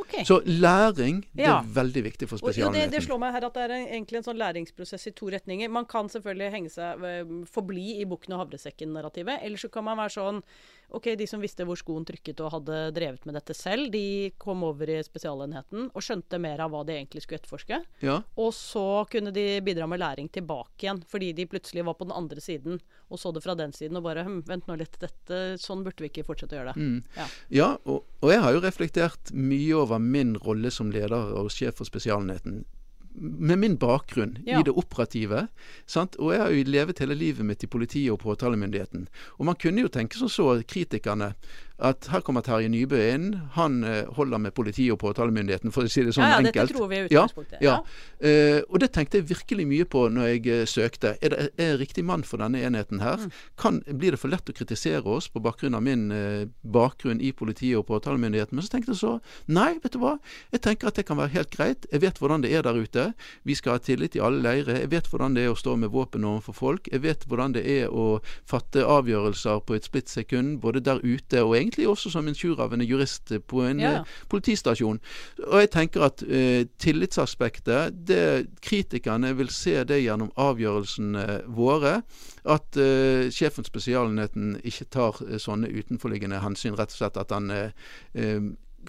Okay. 0.00 0.24
Så 0.24 0.40
læring 0.44 1.20
det 1.36 1.44
ja. 1.44 1.58
er 1.60 1.68
veldig 1.74 2.02
viktig 2.04 2.28
for 2.28 2.40
spesialenheten. 2.40 2.90
Det, 2.90 2.96
det, 2.96 3.04
slår 3.04 3.20
meg 3.20 3.34
her 3.36 3.46
at 3.46 3.56
det 3.56 3.64
er 3.66 3.74
egentlig 3.78 4.20
en 4.20 4.26
sånn 4.26 4.40
læringsprosess 4.40 5.10
i 5.10 5.12
to 5.16 5.28
retninger. 5.32 5.70
Man 5.72 5.86
kan 5.90 6.08
selvfølgelig 6.12 6.52
henge 6.54 6.72
seg, 6.72 7.04
eh, 7.04 7.34
forbli 7.52 8.00
i 8.00 8.06
bukken 8.08 8.34
og 8.36 8.46
havresekken-narrativet. 8.46 9.44
Eller 9.44 9.60
så 9.60 9.70
kan 9.72 9.86
man 9.86 10.00
være 10.00 10.16
sånn 10.16 10.40
OK, 10.96 11.12
de 11.18 11.26
som 11.30 11.42
visste 11.42 11.64
hvor 11.66 11.78
skoen 11.78 12.06
trykket 12.06 12.40
og 12.44 12.54
hadde 12.56 12.78
drevet 12.96 13.26
med 13.28 13.36
dette 13.38 13.54
selv, 13.56 13.90
de 13.92 14.32
kom 14.42 14.64
over 14.66 14.90
i 14.90 14.98
spesialenheten 15.06 15.88
og 15.88 16.04
skjønte 16.04 16.40
mer 16.42 16.62
av 16.64 16.72
hva 16.72 16.82
de 16.86 16.96
egentlig 16.96 17.24
skulle 17.24 17.40
etterforske. 17.40 17.80
Ja. 18.04 18.20
Og 18.40 18.50
så 18.56 19.04
kunne 19.10 19.34
de 19.34 19.46
bidra 19.64 19.86
med 19.90 20.02
læring 20.02 20.30
tilbake 20.32 20.86
igjen, 20.86 21.02
fordi 21.10 21.32
de 21.36 21.48
plutselig 21.50 21.86
var 21.86 21.98
på 21.98 22.08
den 22.08 22.16
andre 22.16 22.42
siden 22.42 22.80
og 23.10 23.18
så 23.18 23.32
det 23.34 23.42
fra 23.42 23.56
den 23.58 23.72
siden 23.74 23.98
og 23.98 24.06
bare 24.06 24.24
hm, 24.26 24.42
Vent 24.46 24.68
nå 24.70 24.76
litt, 24.78 24.96
dette, 25.02 25.40
sånn 25.60 25.82
burde 25.86 26.02
vi 26.02 26.10
ikke 26.10 26.26
fortsette 26.26 26.56
å 26.56 26.60
gjøre 26.60 26.74
det. 26.74 26.82
Mm. 26.82 26.98
Ja, 27.16 27.26
ja 27.60 27.70
og, 27.84 28.04
og 28.22 28.32
jeg 28.32 28.42
har 28.44 28.54
jo 28.54 28.62
reflektert 28.64 29.32
mye 29.34 29.78
over 29.78 30.02
min 30.02 30.36
rolle 30.42 30.72
som 30.74 30.92
leder 30.94 31.34
og 31.38 31.50
sjef 31.54 31.80
for 31.80 31.90
Spesialenheten 31.90 32.62
med 33.14 33.58
min 33.58 33.76
bakgrunn 33.76 34.38
ja. 34.46 34.60
i 34.60 34.62
det 34.66 34.74
operative. 34.78 35.46
Sant? 35.86 36.16
Og 36.16 36.34
jeg 36.34 36.42
har 36.42 36.54
jo 36.54 36.66
levet 36.70 37.02
hele 37.02 37.16
livet 37.18 37.46
mitt 37.46 37.64
i 37.64 37.70
politiet 37.70 38.12
og 38.14 38.22
påtalemyndigheten. 38.22 39.08
Og 39.38 39.48
man 39.48 39.58
kunne 39.60 39.84
jo 39.84 39.92
tenke 39.92 40.18
som 40.18 40.30
så, 40.30 40.52
kritikerne, 40.62 41.34
at 41.80 42.08
her 42.12 42.20
kommer 42.24 42.44
Terje 42.44 42.68
Nybø 42.68 42.98
inn. 43.00 43.28
Han 43.56 43.80
eh, 43.86 44.08
holder 44.16 44.40
med 44.42 44.54
politiet 44.56 44.92
og 44.94 45.00
påtalemyndigheten, 45.00 45.72
for 45.72 45.88
å 45.88 45.90
si 45.92 46.04
det 46.04 46.14
sånn 46.16 46.26
ja, 46.26 46.34
ja, 46.34 46.40
enkelt. 46.42 46.68
Dette 46.68 46.76
tror 46.76 46.90
vi 46.90 46.98
er 46.98 47.08
utgangspunktet. 47.08 47.62
Ja, 47.64 47.76
ja. 47.80 48.06
Uh, 48.20 48.60
og 48.68 48.82
det 48.82 48.90
tenkte 48.92 49.16
jeg 49.16 49.30
virkelig 49.30 49.64
mye 49.64 49.86
på 49.88 50.02
når 50.12 50.26
jeg 50.28 50.42
uh, 50.50 50.64
søkte. 50.68 51.14
Er, 51.24 51.32
det, 51.32 51.46
er 51.56 51.72
jeg 51.72 51.80
riktig 51.80 52.04
mann 52.04 52.24
for 52.26 52.42
denne 52.42 52.60
enheten 52.60 53.00
her? 53.00 53.22
Mm. 53.24 53.32
Kan, 53.60 53.80
blir 53.88 54.12
det 54.14 54.20
for 54.20 54.32
lett 54.32 54.52
å 54.52 54.56
kritisere 54.56 55.00
oss 55.08 55.30
på 55.32 55.40
bakgrunn 55.42 55.78
av 55.78 55.84
min 55.86 56.10
uh, 56.12 56.44
bakgrunn 56.60 57.22
i 57.24 57.32
politiet 57.36 57.78
og 57.80 57.86
påtalemyndigheten? 57.88 58.58
Men 58.58 58.66
så 58.66 58.74
tenkte 58.74 58.92
jeg 58.92 59.00
så 59.00 59.14
nei, 59.48 59.72
vet 59.80 59.96
du 59.96 60.02
hva. 60.02 60.18
Jeg 60.52 60.64
tenker 60.66 60.90
at 60.90 61.00
det 61.00 61.06
kan 61.08 61.20
være 61.20 61.34
helt 61.38 61.54
greit. 61.54 61.88
Jeg 61.88 62.04
vet 62.04 62.20
hvordan 62.20 62.44
det 62.44 62.52
er 62.52 62.66
der 62.66 62.76
ute. 62.76 63.06
Vi 63.48 63.56
skal 63.56 63.78
ha 63.78 63.84
tillit 63.84 64.18
i 64.18 64.24
alle 64.24 64.44
leirer. 64.44 64.82
Jeg 64.84 64.92
vet 64.92 65.08
hvordan 65.08 65.38
det 65.38 65.46
er 65.46 65.54
å 65.54 65.58
stå 65.58 65.78
med 65.80 65.94
våpen 65.94 66.28
overfor 66.28 66.58
folk. 66.60 66.92
Jeg 66.92 67.06
vet 67.06 67.24
hvordan 67.30 67.56
det 67.56 67.64
er 67.64 67.88
å 67.88 68.20
fatte 68.48 68.84
avgjørelser 68.84 69.64
på 69.64 69.78
et 69.78 69.88
splittsekund, 69.88 70.58
både 70.60 70.84
der 70.84 71.00
ute 71.00 71.40
og 71.46 71.56
egentlig 71.56 71.69
egentlig 71.70 71.88
også 71.88 72.10
som 72.10 72.28
en 72.28 72.34
tjuravende 72.34 72.84
jurist 72.84 73.32
på 73.46 73.62
en 73.62 73.80
ja. 73.80 74.00
uh, 74.00 74.06
politistasjon. 74.28 75.00
Og 75.46 75.60
jeg 75.60 75.70
tenker 75.70 76.04
at 76.04 76.22
uh, 76.22 76.66
tillitsaspektet 76.78 77.94
det, 78.06 78.48
Kritikerne 78.62 79.36
vil 79.36 79.50
se 79.50 79.84
det 79.84 80.02
gjennom 80.02 80.32
avgjørelsene 80.36 81.42
våre. 81.46 82.00
At 82.44 82.76
uh, 82.76 83.30
sjefen 83.30 83.64
Spesialenheten 83.64 84.58
ikke 84.64 84.88
tar 84.90 85.22
sånne 85.38 85.70
utenforliggende 85.70 86.42
hensyn. 86.42 86.76
Rett 86.78 86.92
og 86.92 87.00
slett 87.00 87.20
at 87.20 87.30
han 87.34 87.50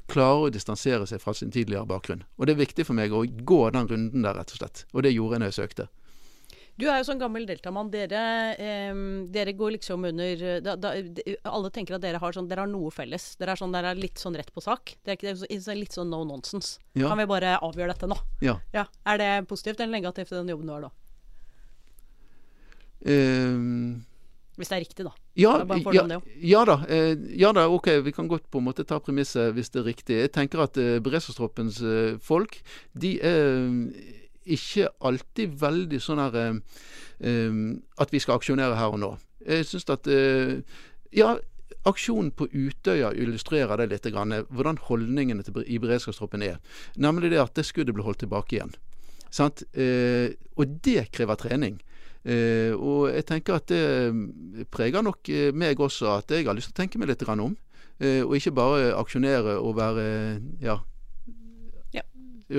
klarer 0.07 0.47
å 0.47 0.51
distansere 0.51 1.05
seg 1.07 1.19
fra 1.19 1.33
sin 1.35 1.51
tidligere 1.51 1.85
bakgrunn. 1.85 2.23
Og 2.37 2.47
Det 2.47 2.53
er 2.53 2.63
viktig 2.63 2.85
for 2.87 2.95
meg 2.95 3.11
å 3.11 3.25
gå 3.25 3.61
den 3.75 3.89
runden 3.89 4.23
der, 4.23 4.37
rett 4.37 4.53
og 4.53 4.61
slett. 4.61 4.85
Og 4.93 5.03
det 5.03 5.11
gjorde 5.11 5.35
jeg 5.35 5.43
når 5.43 5.51
jeg 5.51 5.59
søkte. 5.59 5.87
Du 6.81 6.87
er 6.89 6.99
jo 6.99 7.07
sånn 7.07 7.21
gammel 7.21 7.45
deltamann. 7.45 7.91
Dere, 7.93 8.23
eh, 8.57 9.01
dere 9.31 9.53
går 9.57 9.75
liksom 9.77 10.07
under 10.09 10.61
da, 10.65 10.75
da, 10.75 10.93
Alle 11.47 11.71
tenker 11.73 11.97
at 11.97 12.05
dere 12.05 12.21
har, 12.21 12.33
sånn, 12.35 12.49
dere 12.49 12.65
har 12.65 12.71
noe 12.71 12.91
felles. 12.93 13.35
Dere 13.39 13.53
er, 13.53 13.61
sånn, 13.61 13.75
dere 13.75 13.93
er 13.93 14.01
litt 14.01 14.21
sånn 14.21 14.37
rett 14.39 14.51
på 14.53 14.63
sak. 14.65 14.95
Det 15.05 15.19
er, 15.19 15.45
er 15.45 15.79
litt 15.79 15.95
sånn 15.97 16.09
no 16.09 16.23
nonsense. 16.25 16.81
Ja. 16.97 17.11
Kan 17.11 17.21
vi 17.21 17.29
bare 17.29 17.57
avgjøre 17.61 17.93
dette 17.93 18.09
nå? 18.09 18.17
Ja. 18.43 18.57
ja. 18.73 18.87
Er 19.05 19.21
det 19.21 19.31
positivt 19.51 19.79
eller 19.79 19.99
negativt 19.99 20.33
i 20.33 20.39
den 20.39 20.53
jobben 20.55 20.71
du 20.71 20.75
har 20.75 20.89
da? 20.89 20.95
Um, 23.01 24.03
hvis 24.59 24.69
det 24.69 24.75
er 24.77 24.83
riktig, 24.83 25.05
da. 25.07 25.13
Ja, 25.39 25.51
ja, 25.63 26.19
ja, 26.43 26.63
da. 26.67 26.75
Eh, 26.91 27.13
ja 27.39 27.53
da, 27.55 27.63
ok, 27.71 27.87
vi 28.05 28.11
kan 28.11 28.27
godt 28.27 28.49
på 28.51 28.59
en 28.59 28.67
måte 28.67 28.83
ta 28.85 28.99
premisset 29.01 29.55
hvis 29.55 29.71
det 29.71 29.79
er 29.79 29.87
riktig. 29.87 30.17
Jeg 30.25 30.33
tenker 30.35 30.61
at 30.65 30.77
eh, 30.77 30.99
beredskapstroppens 31.03 31.79
eh, 31.81 32.17
folk, 32.21 32.59
de 32.93 33.15
er 33.23 33.71
ikke 34.45 34.89
alltid 35.05 35.55
veldig 35.61 35.99
sånn 36.01 36.21
her 36.21 36.37
um, 36.51 37.63
At 38.01 38.13
vi 38.13 38.21
skal 38.21 38.39
aksjonere 38.39 38.77
her 38.79 38.95
og 38.95 39.01
nå. 39.01 39.11
Jeg 39.45 39.67
syns 39.69 39.89
at 39.93 40.09
uh, 40.09 40.61
Ja, 41.13 41.35
aksjonen 41.87 42.31
på 42.37 42.47
Utøya 42.53 43.11
illustrerer 43.17 43.81
det 43.81 43.89
litt, 43.91 44.09
grann, 44.13 44.33
hvordan 44.49 44.79
holdningene 44.87 45.45
til, 45.45 45.61
i 45.65 45.79
beredskapstroppen 45.81 46.43
er. 46.45 46.59
Nemlig 46.95 47.31
det 47.33 47.41
at 47.41 47.55
det 47.57 47.65
skuddet 47.67 47.95
ble 47.97 48.05
holdt 48.05 48.21
tilbake 48.23 48.57
igjen. 48.57 48.75
Sant? 49.31 49.63
Og 49.73 50.75
det 50.85 51.07
krever 51.15 51.39
trening. 51.39 51.79
Og 52.77 53.09
jeg 53.09 53.25
tenker 53.25 53.57
at 53.57 53.71
det 53.71 54.67
preger 54.69 55.01
nok 55.01 55.31
meg 55.57 55.81
også, 55.81 56.19
at 56.19 56.31
jeg 56.31 56.45
har 56.45 56.55
lyst 56.55 56.69
til 56.69 56.77
å 56.77 56.81
tenke 56.83 57.01
meg 57.01 57.09
litt 57.09 57.25
om. 57.31 57.57
og 57.97 58.35
ikke 58.37 58.53
bare 58.53 58.93
aksjonere 58.99 59.57
og 59.57 59.75
være 59.81 60.05
ja, 60.61 60.77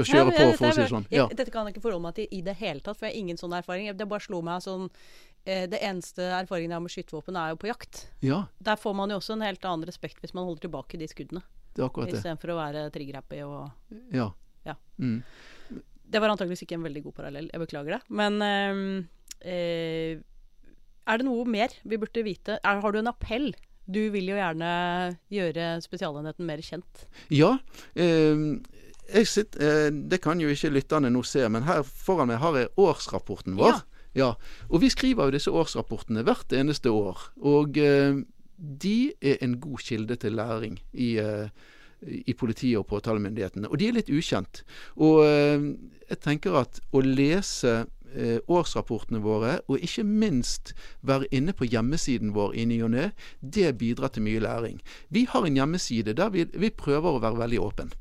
å 0.00 0.04
kjøre 0.06 0.32
på, 0.32 0.46
for 0.58 0.68
å 0.68 0.72
si 0.72 0.80
det 0.82 0.90
sånn. 0.90 1.06
Ja. 1.12 1.26
Dette 1.30 1.52
kan 1.52 1.68
jeg 1.68 1.76
ikke 1.76 1.84
forholde 1.84 2.06
meg 2.06 2.16
til 2.16 2.32
i 2.32 2.40
det 2.44 2.54
hele 2.60 2.80
tatt, 2.80 2.98
for 2.98 3.08
jeg 3.08 3.14
har 3.14 3.20
ingen 3.20 3.40
sånn 3.40 3.54
erfaring. 3.56 3.90
Det 3.96 4.08
bare 4.08 4.24
slo 4.24 4.40
meg 4.46 4.62
sånn 4.64 4.88
eh, 5.44 5.64
Det 5.70 5.80
eneste 5.82 6.28
erfaringen 6.38 6.72
jeg 6.72 6.78
har 6.78 6.84
med 6.84 6.94
skytevåpen, 6.94 7.38
er 7.38 7.54
jo 7.54 7.60
på 7.62 7.70
jakt. 7.70 8.04
Ja. 8.24 8.44
Der 8.62 8.80
får 8.80 8.96
man 8.98 9.12
jo 9.12 9.20
også 9.20 9.36
en 9.36 9.46
helt 9.46 9.64
annen 9.68 9.88
respekt 9.88 10.22
hvis 10.22 10.34
man 10.36 10.48
holder 10.48 10.68
tilbake 10.68 11.00
de 11.00 11.08
skuddene. 11.10 11.44
Det 11.72 11.82
er 11.82 11.88
akkurat 11.88 12.12
det. 12.12 12.20
Istedenfor 12.20 12.52
å 12.52 12.60
være 12.60 12.86
trigger-happy 12.94 13.42
og 13.46 14.12
Ja. 14.14 14.28
ja. 14.68 14.76
Mm. 14.98 15.22
Det 16.12 16.20
var 16.20 16.28
antakeligvis 16.32 16.66
ikke 16.66 16.76
en 16.76 16.84
veldig 16.84 17.06
god 17.06 17.16
parallell, 17.16 17.48
jeg 17.52 17.62
beklager 17.62 17.96
det. 17.96 18.02
Men 18.12 18.42
eh, 18.44 18.80
eh, 19.48 20.20
er 21.02 21.18
det 21.18 21.26
noe 21.26 21.44
mer 21.48 21.74
vi 21.82 21.98
burde 21.98 22.24
vite? 22.26 22.58
Er, 22.60 22.82
har 22.84 22.92
du 22.92 23.00
en 23.00 23.10
appell? 23.10 23.52
Du 23.92 24.02
vil 24.14 24.28
jo 24.30 24.36
gjerne 24.38 24.68
gjøre 25.32 25.72
Spesialenheten 25.82 26.46
mer 26.46 26.62
kjent. 26.62 27.06
Ja. 27.34 27.56
Eh, 27.98 28.44
sitter, 29.28 29.62
eh, 29.62 29.88
det 29.92 30.20
kan 30.24 30.40
jo 30.40 30.50
ikke 30.52 30.72
lytterne 30.72 31.10
nå 31.12 31.22
se, 31.26 31.44
men 31.48 31.66
her 31.68 31.82
foran 31.84 32.30
meg 32.32 32.40
har 32.42 32.58
jeg 32.58 32.72
årsrapporten 32.80 33.58
vår. 33.58 33.80
Ja. 33.80 33.80
ja. 34.14 34.30
Og 34.70 34.84
vi 34.84 34.92
skriver 34.92 35.28
jo 35.28 35.36
disse 35.36 35.52
årsrapportene 35.52 36.24
hvert 36.26 36.52
eneste 36.56 36.92
år. 36.92 37.28
Og 37.44 37.78
eh, 37.80 38.22
de 38.56 39.12
er 39.20 39.40
en 39.42 39.58
god 39.60 39.78
kilde 39.82 40.16
til 40.16 40.38
læring 40.38 40.78
i, 40.92 41.16
eh, 41.18 41.48
i 42.02 42.32
politiet 42.32 42.78
og 42.78 42.86
påtalemyndighetene. 42.86 43.68
Og 43.68 43.78
de 43.78 43.88
er 43.88 43.98
litt 43.98 44.12
ukjent. 44.12 44.62
Og 44.96 45.24
eh, 45.26 45.72
jeg 46.10 46.22
tenker 46.22 46.60
at 46.62 46.80
å 46.92 47.02
lese 47.02 47.84
eh, 48.14 48.38
årsrapportene 48.46 49.22
våre, 49.24 49.58
og 49.68 49.82
ikke 49.82 50.04
minst 50.06 50.74
være 51.02 51.30
inne 51.34 51.54
på 51.56 51.66
hjemmesiden 51.68 52.34
vår 52.36 52.54
i 52.54 52.66
ny 52.70 52.82
og 52.86 52.94
ne, 52.94 53.10
det 53.40 53.74
bidrar 53.80 54.14
til 54.14 54.26
mye 54.26 54.42
læring. 54.42 54.80
Vi 55.10 55.26
har 55.30 55.46
en 55.46 55.58
hjemmeside 55.58 56.16
der 56.18 56.32
vi, 56.34 56.46
vi 56.52 56.70
prøver 56.70 57.16
å 57.16 57.22
være 57.22 57.42
veldig 57.44 57.62
åpen. 57.62 57.92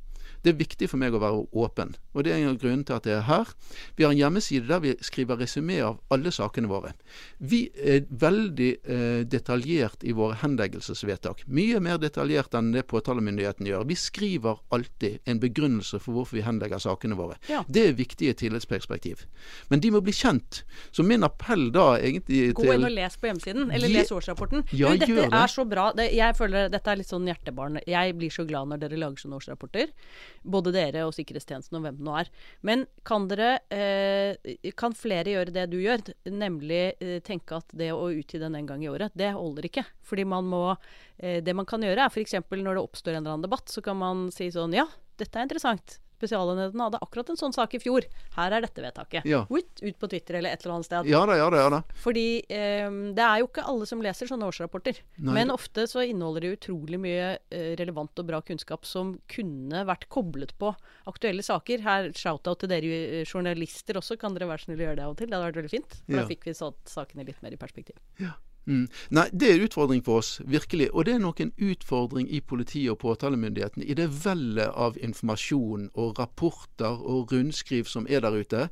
Det 0.42 0.54
er 0.54 0.58
viktig 0.58 0.90
for 0.90 1.02
meg 1.02 1.14
å 1.14 1.22
være 1.22 1.44
åpen, 1.64 1.94
og 2.16 2.26
det 2.26 2.34
er 2.34 2.42
en 2.42 2.54
av 2.54 2.60
grunnene 2.62 2.88
til 2.88 2.98
at 2.98 3.08
jeg 3.08 3.18
er 3.20 3.28
her. 3.28 3.52
Vi 3.98 4.06
har 4.06 4.14
en 4.14 4.20
hjemmeside 4.20 4.70
der 4.70 4.82
vi 4.84 4.94
skriver 5.06 5.38
resymé 5.42 5.78
av 5.86 6.00
alle 6.14 6.34
sakene 6.34 6.70
våre. 6.72 6.94
Vi 7.38 7.64
er 7.78 8.08
veldig 8.10 8.70
eh, 8.82 9.22
detaljert 9.30 10.04
i 10.08 10.16
våre 10.18 10.40
henleggelsesvedtak. 10.42 11.46
Mye 11.48 11.82
mer 11.84 12.00
detaljert 12.02 12.56
enn 12.58 12.72
det 12.74 12.88
påtalemyndigheten 12.90 13.70
gjør. 13.70 13.86
Vi 13.90 13.98
skriver 14.00 14.62
alltid 14.74 15.20
en 15.30 15.42
begrunnelse 15.44 16.02
for 16.02 16.18
hvorfor 16.18 16.40
vi 16.40 16.46
henlegger 16.46 16.82
sakene 16.82 17.18
våre. 17.20 17.38
Ja. 17.52 17.64
Det 17.70 17.86
er 17.90 17.98
viktig 18.00 18.28
i 18.28 18.34
et 18.34 18.42
tillitsperspektiv. 18.42 19.26
Men 19.70 19.84
de 19.84 19.94
må 19.94 20.02
bli 20.02 20.16
kjent. 20.16 20.64
Så 20.92 21.06
min 21.06 21.26
appell 21.28 21.70
da 21.76 21.94
egentlig 22.00 22.52
til 22.52 22.58
Gå 22.58 22.68
inn 22.74 22.88
og 22.88 22.96
les 22.96 23.18
på 23.20 23.30
hjemmesiden, 23.30 23.70
eller 23.72 23.92
les 23.92 24.12
årsrapporten. 24.14 24.66
Ja, 24.74 24.92
du, 24.96 25.06
dette 25.06 25.22
det. 25.22 25.30
er 25.30 25.52
så 25.52 25.66
bra. 25.70 25.90
Det, 25.98 26.10
jeg 26.18 26.38
føler 26.38 26.70
Dette 26.72 26.92
er 26.92 27.00
litt 27.00 27.10
sånn 27.12 27.28
hjertebarn. 27.30 27.80
Jeg 27.88 28.18
blir 28.18 28.34
så 28.34 28.46
glad 28.48 28.72
når 28.72 28.86
dere 28.86 29.00
lager 29.02 29.24
sånne 29.24 29.40
årsrapporter. 29.42 29.92
Både 30.42 30.74
dere 30.74 31.04
og 31.06 31.14
sikkerhetstjenesten 31.16 31.78
og 31.78 31.86
hvem 31.86 32.00
det 32.00 32.06
nå 32.08 32.16
er. 32.18 32.32
Men 32.66 32.86
kan 33.08 33.28
dere 33.30 33.52
eh, 33.70 34.72
Kan 34.78 34.96
flere 34.98 35.36
gjøre 35.36 35.54
det 35.54 35.68
du 35.72 35.78
gjør? 35.82 36.04
Nemlig 36.34 36.82
eh, 36.98 37.20
tenke 37.26 37.60
at 37.62 37.76
det 37.78 37.92
å 37.94 38.10
utgi 38.10 38.42
den 38.42 38.58
en 38.58 38.70
gang 38.70 38.84
i 38.84 38.90
året, 38.92 39.14
det 39.18 39.34
holder 39.38 39.70
ikke. 39.70 39.86
Fordi 40.08 40.26
man 40.26 40.50
må 40.50 40.64
eh, 41.18 41.42
Det 41.46 41.56
man 41.58 41.70
kan 41.70 41.84
gjøre, 41.86 42.08
er 42.08 42.14
f.eks. 42.14 42.40
når 42.50 42.74
det 42.74 42.86
oppstår 42.86 43.16
en 43.16 43.24
eller 43.24 43.36
annen 43.38 43.50
debatt, 43.50 43.70
så 43.70 43.84
kan 43.86 44.00
man 44.02 44.30
si 44.34 44.50
sånn 44.54 44.74
Ja, 44.78 44.88
dette 45.22 45.38
er 45.38 45.46
interessant. 45.46 46.00
Spesialenheten 46.22 46.84
hadde 46.86 47.00
akkurat 47.02 47.32
en 47.34 47.40
sånn 47.40 47.56
sak 47.56 47.74
i 47.74 47.82
fjor. 47.82 48.06
Her 48.38 48.54
er 48.54 48.62
dette 48.68 48.84
vedtaket. 48.86 49.26
Ja. 49.26 49.42
Ut, 49.50 49.82
ut 49.82 49.98
på 50.00 50.10
Twitter 50.12 50.38
eller 50.38 50.54
et 50.54 50.62
eller 50.64 50.76
annet 50.78 50.88
sted. 50.88 51.10
Ja 51.10 51.24
da, 51.26 51.38
ja 51.40 51.50
da. 51.50 51.64
ja 51.66 51.70
da. 51.74 51.80
Fordi 52.04 52.26
eh, 52.46 52.88
det 53.18 53.26
er 53.26 53.42
jo 53.42 53.50
ikke 53.50 53.66
alle 53.72 53.88
som 53.90 54.04
leser 54.06 54.30
sånne 54.30 54.46
årsrapporter. 54.52 55.02
Nei. 55.18 55.34
Men 55.40 55.54
ofte 55.54 55.88
så 55.90 56.06
inneholder 56.06 56.46
de 56.46 56.54
utrolig 56.60 57.00
mye 57.02 57.32
eh, 57.50 57.72
relevant 57.82 58.22
og 58.22 58.30
bra 58.30 58.42
kunnskap 58.46 58.86
som 58.88 59.16
kunne 59.32 59.82
vært 59.90 60.06
koblet 60.14 60.54
på 60.62 60.74
aktuelle 61.10 61.44
saker. 61.46 61.82
Her 61.88 62.12
shout-out 62.14 62.62
til 62.64 62.72
dere 62.72 62.94
eh, 63.02 63.26
journalister 63.26 63.98
også. 64.00 64.20
Kan 64.22 64.38
dere 64.38 64.50
være 64.52 64.68
snill 64.68 64.80
å 64.84 64.88
gjøre 64.90 65.00
det 65.02 65.08
av 65.08 65.16
og 65.16 65.20
til? 65.24 65.32
Det 65.32 65.38
hadde 65.40 65.50
vært 65.50 65.62
veldig 65.64 65.74
fint. 65.74 66.00
For 66.06 66.16
Ja. 66.20 66.22
da 66.22 66.30
fikk 66.30 66.46
vi 66.52 66.54
satt 66.62 66.80
sakene 66.92 67.26
litt 67.28 67.42
mer 67.42 67.58
i 67.58 67.60
perspektiv. 67.62 67.98
Mm. 68.66 68.88
Nei, 69.10 69.28
det 69.34 69.48
er 69.50 69.56
en 69.58 69.66
utfordring 69.66 70.04
for 70.06 70.22
oss, 70.22 70.36
virkelig. 70.46 70.92
Og 70.94 71.06
det 71.06 71.16
er 71.16 71.24
nok 71.24 71.42
en 71.42 71.54
utfordring 71.58 72.30
i 72.30 72.42
politiet 72.42 72.92
og 72.94 73.00
påtalemyndighetene 73.02 73.86
i 73.86 73.98
det 73.98 74.10
vellet 74.26 74.70
av 74.70 75.00
informasjon 75.02 75.90
og 75.94 76.20
rapporter 76.20 77.02
og 77.02 77.34
rundskriv 77.34 77.90
som 77.90 78.08
er 78.10 78.22
der 78.22 78.38
ute. 78.38 78.68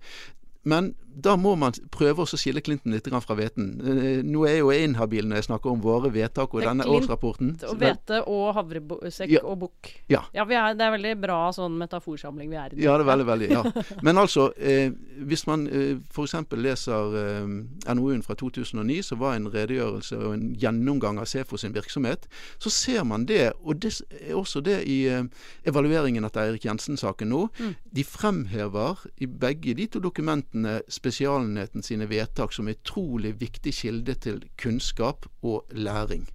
Men 0.70 0.94
da 1.20 1.34
må 1.36 1.52
man 1.60 1.74
prøve 1.92 2.24
å 2.24 2.38
skille 2.40 2.62
Clinton 2.64 2.94
litt 2.96 3.08
fra 3.12 3.36
hveten. 3.36 3.66
Eh, 3.82 4.20
Nå 4.24 4.46
er 4.48 4.54
jeg 4.54 4.62
jo 4.62 4.70
inhabil 4.72 5.26
når 5.28 5.42
jeg 5.42 5.48
snakker 5.50 5.72
om 5.74 5.82
våre 5.84 6.12
vedtak 6.14 6.54
og 6.56 6.62
denne 6.64 6.86
Clint 6.86 7.04
årsrapporten. 7.10 7.50
Og 7.68 7.80
hvete 7.82 8.20
og 8.30 8.54
havresekk 8.56 9.34
Ja. 9.34 9.42
og 9.44 9.58
bukk. 9.66 9.90
Ja. 10.08 10.22
vi 10.48 10.56
er, 10.56 10.78
det 10.80 10.86
er 10.86 10.94
veldig 10.96 11.14
bra 11.20 11.40
sånn 11.56 11.76
metaforsamling 11.82 12.50
vi 12.54 12.60
er 12.62 12.76
i. 12.76 12.84
Ja, 12.86 12.96
det 12.98 13.04
er 13.04 13.10
veldig, 13.12 13.28
veldig. 13.32 13.50
ja. 13.52 13.64
Men 14.06 14.22
altså, 14.22 14.46
eh, 14.58 14.94
hvis 15.28 15.44
man 15.50 15.66
eh, 15.68 15.98
f.eks. 16.14 16.36
leser 16.56 17.18
eh, 17.24 17.94
NOU-en 17.96 18.24
fra 18.24 18.38
2009, 18.40 19.02
som 19.10 19.20
var 19.20 19.36
en 19.36 19.50
redegjørelse 19.52 20.22
og 20.22 20.38
en 20.38 20.48
gjennomgang 20.62 21.20
av 21.20 21.28
SEFO 21.28 21.58
sin 21.60 21.76
virksomhet, 21.76 22.30
så 22.60 22.70
ser 22.72 23.04
man 23.04 23.26
det, 23.30 23.52
og 23.64 23.82
det 23.84 23.96
er 24.22 24.38
også 24.40 24.64
det 24.64 24.80
i 24.88 25.02
eh, 25.12 25.26
evalueringen 25.68 26.24
etter 26.30 26.46
Eirik 26.48 26.70
Jensen-saken 26.70 27.34
nå. 27.34 27.44
De 27.92 28.04
fremhever 28.08 29.04
i 29.20 29.28
begge 29.28 29.74
de 29.76 29.88
to 29.92 30.00
dokumentene 30.00 30.59
Spesialenheten 30.92 31.84
sine 31.86 32.08
vedtak 32.10 32.54
som 32.56 32.68
utrolig 32.72 33.36
viktig 33.40 33.74
kilde 33.76 34.16
til 34.24 34.44
kunnskap 34.60 35.28
og 35.42 35.66
læring. 35.72 36.28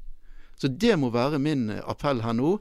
Så 0.57 0.69
det 0.69 0.95
må 0.99 1.11
være 1.15 1.41
min 1.43 1.69
eh, 1.71 1.83
appell 1.91 2.23
her 2.25 2.37
nå. 2.37 2.59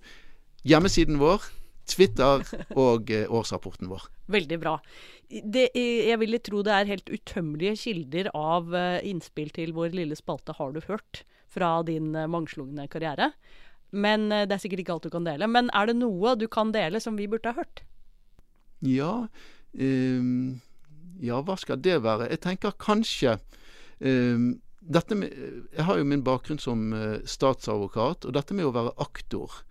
Hjemmesiden 0.67 1.19
vår, 1.21 1.45
Twitter 1.89 2.43
og 2.79 3.11
eh, 3.13 3.27
årsrapporten 3.31 3.91
vår. 3.91 4.07
Veldig 4.33 4.59
bra. 4.59 4.77
Det, 5.29 5.69
jeg 5.75 6.19
ville 6.21 6.39
tro 6.43 6.61
det 6.65 6.73
er 6.75 6.89
helt 6.91 7.11
utømmelige 7.11 7.77
kilder 7.83 8.31
av 8.37 8.73
eh, 8.77 9.01
innspill 9.09 9.53
til 9.55 9.73
vår 9.75 9.95
lille 9.95 10.17
spalte 10.19 10.57
Har 10.59 10.75
du 10.75 10.81
hørt? 10.87 11.25
fra 11.53 11.83
din 11.85 12.15
mangslungne 12.33 12.87
karriere. 12.89 13.27
Men 13.93 14.23
det 14.31 14.55
er 14.55 14.57
sikkert 14.57 14.79
ikke 14.81 14.93
alt 14.95 15.03
du 15.05 15.11
kan 15.13 15.27
dele. 15.27 15.45
Men 15.45 15.67
er 15.69 15.85
det 15.85 15.93
noe 15.99 16.31
du 16.33 16.47
kan 16.49 16.71
dele 16.73 16.97
som 16.97 17.13
vi 17.13 17.27
burde 17.29 17.51
ha 17.51 17.59
hørt? 17.59 17.83
Ja, 18.81 19.27
ehm, 19.77 20.63
ja, 21.23 21.39
hva 21.41 21.55
skal 21.59 21.81
det 21.83 22.01
være? 22.03 22.29
Jeg 22.33 22.43
tenker 22.43 22.75
kanskje 22.81 23.37
eh, 24.03 24.49
dette 24.83 25.15
med, 25.15 25.31
Jeg 25.71 25.85
har 25.87 25.97
jo 25.97 26.07
min 26.07 26.25
bakgrunn 26.25 26.59
som 26.59 26.91
eh, 26.93 27.21
statsadvokat, 27.25 28.27
og 28.27 28.35
dette 28.35 28.55
med 28.57 28.67
å 28.67 28.75
være 28.75 28.95
aktor 29.03 29.61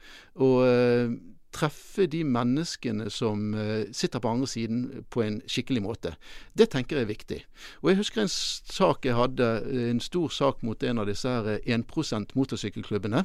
og 0.41 0.65
eh, 0.65 1.13
treffe 1.53 2.07
de 2.09 2.23
menneskene 2.25 3.11
som 3.13 3.53
eh, 3.55 3.85
sitter 3.93 4.23
på 4.23 4.31
andre 4.31 4.49
siden 4.49 5.05
på 5.13 5.23
en 5.25 5.41
skikkelig 5.47 5.83
måte, 5.85 6.15
det 6.57 6.71
tenker 6.73 6.97
jeg 6.97 7.07
er 7.07 7.13
viktig. 7.13 7.41
Og 7.83 7.91
Jeg 7.91 8.01
husker 8.01 8.23
en 8.23 8.33
sak 8.33 9.07
jeg 9.07 9.19
hadde, 9.19 9.51
eh, 9.69 9.91
en 9.91 10.01
stor 10.01 10.33
sak 10.33 10.63
mot 10.63 10.83
en 10.83 11.03
av 11.03 11.11
disse 11.11 11.29
her 11.29 11.59
eh, 11.59 11.75
1 11.77 12.33
motorsykkelklubbene. 12.35 13.25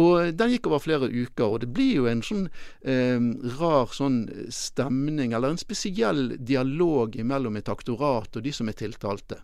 Og 0.00 0.32
den 0.36 0.54
gikk 0.54 0.70
over 0.70 0.80
flere 0.80 1.10
uker, 1.10 1.46
og 1.46 1.62
det 1.64 1.70
blir 1.76 2.00
jo 2.00 2.08
en 2.08 2.22
sånn 2.24 2.46
eh, 2.80 3.20
rar 3.58 3.92
sånn 3.92 4.24
stemning, 4.48 5.34
eller 5.36 5.52
en 5.52 5.60
spesiell 5.60 6.36
dialog 6.38 7.18
mellom 7.20 7.58
et 7.60 7.68
aktorat 7.72 8.36
og 8.36 8.46
de 8.46 8.54
som 8.56 8.70
er 8.72 8.78
tiltalte. 8.78 9.42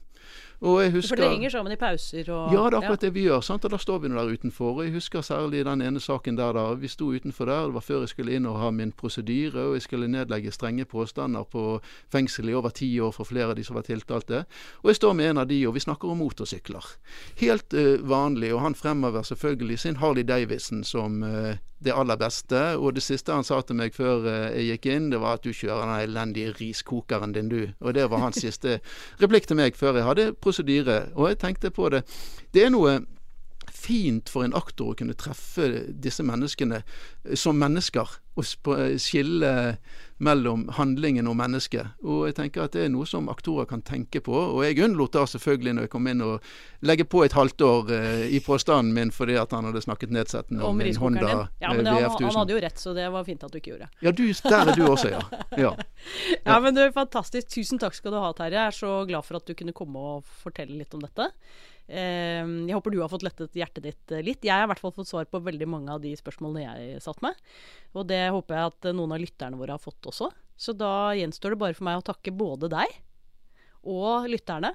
Og 0.60 0.80
jeg 0.82 0.92
husker 0.92 1.14
For 1.14 1.22
dere 1.22 1.34
henger 1.36 1.52
sammen 1.54 1.72
i 1.72 1.76
pauser 1.78 2.30
og 2.34 2.52
ja, 2.52 2.64
det 2.66 2.74
er 2.74 2.80
akkurat 2.80 3.04
det 3.04 3.10
vi 3.14 3.26
gjør. 3.28 3.40
sant? 3.46 3.64
Og 3.64 3.70
Da 3.70 3.78
står 3.78 3.98
vi 3.98 4.08
der 4.08 4.32
utenfor. 4.32 4.72
og 4.78 4.84
Jeg 4.84 4.92
husker 4.92 5.20
særlig 5.20 5.64
den 5.64 5.82
ene 5.82 6.00
saken 6.00 6.36
der 6.36 6.52
da 6.52 6.74
vi 6.74 6.88
sto 6.88 7.12
utenfor 7.12 7.44
der. 7.46 7.66
Det 7.66 7.74
var 7.74 7.80
før 7.80 8.00
jeg 8.00 8.08
skulle 8.08 8.34
inn 8.34 8.46
og 8.46 8.58
ha 8.58 8.70
min 8.70 8.92
prosedyre, 8.92 9.68
og 9.68 9.74
jeg 9.74 9.82
skulle 9.82 10.08
nedlegge 10.08 10.50
strenge 10.50 10.84
påstander 10.84 11.44
på 11.44 11.80
fengsel 12.10 12.48
i 12.48 12.54
over 12.54 12.70
ti 12.70 13.00
år 13.00 13.10
for 13.12 13.24
flere 13.24 13.50
av 13.50 13.56
de 13.56 13.64
som 13.64 13.76
var 13.76 13.82
tiltalte. 13.82 14.44
Og 14.82 14.90
jeg 14.90 14.96
står 14.96 15.12
med 15.12 15.30
en 15.30 15.38
av 15.38 15.46
de, 15.46 15.66
og 15.66 15.74
vi 15.74 15.80
snakker 15.80 16.08
om 16.08 16.18
motorsykler. 16.18 16.84
Helt 17.38 17.74
uh, 17.74 18.08
vanlig. 18.08 18.54
Og 18.54 18.60
han 18.60 18.74
fremhever 18.74 19.22
selvfølgelig 19.22 19.78
sin 19.78 19.96
Harley 19.96 20.22
Davidson 20.22 20.84
som 20.84 21.22
eh, 21.22 21.56
det 21.84 21.94
aller 21.94 22.18
beste. 22.18 22.60
Og 22.78 22.96
det 22.96 23.04
siste 23.04 23.34
han 23.34 23.46
sa 23.46 23.60
til 23.62 23.78
meg 23.78 23.94
før 23.96 24.26
eh, 24.28 24.56
jeg 24.58 24.78
gikk 24.78 24.88
inn, 24.94 25.10
det 25.12 25.20
var 25.22 25.38
at 25.38 25.46
du 25.46 25.52
kjører 25.52 25.84
den 25.84 26.08
elendige 26.08 26.54
riskokeren 26.58 27.34
din, 27.36 27.52
du. 27.52 27.60
Og 27.80 27.94
det 27.94 28.08
var 28.10 28.24
hans 28.24 28.40
siste 28.42 28.80
replikk 29.22 29.48
til 29.48 29.60
meg 29.60 29.78
før 29.78 30.00
jeg 30.00 30.08
hadde 30.08 30.32
prosedyre. 30.40 31.00
Og 31.14 31.32
jeg 31.32 31.40
tenkte 31.44 31.74
på 31.74 31.90
det. 31.94 32.04
Det 32.54 32.66
er 32.66 32.74
noe 32.74 32.98
fint 33.78 34.30
for 34.32 34.46
en 34.46 34.56
aktor 34.56 34.92
å 34.92 34.96
kunne 34.98 35.16
treffe 35.18 35.68
disse 35.90 36.24
menneskene 36.26 36.82
eh, 36.82 37.36
som 37.38 37.58
mennesker. 37.60 38.18
Og 38.38 38.44
sp- 38.46 38.94
skille 39.02 39.50
mellom 40.18 40.64
handlingen 40.74 41.28
og 41.30 41.36
mennesket. 41.38 41.92
Og 42.02 42.24
jeg 42.26 42.34
tenker 42.34 42.64
at 42.64 42.74
det 42.74 42.84
er 42.88 42.90
noe 42.90 43.06
som 43.06 43.28
aktorer 43.30 43.68
kan 43.70 43.82
tenke 43.86 44.18
på. 44.24 44.34
Og 44.34 44.64
jeg 44.66 44.80
unnlot 44.82 45.14
da 45.14 45.22
selvfølgelig 45.30 45.74
når 45.76 45.86
jeg 45.86 45.92
kom 45.92 46.08
inn 46.10 46.24
å 46.26 46.32
legge 46.86 47.06
på 47.06 47.22
et 47.26 47.36
halvt 47.38 47.62
år 47.66 47.92
eh, 47.94 48.24
i 48.34 48.40
påstanden 48.42 48.90
min 48.96 49.12
fordi 49.14 49.36
at 49.38 49.54
han 49.54 49.68
hadde 49.68 49.82
snakket 49.84 50.10
nedsettende 50.14 50.64
om, 50.66 50.74
om 50.74 50.82
min 50.82 50.98
Honda 50.98 51.22
din. 51.22 51.44
Ja, 51.62 51.70
eh, 51.70 51.76
men 51.76 51.84
det, 51.86 51.94
han, 51.94 52.02
han 52.02 52.10
VF1000. 52.18 52.38
hadde 52.40 52.56
jo 52.56 52.64
rett, 52.66 52.82
så 52.82 52.94
det 52.98 53.06
var 53.14 53.28
fint 53.30 53.46
at 53.46 53.54
du 53.54 53.60
ikke 53.60 53.74
gjorde 53.76 53.86
det. 53.86 54.02
Ja, 54.08 54.14
du, 54.14 54.24
der 54.26 54.72
er 54.72 54.74
du 54.74 54.84
også, 54.88 55.14
ja. 55.14 55.22
ja. 55.64 55.72
Ja, 56.42 56.58
men 56.66 56.74
du, 56.74 56.82
Fantastisk. 56.98 57.50
Tusen 57.54 57.78
takk 57.78 57.94
skal 57.94 58.14
du 58.14 58.18
ha, 58.22 58.32
Terje. 58.34 58.58
Jeg 58.58 58.74
er 58.74 58.78
så 58.82 58.92
glad 59.06 59.26
for 59.26 59.38
at 59.38 59.46
du 59.46 59.54
kunne 59.58 59.74
komme 59.76 60.02
og 60.16 60.26
fortelle 60.42 60.74
litt 60.82 60.94
om 60.98 61.02
dette. 61.06 61.30
Eh, 61.88 62.44
Jeg 62.68 62.76
håper 62.76 62.92
du 62.92 63.00
har 63.00 63.08
fått 63.12 63.24
lettet 63.24 63.56
hjertet 63.56 63.86
ditt 63.86 64.12
eh, 64.12 64.22
litt. 64.24 64.44
Jeg 64.44 64.52
har 64.54 64.66
i 64.66 64.70
hvert 64.70 64.82
fall 64.82 64.94
fått 64.96 65.08
svar 65.10 65.28
på 65.30 65.40
veldig 65.40 65.68
mange 65.68 65.94
av 65.94 66.02
de 66.04 66.12
spørsmålene 66.18 66.66
jeg 66.66 67.02
satt 67.04 67.22
med. 67.24 67.36
Og 67.96 68.06
det 68.10 68.26
håper 68.34 68.58
jeg 68.58 68.72
at 68.72 68.88
eh, 68.90 68.96
noen 68.96 69.16
av 69.16 69.22
lytterne 69.22 69.58
våre 69.60 69.76
har 69.76 69.82
fått 69.82 70.10
også. 70.10 70.30
Så 70.58 70.74
da 70.76 71.12
gjenstår 71.16 71.54
det 71.54 71.62
bare 71.62 71.76
for 71.78 71.88
meg 71.88 72.00
å 72.00 72.06
takke 72.10 72.34
både 72.34 72.70
deg 72.72 72.96
og 73.88 74.26
lytterne 74.28 74.74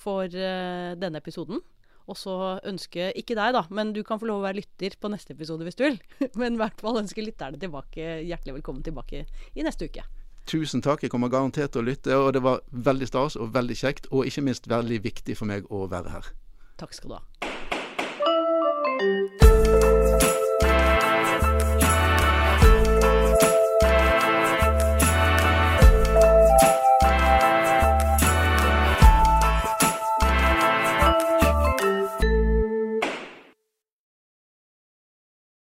for 0.00 0.24
eh, 0.30 0.92
denne 0.96 1.20
episoden. 1.20 1.60
Og 2.06 2.14
så 2.14 2.34
ønske 2.62 3.08
ikke 3.18 3.34
deg, 3.34 3.50
da, 3.56 3.64
men 3.74 3.90
du 3.92 4.04
kan 4.06 4.20
få 4.22 4.28
lov 4.30 4.38
å 4.38 4.46
være 4.46 4.60
lytter 4.60 4.94
på 5.02 5.10
neste 5.10 5.34
episode 5.34 5.66
hvis 5.66 5.74
du 5.74 5.82
vil. 5.88 5.96
Men 6.40 6.54
i 6.54 6.60
hvert 6.60 6.78
fall 6.78 7.00
ønske 7.00 7.24
lytterne 7.24 7.58
tilbake, 7.58 8.20
hjertelig 8.22 8.60
velkommen 8.60 8.86
tilbake 8.86 9.24
i 9.58 9.66
neste 9.66 9.88
uke. 9.90 10.04
Tusen 10.46 10.78
takk. 10.86 11.02
Jeg 11.02 11.10
kommer 11.10 11.32
garantert 11.32 11.74
til 11.74 11.82
å 11.82 11.88
lytte. 11.88 12.14
Og 12.14 12.30
det 12.36 12.44
var 12.46 12.62
veldig 12.70 13.08
stas 13.10 13.34
og 13.34 13.50
veldig 13.56 13.76
kjekt, 13.82 14.06
og 14.14 14.28
ikke 14.30 14.44
minst 14.46 14.70
veldig 14.70 15.00
viktig 15.02 15.34
for 15.34 15.50
meg 15.50 15.66
å 15.74 15.88
være 15.90 16.12
her. 16.14 16.28
Takk 16.76 16.92
skal 16.94 17.10
du 17.10 17.14
ha. 17.16 17.55